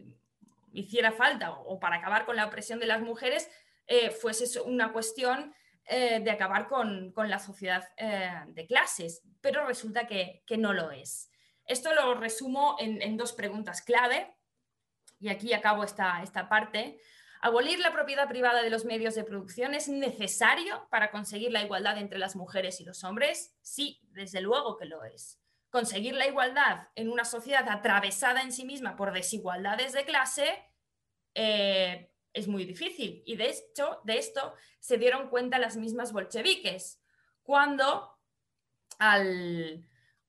[0.74, 3.50] hiciera falta o, para acabar con la opresión de las mujeres
[3.88, 5.54] eh, fuese una cuestión
[5.86, 11.30] eh, de acabar con, la sociedad eh, de clases, pero resulta que, no lo es.
[11.66, 14.36] Esto lo resumo en, dos preguntas clave
[15.20, 17.00] y aquí acabo esta, esta parte.
[17.42, 21.98] ¿Abolir la propiedad privada de los medios de producción es necesario para conseguir la igualdad
[21.98, 23.56] entre las mujeres y los hombres?
[23.62, 25.40] Sí, desde luego que lo es
[25.76, 30.64] conseguir la igualdad en una sociedad atravesada en sí misma por desigualdades de clase
[31.34, 33.22] eh, es muy difícil.
[33.26, 37.02] Y de hecho, de esto se dieron cuenta las mismas bolcheviques,
[37.44, 38.18] cuando,
[39.00, 39.86] al,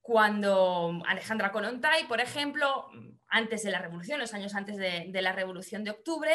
[0.07, 2.89] cuando Alejandra Kollontai, por ejemplo,
[3.27, 6.33] antes de la revolución, los años antes de, la revolución de octubre,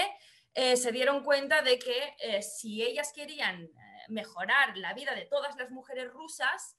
[0.53, 3.69] eh, se dieron cuenta de que eh, si ellas querían
[4.09, 6.75] mejorar la vida de todas las mujeres rusas,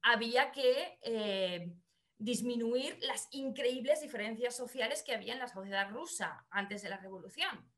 [0.00, 1.74] había que eh,
[2.16, 7.70] disminuir las increíbles diferencias sociales que había en la sociedad rusa antes de la revolución.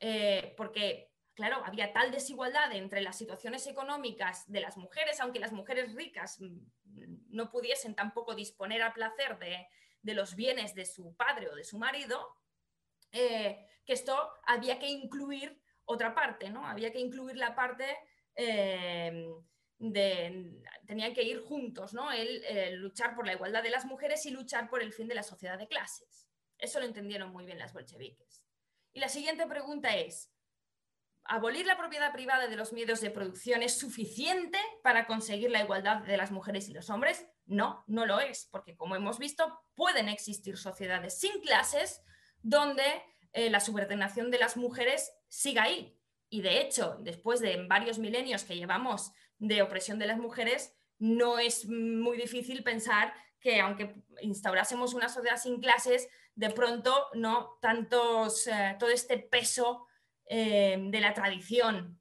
[0.00, 5.52] Eh, porque, claro, había tal desigualdad entre las situaciones económicas de las mujeres, aunque las
[5.52, 6.58] mujeres ricas mm,
[7.30, 11.78] no pudiesen tampoco disponer a placer de, los bienes de su padre o de su
[11.78, 12.36] marido,
[13.12, 16.66] eh, que esto había que incluir otra parte, ¿no?
[16.66, 17.96] Había que incluir la parte
[20.86, 22.12] tenían que ir juntos, ¿no?
[22.12, 25.22] El, luchar por la igualdad de las mujeres y luchar por el fin de la
[25.22, 26.28] sociedad de clases.
[26.58, 28.44] Eso lo entendieron muy bien las bolcheviques.
[28.92, 30.31] Y la siguiente pregunta es,
[31.24, 35.98] ¿abolir la propiedad privada de los medios de producción es suficiente para conseguir la igualdad
[35.98, 37.26] de las mujeres y los hombres?
[37.46, 42.02] No, no lo es, porque como hemos visto, pueden existir sociedades sin clases
[42.42, 42.84] donde
[43.32, 45.98] eh, la subordinación de las mujeres siga ahí.
[46.28, 51.38] Y de hecho, después de varios milenios que llevamos de opresión de las mujeres, no
[51.38, 58.46] es muy difícil pensar que aunque instaurásemos una sociedad sin clases, de pronto no tantos,
[58.46, 59.86] eh, todo este peso
[60.26, 62.00] eh, de la tradición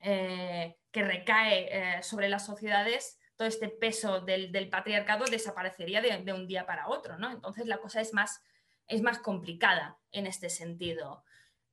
[0.00, 6.66] eh, que recae sobre las sociedades, todo este peso del, patriarcado desaparecería de, un día
[6.66, 7.18] para otro.
[7.18, 7.30] ¿no?
[7.30, 8.42] Entonces la cosa es más,
[8.86, 11.24] es más complicada en este sentido.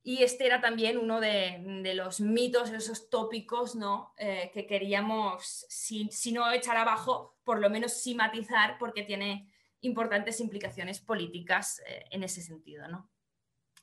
[0.02, 4.14] Y este era también uno de, los mitos, esos tópicos ¿no?
[4.16, 9.52] Eh, que queríamos, si, no echar abajo, por lo menos sí matizar, porque tiene
[9.82, 12.88] importantes implicaciones políticas eh, en ese sentido.
[12.88, 13.10] ¿no?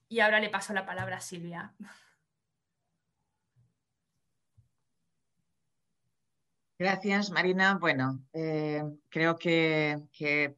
[0.10, 1.74] Y ahora le paso la palabra a Silvia.
[6.80, 7.78] Gracias, Marina.
[7.80, 9.98] Bueno, eh, creo que,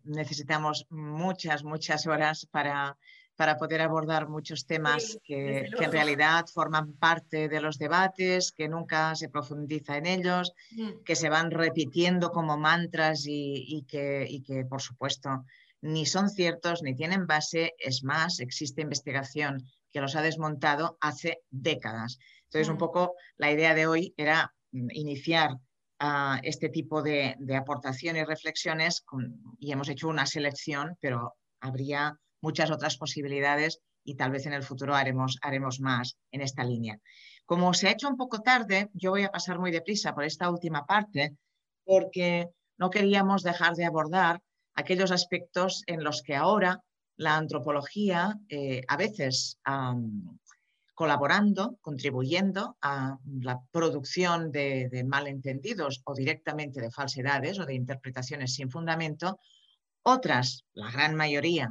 [0.03, 2.97] necesitamos muchas, muchas horas para,
[3.37, 9.15] para poder abordar muchos temas que, en realidad forman parte de los debates, que nunca
[9.15, 11.03] se profundiza en ellos, mm.
[11.05, 15.45] que se van repitiendo como mantras y, que, y que, por supuesto,
[15.81, 17.73] ni son ciertos ni tienen base.
[17.77, 22.19] Es más, existe investigación que los ha desmontado hace décadas.
[22.45, 28.23] Entonces, un poco la idea de hoy era mm, iniciar uh, este tipo de, aportaciones
[28.23, 29.03] y reflexiones
[29.59, 34.63] y hemos hecho una selección, pero habría muchas otras posibilidades y tal vez en el
[34.63, 36.97] futuro haremos, haremos más en esta línea.
[37.45, 40.49] Como se ha hecho un poco tarde, yo voy a pasar muy deprisa por esta
[40.49, 41.35] última parte
[41.83, 42.47] porque
[42.77, 44.41] no queríamos dejar de abordar
[44.75, 46.83] aquellos aspectos en los que ahora
[47.17, 49.59] la antropología eh, a veces
[50.99, 58.69] colaborando, contribuyendo a la producción de, malentendidos o directamente de falsedades o de interpretaciones sin
[58.69, 59.39] fundamento,
[60.03, 61.69] otras, la gran mayoría,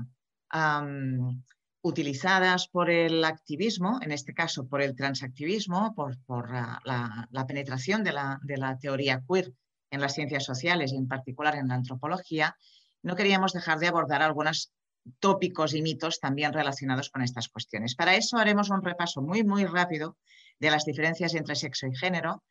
[1.83, 8.39] utilizadas por el activismo, en este caso por el transactivismo, por, la, penetración de la,
[8.43, 9.53] de la teoría queer
[9.91, 12.57] en las ciencias sociales y en particular en la antropología,
[13.03, 14.73] no queríamos dejar de abordar algunos
[15.20, 17.95] tópicos y mitos también relacionados con estas cuestiones.
[17.95, 20.16] Para eso haremos un repaso muy, muy rápido
[20.59, 22.43] de las diferencias entre sexo y género.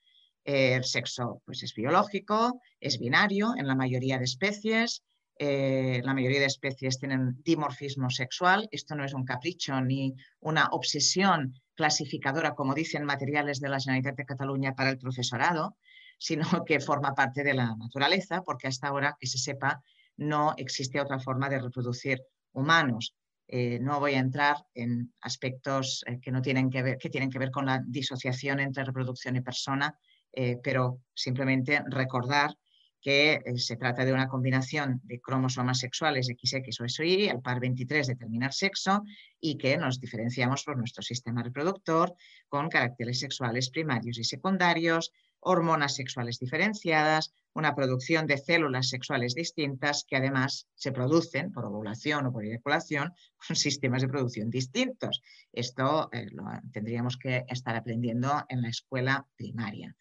[0.44, 5.04] El sexo pues, es biológico, es binario en la mayoría de especies.
[5.40, 8.68] Eh, la mayoría de especies tienen dimorfismo sexual.
[8.72, 14.16] Esto no es un capricho ni una obsesión clasificadora, como dicen materiales de la Generalitat
[14.16, 15.78] de Cataluña para el profesorado,
[16.18, 19.84] sino que forma parte de la naturaleza, porque hasta ahora, que se sepa,
[20.18, 22.22] no existe otra forma de reproducir
[22.54, 23.16] humanos.
[23.48, 27.30] Eh, no voy a entrar en aspectos eh, que no tienen que ver, que tienen
[27.30, 29.98] que ver con la disociación entre reproducción y persona,
[30.34, 32.54] eh, pero simplemente recordar
[33.00, 38.08] que se trata de una combinación de cromosomas sexuales XX o SY, el par 23
[38.08, 39.04] determinar sexo
[39.40, 42.16] y que nos diferenciamos por nuestro sistema reproductor
[42.50, 50.06] con caracteres sexuales primarios y secundarios, hormonas sexuales diferenciadas, una producción de células sexuales distintas
[50.08, 53.14] que además se producen por ovulación o por eyaculación
[53.48, 55.22] con sistemas de producción distintos.
[55.52, 59.96] Esto eh, lo tendríamos que estar aprendiendo en la escuela primaria.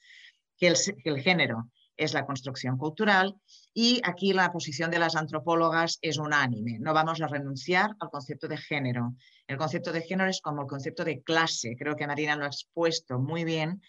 [0.58, 3.36] Que el, género es la construcción cultural
[3.74, 6.78] y aquí la posición de las antropólogas es unánime.
[6.78, 9.14] No vamos a renunciar al concepto de género.
[9.46, 11.76] El concepto de género es como el concepto de clase.
[11.78, 13.82] Creo que Marina lo ha expuesto muy bien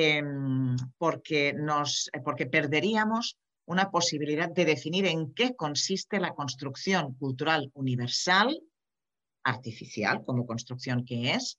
[0.00, 7.72] Em, porque, nos, porque perderíamos una posibilidad de definir en qué consiste la construcción cultural
[7.74, 8.62] universal,
[9.42, 11.58] artificial como construcción que es,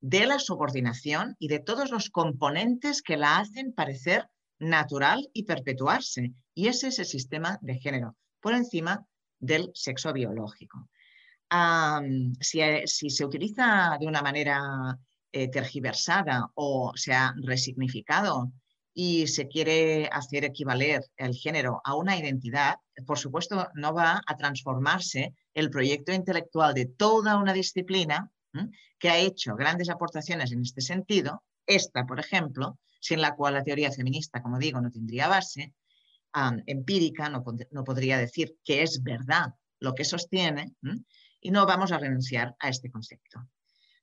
[0.00, 4.28] de la subordinación y de todos los componentes que la hacen parecer
[4.60, 6.34] natural y perpetuarse.
[6.54, 9.04] Y ese es el sistema de género, por encima
[9.40, 10.88] del sexo biológico.
[12.40, 14.96] si, si, se utiliza de una manera
[15.32, 18.52] eh, tergiversada o se ha resignificado
[18.94, 22.76] y se quiere hacer equivaler el género a una identidad,
[23.06, 28.32] por supuesto no va a transformarse el proyecto intelectual de toda una disciplina
[28.98, 33.62] que ha hecho grandes aportaciones en este sentido, esta, por ejemplo, sin la cual la
[33.62, 35.74] teoría feminista, como digo, no tendría base,
[36.66, 40.74] empírica, no, no, podría decir que es verdad lo que sostiene,
[41.40, 43.46] y no vamos a renunciar a este concepto.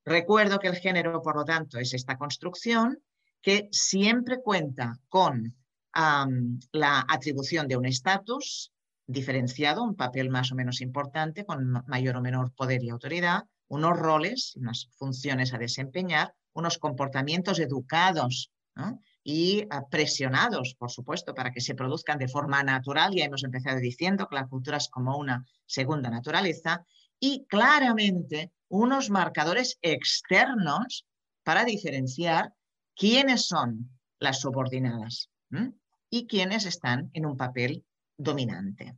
[0.05, 2.99] Recuerdo que el género, por lo tanto, es esta construcción
[3.41, 5.55] que siempre cuenta con
[6.71, 8.71] la atribución de un estatus
[9.07, 13.97] diferenciado, un papel más o menos importante, con mayor o menor poder y autoridad, unos
[13.97, 18.51] roles, unas funciones a desempeñar, unos comportamientos educados
[19.23, 23.13] y ah, presionados, por supuesto, para que se produzcan de forma natural.
[23.15, 26.85] Ya hemos empezado diciendo que la cultura es como una segunda naturaleza
[27.19, 31.05] y claramente unos marcadores externos
[31.43, 32.53] para diferenciar
[32.93, 33.89] quiénes son
[34.19, 35.29] las subordinadas
[36.09, 37.85] y quiénes están en un papel
[38.17, 38.97] dominante.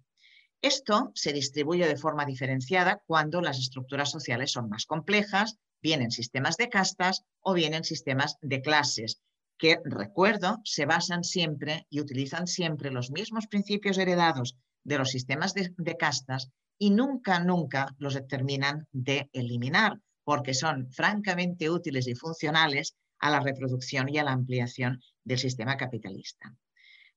[0.61, 6.09] Esto se distribuye de forma diferenciada cuando las estructuras sociales son más complejas, bien en
[6.09, 9.21] sistemas de castas o bien en sistemas de clases,
[9.59, 15.53] que, recuerdo, se basan siempre y utilizan siempre los mismos principios heredados de los sistemas
[15.53, 22.95] de castas y nunca, nunca los terminan de eliminar, porque son francamente útiles y funcionales
[23.19, 26.53] a la reproducción y a la ampliación del sistema capitalista.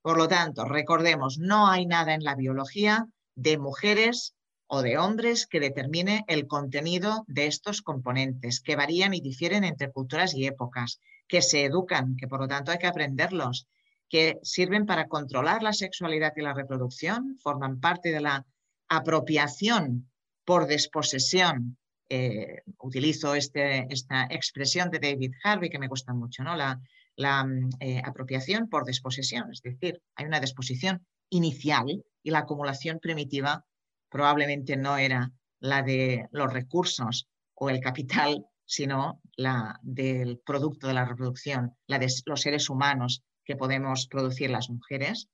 [0.03, 4.35] Por lo tanto, recordemos, no hay nada en la biología de mujeres
[4.67, 9.91] o de hombres que determine el contenido de estos componentes, que varían y difieren entre
[9.91, 13.67] culturas y épocas, que se educan, que por lo tanto hay que aprenderlos,
[14.09, 18.47] que sirven para controlar la sexualidad y la reproducción, forman parte de la
[18.91, 20.11] apropiación
[20.45, 21.79] por desposesión.
[22.13, 26.57] Eh, utilizo este, esta expresión de David Harvey que me gusta mucho, ¿no?
[26.57, 26.81] la,
[27.15, 27.47] la
[27.79, 33.65] eh, apropiación por desposesión, es decir, hay una disposición inicial y la acumulación primitiva
[34.09, 35.31] probablemente no era
[35.61, 41.99] la de los recursos o el capital, sino la del producto de la reproducción, la
[41.99, 45.29] de los seres humanos que podemos producir las mujeres,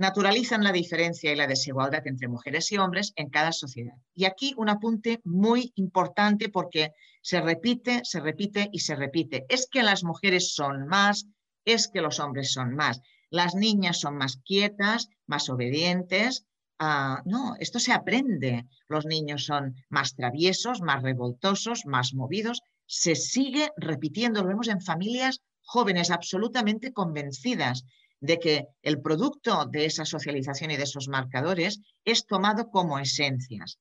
[0.00, 3.94] naturalizan la diferencia y la desigualdad entre mujeres y hombres en cada sociedad.
[4.14, 9.44] Y aquí un apunte muy importante porque se repite, se repite y se repite.
[9.50, 11.26] Es que las mujeres son más,
[11.66, 13.02] es que los hombres son más.
[13.28, 16.46] Las niñas son más quietas, más obedientes,
[16.82, 18.66] Ah, no, esto se aprende.
[18.88, 22.62] Los niños son más traviesos, más revoltosos, más movidos.
[22.86, 27.84] Se sigue repitiendo, lo vemos en familias jóvenes absolutamente convencidas
[28.20, 33.78] de que el producto de esa socialización y de esos marcadores es tomado como esencias.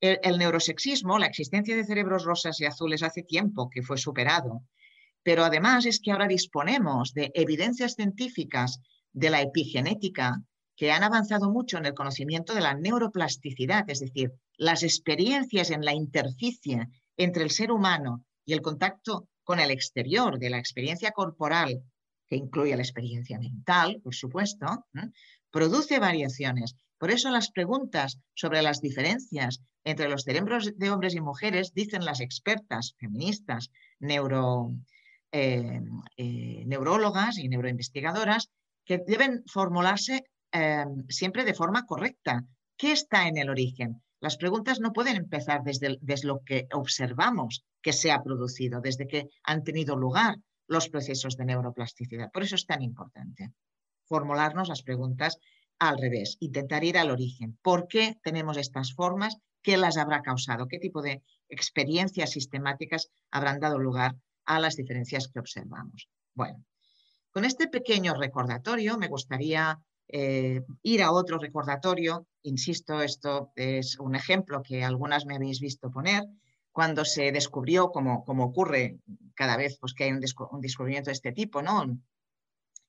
[0.00, 4.62] El, neurosexismo, la existencia de cerebros rosas y azules hace tiempo que fue superado,
[5.22, 8.80] pero además es que ahora disponemos de evidencias científicas
[9.12, 10.42] de la epigenética
[10.74, 15.84] que han avanzado mucho en el conocimiento de la neuroplasticidad, es decir, las experiencias en
[15.84, 16.88] la interficie
[17.18, 21.82] entre el ser humano y el contacto con el exterior, de la experiencia corporal,
[22.30, 24.86] que incluye la experiencia mental, por supuesto,
[25.50, 26.76] produce variaciones.
[26.96, 32.04] Por eso las preguntas sobre las diferencias entre los cerebros de hombres y mujeres, dicen
[32.06, 34.72] las expertas feministas, neuro,
[35.32, 35.80] eh,
[36.16, 38.48] eh, neurólogas y neuroinvestigadoras,
[38.86, 42.44] que deben formularse Em, siempre de forma correcta.
[42.76, 44.02] ¿Qué está en el origen?
[44.20, 49.06] Las preguntas no pueden empezar desde, desde lo que observamos que se ha producido, desde
[49.06, 50.36] que han tenido lugar
[50.70, 52.30] los procesos de neuroplasticidad.
[52.30, 53.52] Por eso es tan importante
[54.04, 55.38] formularnos las preguntas
[55.80, 57.58] al revés, intentar ir al origen.
[57.60, 59.36] ¿Por qué tenemos estas formas?
[59.62, 60.68] ¿Qué las habrá causado?
[60.68, 64.14] ¿Qué tipo de experiencias sistemáticas habrán dado lugar
[64.44, 66.08] a las diferencias que observamos?
[66.34, 66.64] Bueno,
[67.32, 69.76] con este pequeño recordatorio me gustaría
[70.06, 75.90] eh, ir a otro recordatorio, insisto, esto es un ejemplo que algunas me habéis visto
[75.90, 76.24] poner,
[76.72, 78.98] cuando se descubrió, como, como ocurre
[79.40, 81.98] cada vez pues, que hay un, descubrimiento de este tipo, ¿no?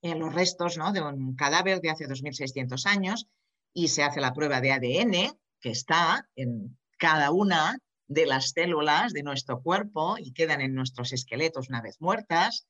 [0.02, 0.92] en los restos ¿no?
[0.92, 3.28] de un cadáver de hace 2.600 años
[3.74, 9.14] y se hace la prueba de ADN que está en cada una de las células
[9.14, 12.68] de nuestro cuerpo y quedan en nuestros esqueletos una vez muertas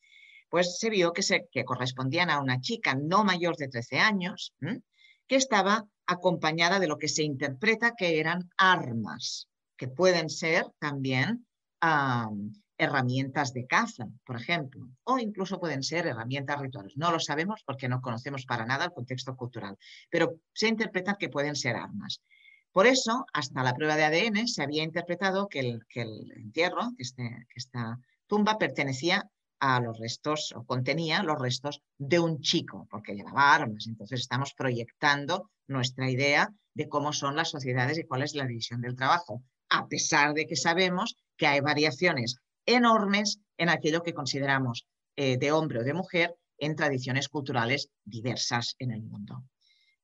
[0.49, 4.53] pues se vio que, se, que correspondían a una chica no mayor de 13 años,
[5.25, 11.47] que estaba acompañada de lo que se interpreta que eran armas, que pueden ser también
[12.81, 16.97] herramientas de caza, por ejemplo, o incluso pueden ser herramientas rituales.
[16.97, 19.77] No lo sabemos porque no conocemos para nada el contexto cultural,
[20.09, 22.21] pero se interpreta que pueden ser armas.
[22.71, 27.23] Por eso, hasta la prueba de ADN se había interpretado que el, entierro, que, este,
[27.49, 29.29] que esta tumba pertenecía
[29.59, 33.85] a los restos o contenía los restos de un chico, porque llevaba armas.
[33.85, 38.81] Entonces estamos proyectando nuestra idea de cómo son las sociedades y cuál es la división
[38.81, 42.37] del trabajo, a pesar de que sabemos que hay variaciones
[42.73, 44.85] enormes en aquello que consideramos
[45.15, 49.43] eh, de hombre o de mujer en tradiciones culturales diversas en el mundo.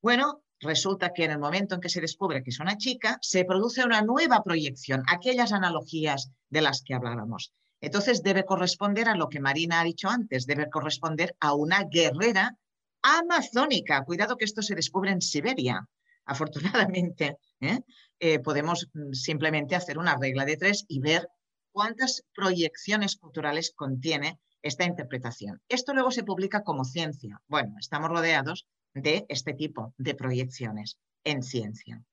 [0.01, 3.45] Bueno, resulta que en el momento en que se descubre que es una chica, se
[3.45, 7.53] produce una nueva proyección, aquellas analogías de las que hablábamos.
[7.79, 12.57] Entonces debe corresponder a lo que Marina ha dicho antes, debe corresponder a una guerrera
[13.01, 14.03] amazónica.
[14.03, 15.87] Cuidado que esto se descubre en Siberia.
[16.25, 17.79] Afortunadamente, ¿eh?
[18.19, 21.29] Eh, podemos mm, simplemente hacer una regla de tres y ver
[21.77, 25.61] cuántas proyecciones culturales contiene esta interpretación.
[25.69, 27.39] Esto luego se publica como ciencia.
[27.47, 32.03] Bueno, estamos rodeados de este tipo de proyecciones en ciencia.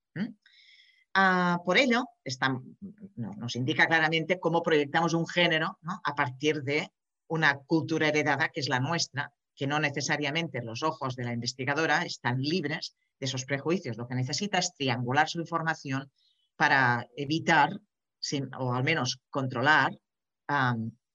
[1.15, 2.03] Ah, por ello,
[3.15, 6.91] nos indica claramente cómo proyectamos un género a partir de
[7.27, 12.03] una cultura heredada que es la nuestra, que no necesariamente los ojos de la investigadora
[12.03, 13.97] están libres de esos prejuicios.
[13.97, 16.11] Lo que necesita es triangular su información
[16.55, 17.71] para evitar,
[18.57, 19.91] o al menos controlar,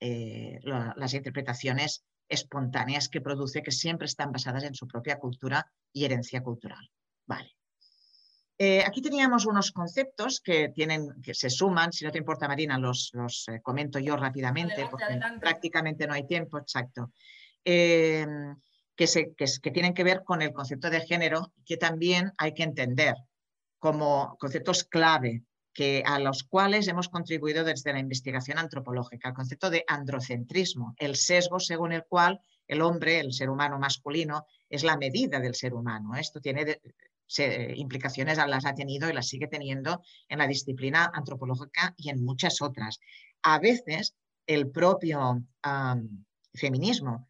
[0.01, 6.05] eh, las interpretaciones espontáneas que produce, que siempre están basadas en su propia cultura y
[6.05, 6.91] herencia cultural.
[7.27, 7.57] Vale.
[8.57, 12.79] Eh, aquí teníamos unos conceptos que, tienen, que se suman, si no te importa Marina,
[12.79, 13.11] los,
[13.49, 17.11] eh, comento yo rápidamente porque prácticamente no hay tiempo, exacto,
[17.65, 18.55] em,
[18.95, 22.65] que, se, que, tienen que ver con el concepto de género que también hay que
[22.65, 23.15] entender
[23.79, 25.43] como conceptos clave
[26.05, 31.59] a los cuales hemos contribuido desde la investigación antropológica, el concepto de androcentrismo, el sesgo
[31.59, 36.15] según el cual el hombre, el ser humano masculino, es la medida del ser humano.
[36.17, 36.81] Esto tiene
[37.77, 42.61] implicaciones, las ha tenido y las sigue teniendo en la disciplina antropológica y en muchas
[42.61, 43.01] otras.
[43.43, 44.15] A veces
[44.47, 45.43] el propio
[46.55, 47.29] feminismo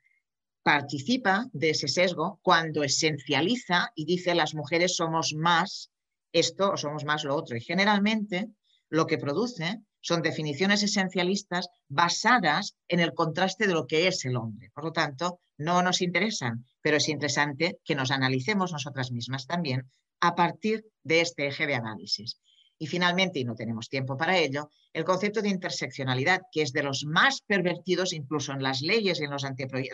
[0.62, 5.90] participa de ese sesgo cuando esencializa y dice las mujeres somos más
[6.32, 7.56] esto o somos más lo otro.
[7.56, 8.48] Y generalmente
[8.88, 14.36] lo que produce son definiciones esencialistas basadas en el contraste de lo que es el
[14.36, 14.70] hombre.
[14.74, 19.90] Por lo tanto, no nos interesan, pero es interesante que nos analicemos nosotras mismas también
[20.20, 22.40] a partir de este eje de análisis.
[22.78, 26.82] Y finalmente, y no tenemos tiempo para ello, el concepto de interseccionalidad, que es de
[26.82, 29.30] los más pervertidos incluso en las leyes en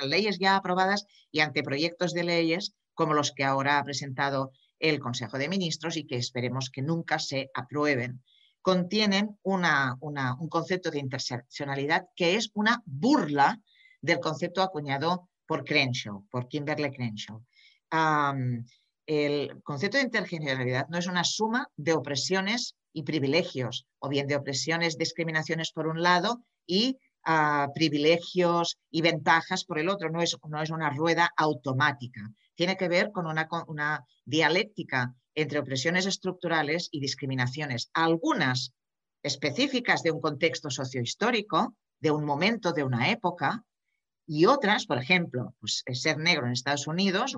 [0.09, 5.39] leyes ya aprobadas y anteproyectos de leyes, como los que ahora ha presentado el Consejo
[5.39, 8.23] de Ministros y que esperemos que nunca se aprueben,
[8.62, 13.61] contienen un concepto de interseccionalidad que es una burla
[14.01, 17.43] del concepto acuñado por Crenshaw, por Kimberly Crenshaw.
[19.07, 24.35] El concepto de intergeneracionalidad no es una suma de opresiones y privilegios, o bien de
[24.35, 30.36] opresiones, discriminaciones por un lado y ah, privilegios y ventajas por el otro, no es,
[30.48, 32.23] no es una rueda automática.
[32.55, 38.73] Tiene que ver con una, una dialéctica entre opresiones estructurales y discriminaciones, algunas
[39.23, 43.62] específicas de un contexto sociohistórico, de un momento, de una época,
[44.27, 47.36] y otras, por ejemplo, pues, ser negro en Estados Unidos,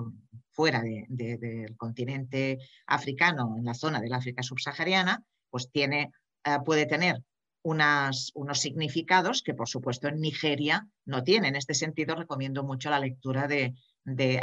[0.53, 6.11] fuera del continente africano, en la zona del África subsahariana, pues tiene,
[6.45, 7.23] eh, puede tener
[7.63, 11.49] unos significados que, por supuesto, en Nigeria no tiene.
[11.49, 13.75] En este sentido, recomiendo mucho la lectura de,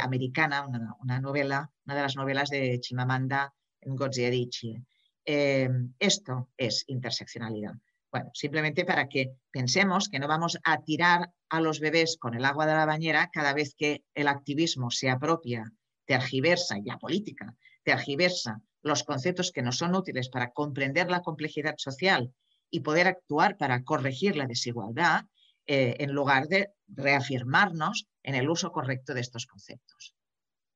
[0.00, 0.66] Americana,
[1.00, 3.52] una, novela, una de las novelas de Chimamanda
[3.84, 4.82] Ngozi Adichie.
[5.24, 5.68] Eh,
[5.98, 7.74] esto es interseccionalidad.
[8.12, 12.44] Bueno, simplemente para que pensemos que no vamos a tirar a los bebés con el
[12.44, 15.72] agua de la bañera cada vez que el activismo se apropia
[16.06, 21.74] tergiversa, y la política, tergiversa los conceptos que nos son útiles para comprender la complejidad
[21.76, 22.32] social
[22.70, 25.24] y poder actuar para corregir la desigualdad,
[25.66, 30.14] eh, en lugar de reafirmarnos en el uso correcto de estos conceptos.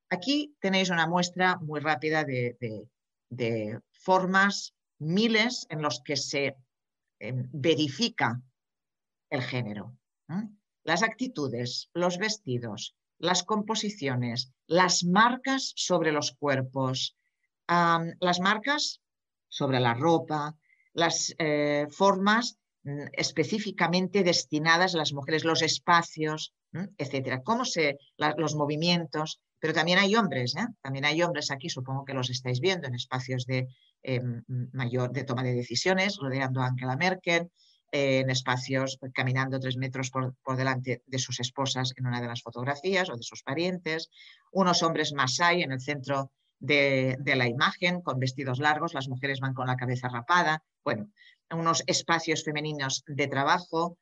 [0.09, 6.57] Aquí tenéis una muestra muy rápida de, formas, miles en los que se
[7.19, 8.41] em, verifica
[9.29, 9.97] el género.
[10.83, 17.15] Las actitudes, los vestidos, las composiciones, las marcas sobre los cuerpos,
[17.67, 19.01] las marcas
[19.47, 20.57] sobre la ropa,
[20.93, 26.53] las eh, formas mm, específicamente destinadas a las mujeres, los espacios,
[26.97, 27.97] etcétera, cómo se,
[28.37, 30.65] los movimientos, pero también hay hombres, ¿eh?
[30.81, 33.67] también hay hombres aquí, supongo que los estáis viendo en espacios de
[34.03, 34.41] em,
[34.71, 37.51] mayor de toma de decisiones, rodeando a Angela Merkel,
[37.91, 42.41] en espacios pues, caminando tres metros por, delante de sus esposas en una de las
[42.41, 44.09] fotografías o de sus parientes,
[44.51, 46.31] unos hombres masai en el centro
[46.61, 51.09] de, la imagen con vestidos largos, las mujeres van con la cabeza rapada, bueno,
[51.51, 53.97] unos espacios femeninos de trabajo,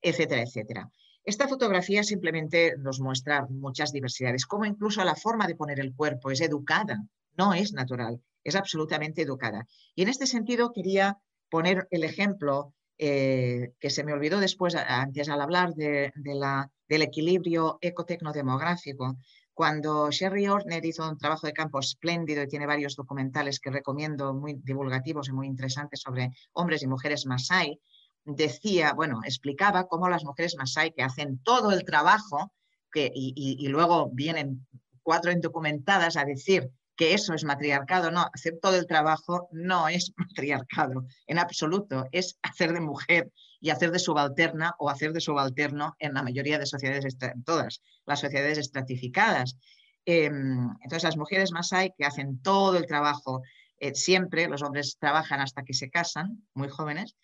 [0.00, 0.90] etcétera, etcétera.
[1.24, 6.30] Esta fotografía simplemente nos muestra muchas diversidades, como incluso la forma de poner el cuerpo
[6.30, 7.02] es educada,
[7.36, 9.66] no es natural, es absolutamente educada.
[9.94, 11.18] Y en este sentido quería
[11.48, 17.02] poner el ejemplo eh, que se me olvidó después, antes al hablar de, la, del
[17.02, 19.16] equilibrio ecotecnodemográfico,
[19.54, 24.34] cuando Sherry Orner hizo un trabajo de campo espléndido y tiene varios documentales que recomiendo
[24.34, 27.80] muy divulgativos y muy interesantes sobre hombres y mujeres masai,
[28.24, 32.52] decía, bueno, explicaba cómo las mujeres masai que hacen todo el trabajo
[32.92, 34.66] que, y luego vienen
[35.02, 38.10] cuatro indocumentadas a decir que eso es matriarcado.
[38.10, 43.30] No, hacer todo el trabajo no es matriarcado en absoluto, es hacer de mujer
[43.64, 47.16] y hacer de subalterna o hacer de subalterno en la mayoría de sociedades,
[47.46, 49.56] todas las sociedades estratificadas.
[50.04, 53.40] Em, entonces, las mujeres más hay que hacen todo el trabajo
[53.78, 57.16] eh, siempre, los hombres trabajan hasta que se casan, muy jóvenes.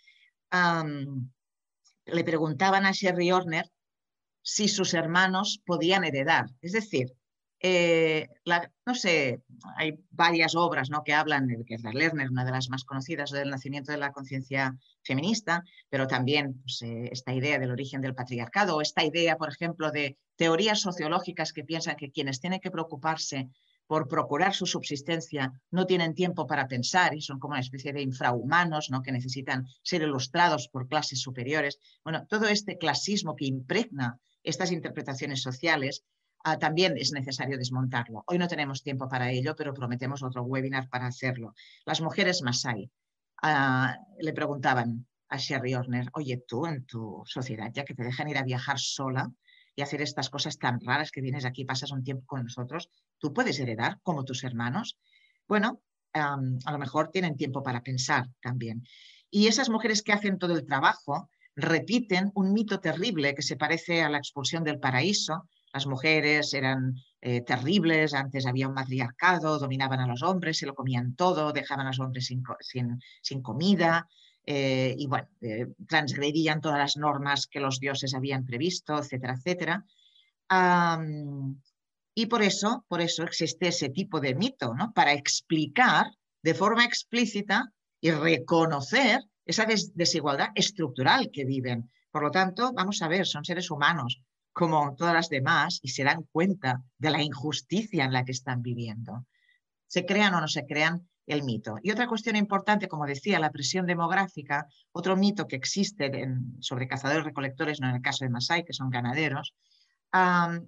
[2.07, 3.71] le preguntaban a Sherry Horner
[4.41, 6.47] si sus hermanos podían heredar.
[6.63, 7.13] Es decir,
[7.63, 8.29] eh,
[8.87, 9.43] no sé,
[9.77, 11.05] hay varias obras ¿no?
[11.05, 14.13] que hablan, de que es Lerner, una de las más conocidas del nacimiento de la
[14.13, 19.37] conciencia feminista, pero también pues, eh, esta idea del origen del patriarcado, o esta idea,
[19.37, 23.51] por ejemplo, de teorías sociológicas que piensan que quienes tienen que preocuparse
[23.87, 28.01] por procurar su subsistencia no tienen tiempo para pensar y son como una especie de
[28.01, 29.03] infrahumanos ¿no?
[29.03, 31.79] que necesitan ser ilustrados por clases superiores.
[32.05, 36.05] Bueno, todo este clasismo que impregna estas interpretaciones sociales
[36.43, 38.25] Ah, también es necesario desmontarlo.
[38.27, 41.55] Hoy no tenemos tiempo para ello, pero prometemos otro webinar para hacerlo.
[41.85, 42.91] Las mujeres Masai
[43.43, 48.29] ah, le preguntaban a Sherry Horner, oye, tú en tu sociedad, ya que te dejan
[48.29, 49.31] ir a viajar sola,
[49.77, 53.33] y hacer estas cosas tan raras que vienes aquí, pasas un tiempo con nosotros, tú
[53.33, 54.99] puedes heredar como tus hermanos.
[55.47, 55.81] Bueno,
[56.13, 58.85] a lo mejor tienen tiempo para pensar también.
[59.31, 64.03] Y esas mujeres que hacen todo el trabajo repiten un mito terrible que se parece
[64.03, 65.49] a la expulsión del paraíso.
[65.73, 70.75] Las mujeres eran eh, terribles, antes había un matriarcado, dominaban a los hombres, se lo
[70.75, 74.09] comían todo, dejaban a los hombres sin, comida
[74.45, 79.85] eh, y bueno, eh, transgredían todas las normas que los dioses habían previsto, etcétera, etcétera.
[82.15, 84.93] y por eso, por eso existe ese tipo de mito, ¿no?
[84.93, 86.07] Para explicar
[86.43, 91.91] de forma explícita y reconocer esa desigualdad estructural que viven.
[92.11, 94.21] Por lo tanto, vamos a ver, son seres humanos
[94.61, 98.61] como todas las demás y se dan cuenta de la injusticia en la que están
[98.61, 99.25] viviendo.
[99.87, 101.79] Se crean o no se crean el mito.
[101.83, 106.13] Y otra cuestión importante, como decía, la presión demográfica, otro mito que existe
[106.61, 109.55] sobre cazadores recolectores, no en el caso de Masai, que son ganaderos,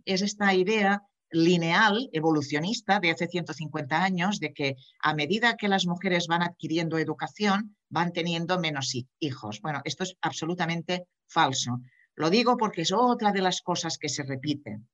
[0.07, 5.85] es esta idea lineal, evolucionista de hace 150 años, de que a medida que las
[5.85, 9.61] mujeres van adquiriendo educación, van teniendo menos hijos.
[9.61, 11.83] Bueno, esto es absolutamente falso.
[12.15, 14.89] Lo digo porque es otra de las cosas que se repiten.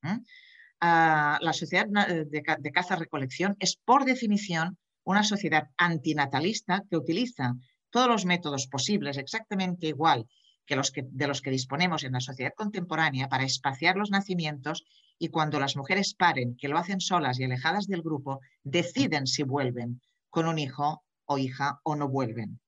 [0.81, 7.55] Ah, la sociedad de, caza-recolección es, por definición, una sociedad antinatalista que utiliza
[7.91, 10.27] todos los métodos posibles, exactamente igual
[10.67, 14.85] que los que, de los que disponemos en la sociedad contemporánea, para espaciar los nacimientos
[15.19, 19.43] y cuando las mujeres paren, que lo hacen solas y alejadas del grupo, deciden si
[19.43, 22.61] vuelven con un hijo o hija o no vuelven,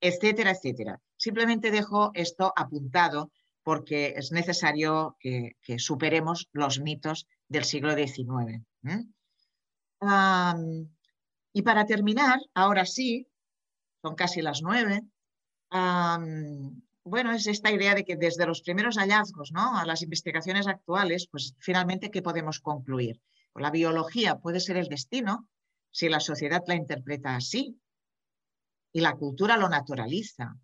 [0.00, 1.00] etcétera, etcétera.
[1.16, 3.30] Simplemente dejo esto apuntado
[3.62, 8.64] porque es necesario que, superemos los mitos del siglo XIX.
[11.52, 13.28] y para terminar, ahora sí,
[14.02, 15.02] son casi las nueve,
[17.04, 19.76] bueno, es esta idea de que desde los primeros hallazgos ¿no?
[19.76, 23.20] a las investigaciones actuales, pues finalmente, ¿qué podemos concluir?
[23.54, 25.48] La biología puede ser el destino
[25.90, 27.78] si la sociedad la interpreta así
[28.92, 30.56] y la cultura lo naturaliza,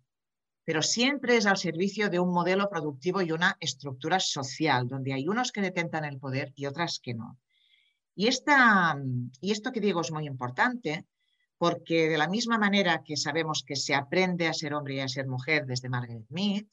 [0.69, 5.27] pero siempre es al servicio de un modelo productivo y una estructura social, donde hay
[5.27, 7.39] unos que detentan el poder y otras que no.
[8.13, 8.95] Y, esta,
[9.41, 11.07] y esto que digo es muy importante
[11.57, 15.07] porque de la misma manera que sabemos que se aprende a ser hombre y a
[15.07, 16.65] ser mujer desde Margaret Mead,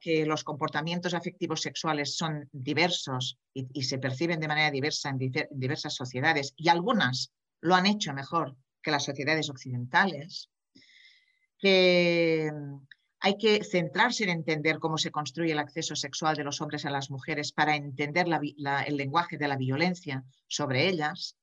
[0.00, 5.18] que los comportamientos afectivos sexuales son diversos y, se perciben de manera diversa en
[5.50, 10.48] diversas sociedades y algunas lo han hecho mejor que las sociedades occidentales,
[11.58, 12.50] que
[13.20, 16.90] hay que centrarse en entender cómo se construye el acceso sexual de los hombres a
[16.90, 21.36] las mujeres para entender el lenguaje de la violencia sobre ellas,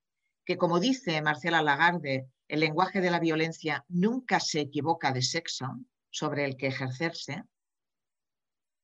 [0.46, 5.68] que, como dice Marcela Lagarde, el lenguaje de la violencia nunca se equivoca de sexo
[6.10, 7.44] sobre el que ejercerse,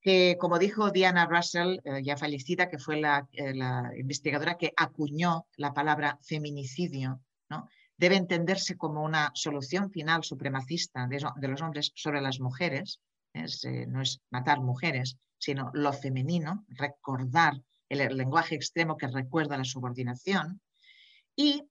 [0.01, 5.45] que, como dijo Diana Russell, eh, ya fallecida, que fue eh, la, investigadora que acuñó
[5.55, 7.69] la palabra feminicidio, ¿no?
[8.01, 12.99] Debe entenderse como una solución final supremacista de, los hombres sobre las mujeres,
[13.31, 19.65] eh, no es matar mujeres, sino lo femenino, recordar el lenguaje extremo que recuerda la
[19.65, 20.59] subordinación,
[21.35, 21.63] y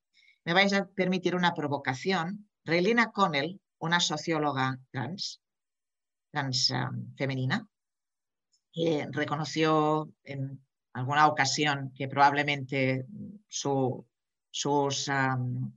[0.45, 2.49] me vais a permitir una provocación.
[2.65, 5.41] Relina Connell, una socióloga trans,
[6.31, 7.67] trans um, femenina,
[9.11, 13.05] reconoció en alguna ocasión que probablemente
[13.49, 14.07] su,
[14.69, 15.73] um,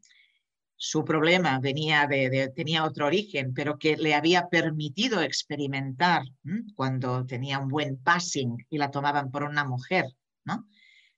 [0.85, 6.23] su problema venía de, tenía otro origen, pero que le había permitido experimentar
[6.76, 10.07] cuando tenía un buen passing y la tomaban por una mujer,
[10.43, 10.68] ¿no?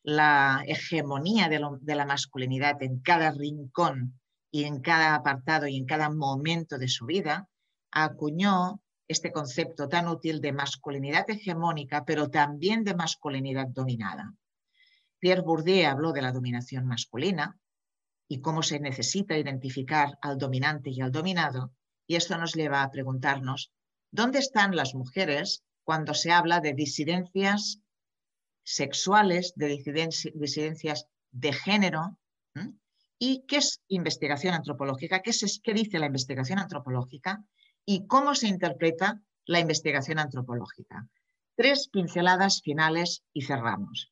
[0.04, 4.20] la hegemonía de, la masculinidad en cada rincón
[4.52, 7.50] y en cada apartado y en cada momento de su vida,
[7.90, 14.32] acuñó este concepto tan útil de masculinidad hegemónica, pero también de masculinidad dominada.
[15.18, 17.58] Pierre Bourdieu habló de la dominación masculina
[18.28, 21.74] y cómo se necesita identificar al dominante y al dominado,
[22.08, 23.72] y esto nos lleva a preguntarnos,
[24.12, 27.80] ¿dónde están las mujeres cuando se habla de disidencias
[28.66, 29.68] sexuales, de
[30.34, 32.18] disidencias de género.
[33.18, 35.22] ¿Y qué es investigación antropológica?
[35.22, 37.46] ¿Qué, es, ¿Qué dice la investigación antropológica?
[37.86, 41.08] ¿Y cómo se interpreta la investigación antropológica?
[41.56, 44.12] Tres pinceladas finales y cerramos.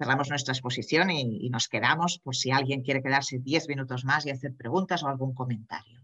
[0.00, 4.30] Cerramos nuestra exposición y, nos quedamos por si alguien quiere quedarse diez minutos más y
[4.30, 6.00] hacer preguntas o algún comentario.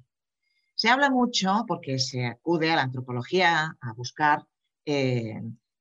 [0.75, 4.45] Se habla mucho porque se acude a la antropología a buscar
[4.85, 5.41] eh,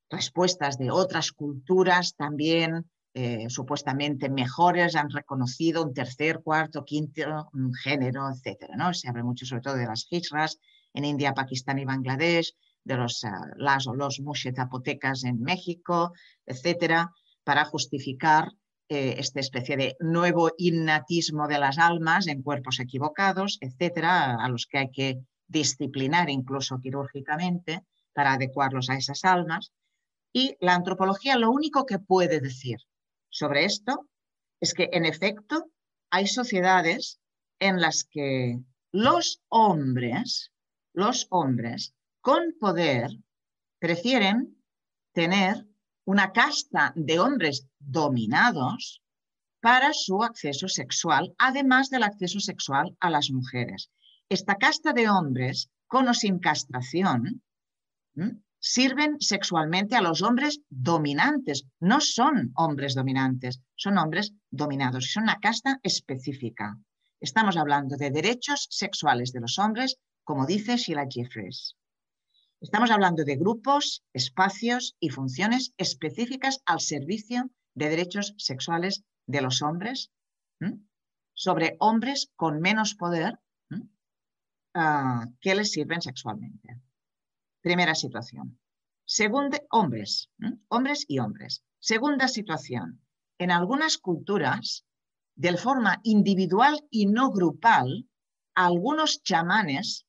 [0.09, 7.49] respuestas de otras culturas también eh, supuestamente mejores han reconocido un tercer, cuarto, quinto
[7.83, 8.75] género, etc.
[8.77, 8.93] ¿no?
[8.93, 10.57] Se habla mucho sobre todo de las hijras
[10.93, 12.55] en India, Pakistán y Bangladesh,
[12.85, 13.25] de los,
[13.57, 14.21] las o los
[14.55, 16.13] zapotecas en México,
[16.45, 17.11] etcétera,
[17.45, 18.51] para justificar
[18.89, 24.67] eh, esta especie de nuevo innatismo de las almas en cuerpos equivocados, etcétera, a los
[24.67, 29.71] que hay que disciplinar incluso quirúrgicamente para adecuarlos a esas almas.
[30.33, 32.79] Y la antropología lo único que puede decir
[33.29, 34.09] sobre esto
[34.59, 35.71] es que en efecto
[36.09, 37.19] hay sociedades
[37.59, 38.59] en las que
[38.91, 40.51] los hombres,
[40.93, 43.11] los hombres con poder
[43.79, 44.57] prefieren
[45.13, 45.65] tener
[46.05, 49.01] una casta de hombres dominados
[49.59, 53.89] para su acceso sexual, además del acceso sexual a las mujeres.
[54.29, 57.41] Esta casta de hombres, con o sin castración,
[58.59, 61.65] sirven sexualmente a los hombres dominantes.
[61.79, 65.11] No son hombres dominantes, son hombres dominados.
[65.11, 66.77] Son una casta específica.
[67.19, 71.75] Estamos hablando de derechos sexuales de los hombres, como dice Sheila Jeffries.
[72.61, 79.61] Estamos hablando de grupos, espacios y funciones específicas al servicio de derechos sexuales de los
[79.61, 80.11] hombres
[81.33, 83.39] sobre hombres con menos poder
[84.73, 86.79] ah, que les sirven sexualmente.
[87.61, 88.59] Primera situación.
[89.05, 90.29] Segunda, hombres,
[90.69, 91.63] hombres y hombres.
[91.79, 93.01] Segunda situación.
[93.37, 94.85] En algunas culturas,
[95.35, 98.07] de forma individual y no grupal,
[98.55, 100.07] algunos chamanes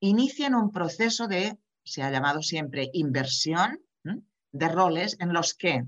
[0.00, 1.58] inician un proceso de
[1.88, 3.80] se ha llamado siempre inversión
[4.52, 5.84] de roles en los que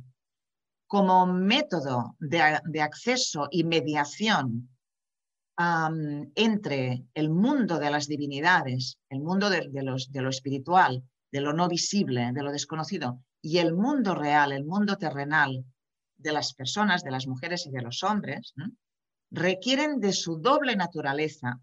[0.87, 4.69] como método de, acceso y mediación
[6.35, 12.33] entre el mundo de las divinidades, el mundo de, lo espiritual, de lo no visible,
[12.33, 15.65] de lo desconocido, y el mundo real, el mundo terrenal
[16.17, 18.55] de las personas, de las mujeres y de los hombres,
[19.31, 21.61] requieren de su doble naturaleza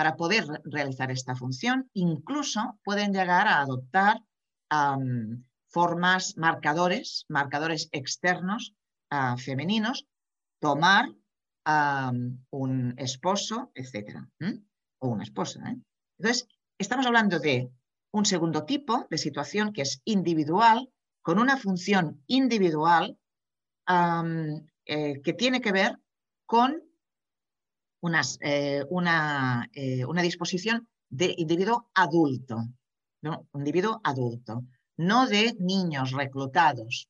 [0.00, 4.22] para poder realizar esta función, incluso pueden llegar a adoptar
[5.68, 8.74] formas, marcadores, marcadores externos
[9.10, 10.06] ah, femeninos,
[10.58, 11.10] tomar
[12.48, 14.20] un esposo, etc.
[15.00, 15.60] O una esposa.
[15.68, 15.76] ¿eh?
[16.18, 16.48] Entonces,
[16.78, 17.70] estamos hablando de
[18.10, 20.90] un segundo tipo de situación que es individual,
[21.20, 23.18] con una función individual
[24.86, 25.98] eh, que tiene que ver
[26.46, 26.89] con
[28.40, 32.56] eh, una, eh, una, disposición de individuo adulto,
[33.22, 33.46] ¿no?
[33.54, 34.64] individuo adulto,
[34.96, 37.08] no de niños reclutados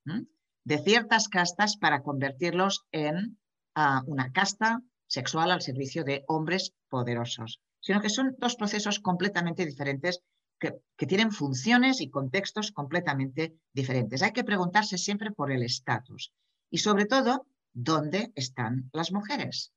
[0.65, 3.39] de ciertas castas para convertirlos en
[3.75, 9.65] ah, una casta sexual al servicio de hombres poderosos, sino que son dos procesos completamente
[9.67, 10.21] diferentes
[10.59, 14.23] que, que tienen funciones y contextos completamente diferentes.
[14.23, 16.33] Hay que preguntarse siempre por el estatus
[16.69, 19.73] y sobre todo, ¿dónde están las mujeres?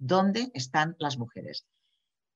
[0.00, 1.66] ¿Dónde están las mujeres?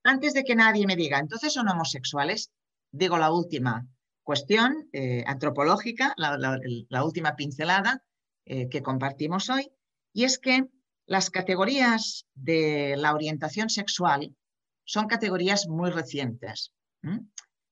[0.03, 2.51] Antes de que nadie me diga, entonces son homosexuales,
[2.93, 3.87] digo la última
[4.23, 8.03] cuestión eh, antropológica, la, última pincelada
[8.45, 9.73] eh, que compartimos hoy,
[10.13, 10.67] y es que
[11.07, 14.37] las categorías de la orientación sexual
[14.85, 16.71] son categorías muy recientes.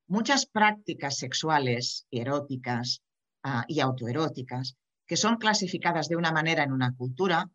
[0.06, 3.02] Muchas prácticas sexuales eróticas
[3.42, 7.50] ah, y autoeróticas que son clasificadas de una manera en una cultura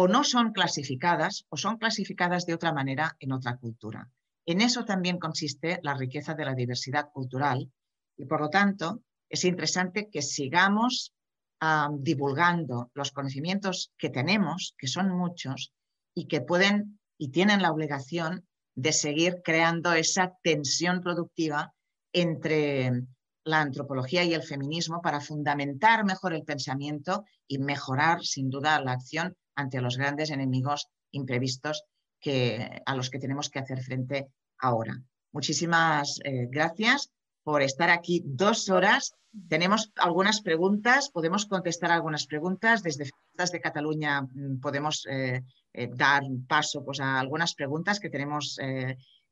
[0.00, 4.08] o no son clasificadas o son clasificadas de otra manera en otra cultura.
[4.46, 7.68] En eso también consiste la riqueza de la diversidad cultural
[8.16, 11.12] y por lo tanto es interesante que sigamos
[11.98, 15.72] divulgando los conocimientos que tenemos, que son muchos
[16.14, 18.46] y que pueden y tienen la obligación
[18.76, 21.74] de seguir creando esa tensión productiva
[22.12, 22.92] entre
[23.42, 28.92] la antropología y el feminismo para fundamentar mejor el pensamiento y mejorar sin duda la
[28.92, 31.82] acción ante los grandes enemigos imprevistos
[32.20, 34.28] que, a los que tenemos que hacer frente
[34.58, 34.94] ahora.
[35.32, 37.10] Muchísimas eh, gracias
[37.42, 39.14] por estar aquí dos horas.
[39.48, 42.82] Tenemos algunas preguntas, podemos contestar algunas preguntas.
[42.82, 48.10] Desde Fiestas de Cataluña mm, podemos eh, eh, dar paso pues, a algunas preguntas que
[48.10, 48.58] tenemos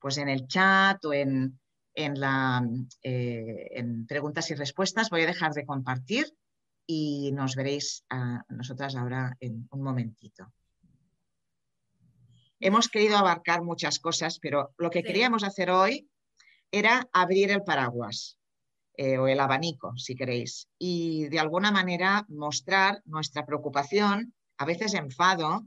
[0.01, 1.59] pues, en el chat o en,
[1.94, 2.62] en, la,
[3.03, 5.09] en preguntas y respuestas.
[5.09, 6.27] Voy a dejar de compartir
[6.86, 10.52] y nos veréis a nosotras ahora en un momentito.
[12.60, 16.08] Hemos querido abarcar muchas cosas, pero lo que queríamos hacer hoy
[16.70, 18.38] era abrir el paraguas
[18.96, 24.94] eh, o el abanico, si queréis, y de alguna manera mostrar nuestra preocupación, a veces
[24.94, 25.66] enfado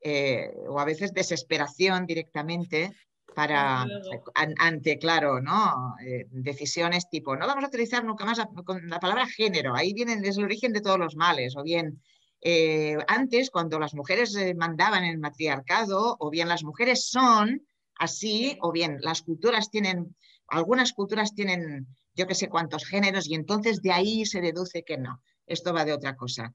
[0.00, 2.90] eh, o a veces desesperación directamente
[3.34, 3.86] para
[4.34, 5.96] ante, claro, ¿no?
[6.04, 10.38] Eh, decisiones tipo, no vamos a utilizar nunca más la, palabra género, ahí viene, es
[10.38, 12.02] el origen de todos los males, o bien
[12.40, 17.62] eh, antes cuando las mujeres eh, mandaban el matriarcado, o bien las mujeres son
[17.96, 20.16] así, o bien las culturas tienen,
[20.48, 24.98] algunas culturas tienen yo que sé cuántos géneros y entonces de ahí se deduce que
[24.98, 26.54] no, esto va de otra cosa.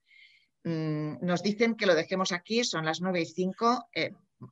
[0.64, 3.90] Mm, nos dicen que lo dejemos aquí, son las 9 y 5.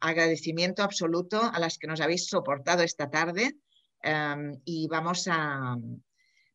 [0.02, 3.56] Agradecimiento absoluto a las que nos habéis soportado esta tarde
[4.02, 5.76] em, y vamos a,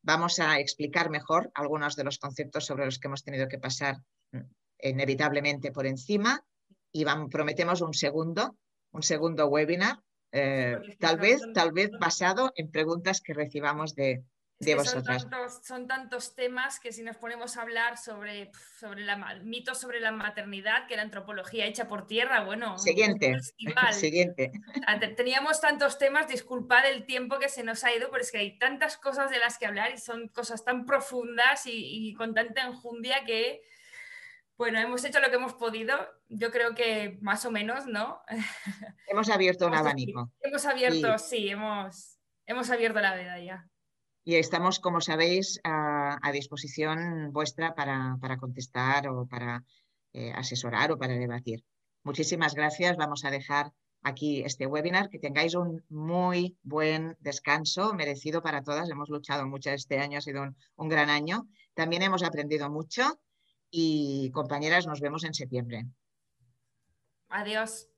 [0.02, 3.96] vamos a explicar mejor algunos de los conceptos sobre los que hemos tenido que pasar
[4.32, 4.40] mm,
[4.82, 6.44] inevitablemente por encima.
[6.90, 8.56] Y prometemos un segundo,
[8.92, 9.98] un segundo webinar,
[10.32, 14.24] eh, tal vez, tal vez basado en preguntas que recibamos de,
[14.60, 19.78] son tantos, son tantos, temas que si nos ponemos a hablar sobre, sobre la, mitos
[19.78, 22.76] sobre la maternidad, que la antropología hecha por tierra, bueno.
[22.76, 23.36] Siguiente.
[23.92, 24.50] Siguiente.
[25.16, 28.58] Teníamos tantos temas, disculpad el tiempo que se nos ha ido, pero es que hay
[28.58, 33.24] tantas cosas de las que hablar y son cosas tan profundas y, con tanta enjundia
[33.24, 33.62] que,
[34.56, 35.94] bueno, hemos hecho lo que hemos podido.
[36.28, 38.22] Yo creo que más o menos, ¿no?
[39.06, 40.32] Hemos abierto un abanico.
[40.40, 43.68] Hemos abierto, sí, hemos, hemos abierto la veda ya
[44.28, 49.64] y estamos, como sabéis, a, disposición vuestra para, contestar o para
[50.12, 51.64] eh, asesorar o para debatir.
[52.04, 52.98] Muchísimas gracias.
[52.98, 53.72] Vamos a dejar
[54.02, 55.08] aquí este webinar.
[55.08, 58.90] Que tengáis un muy buen descanso, merecido para todas.
[58.90, 60.42] Hemos luchado mucho este año, ha sido
[60.76, 61.48] un gran año.
[61.72, 63.18] También hemos aprendido mucho
[63.70, 65.86] y compañeras, nos vemos en septiembre.
[67.30, 67.88] Adiós.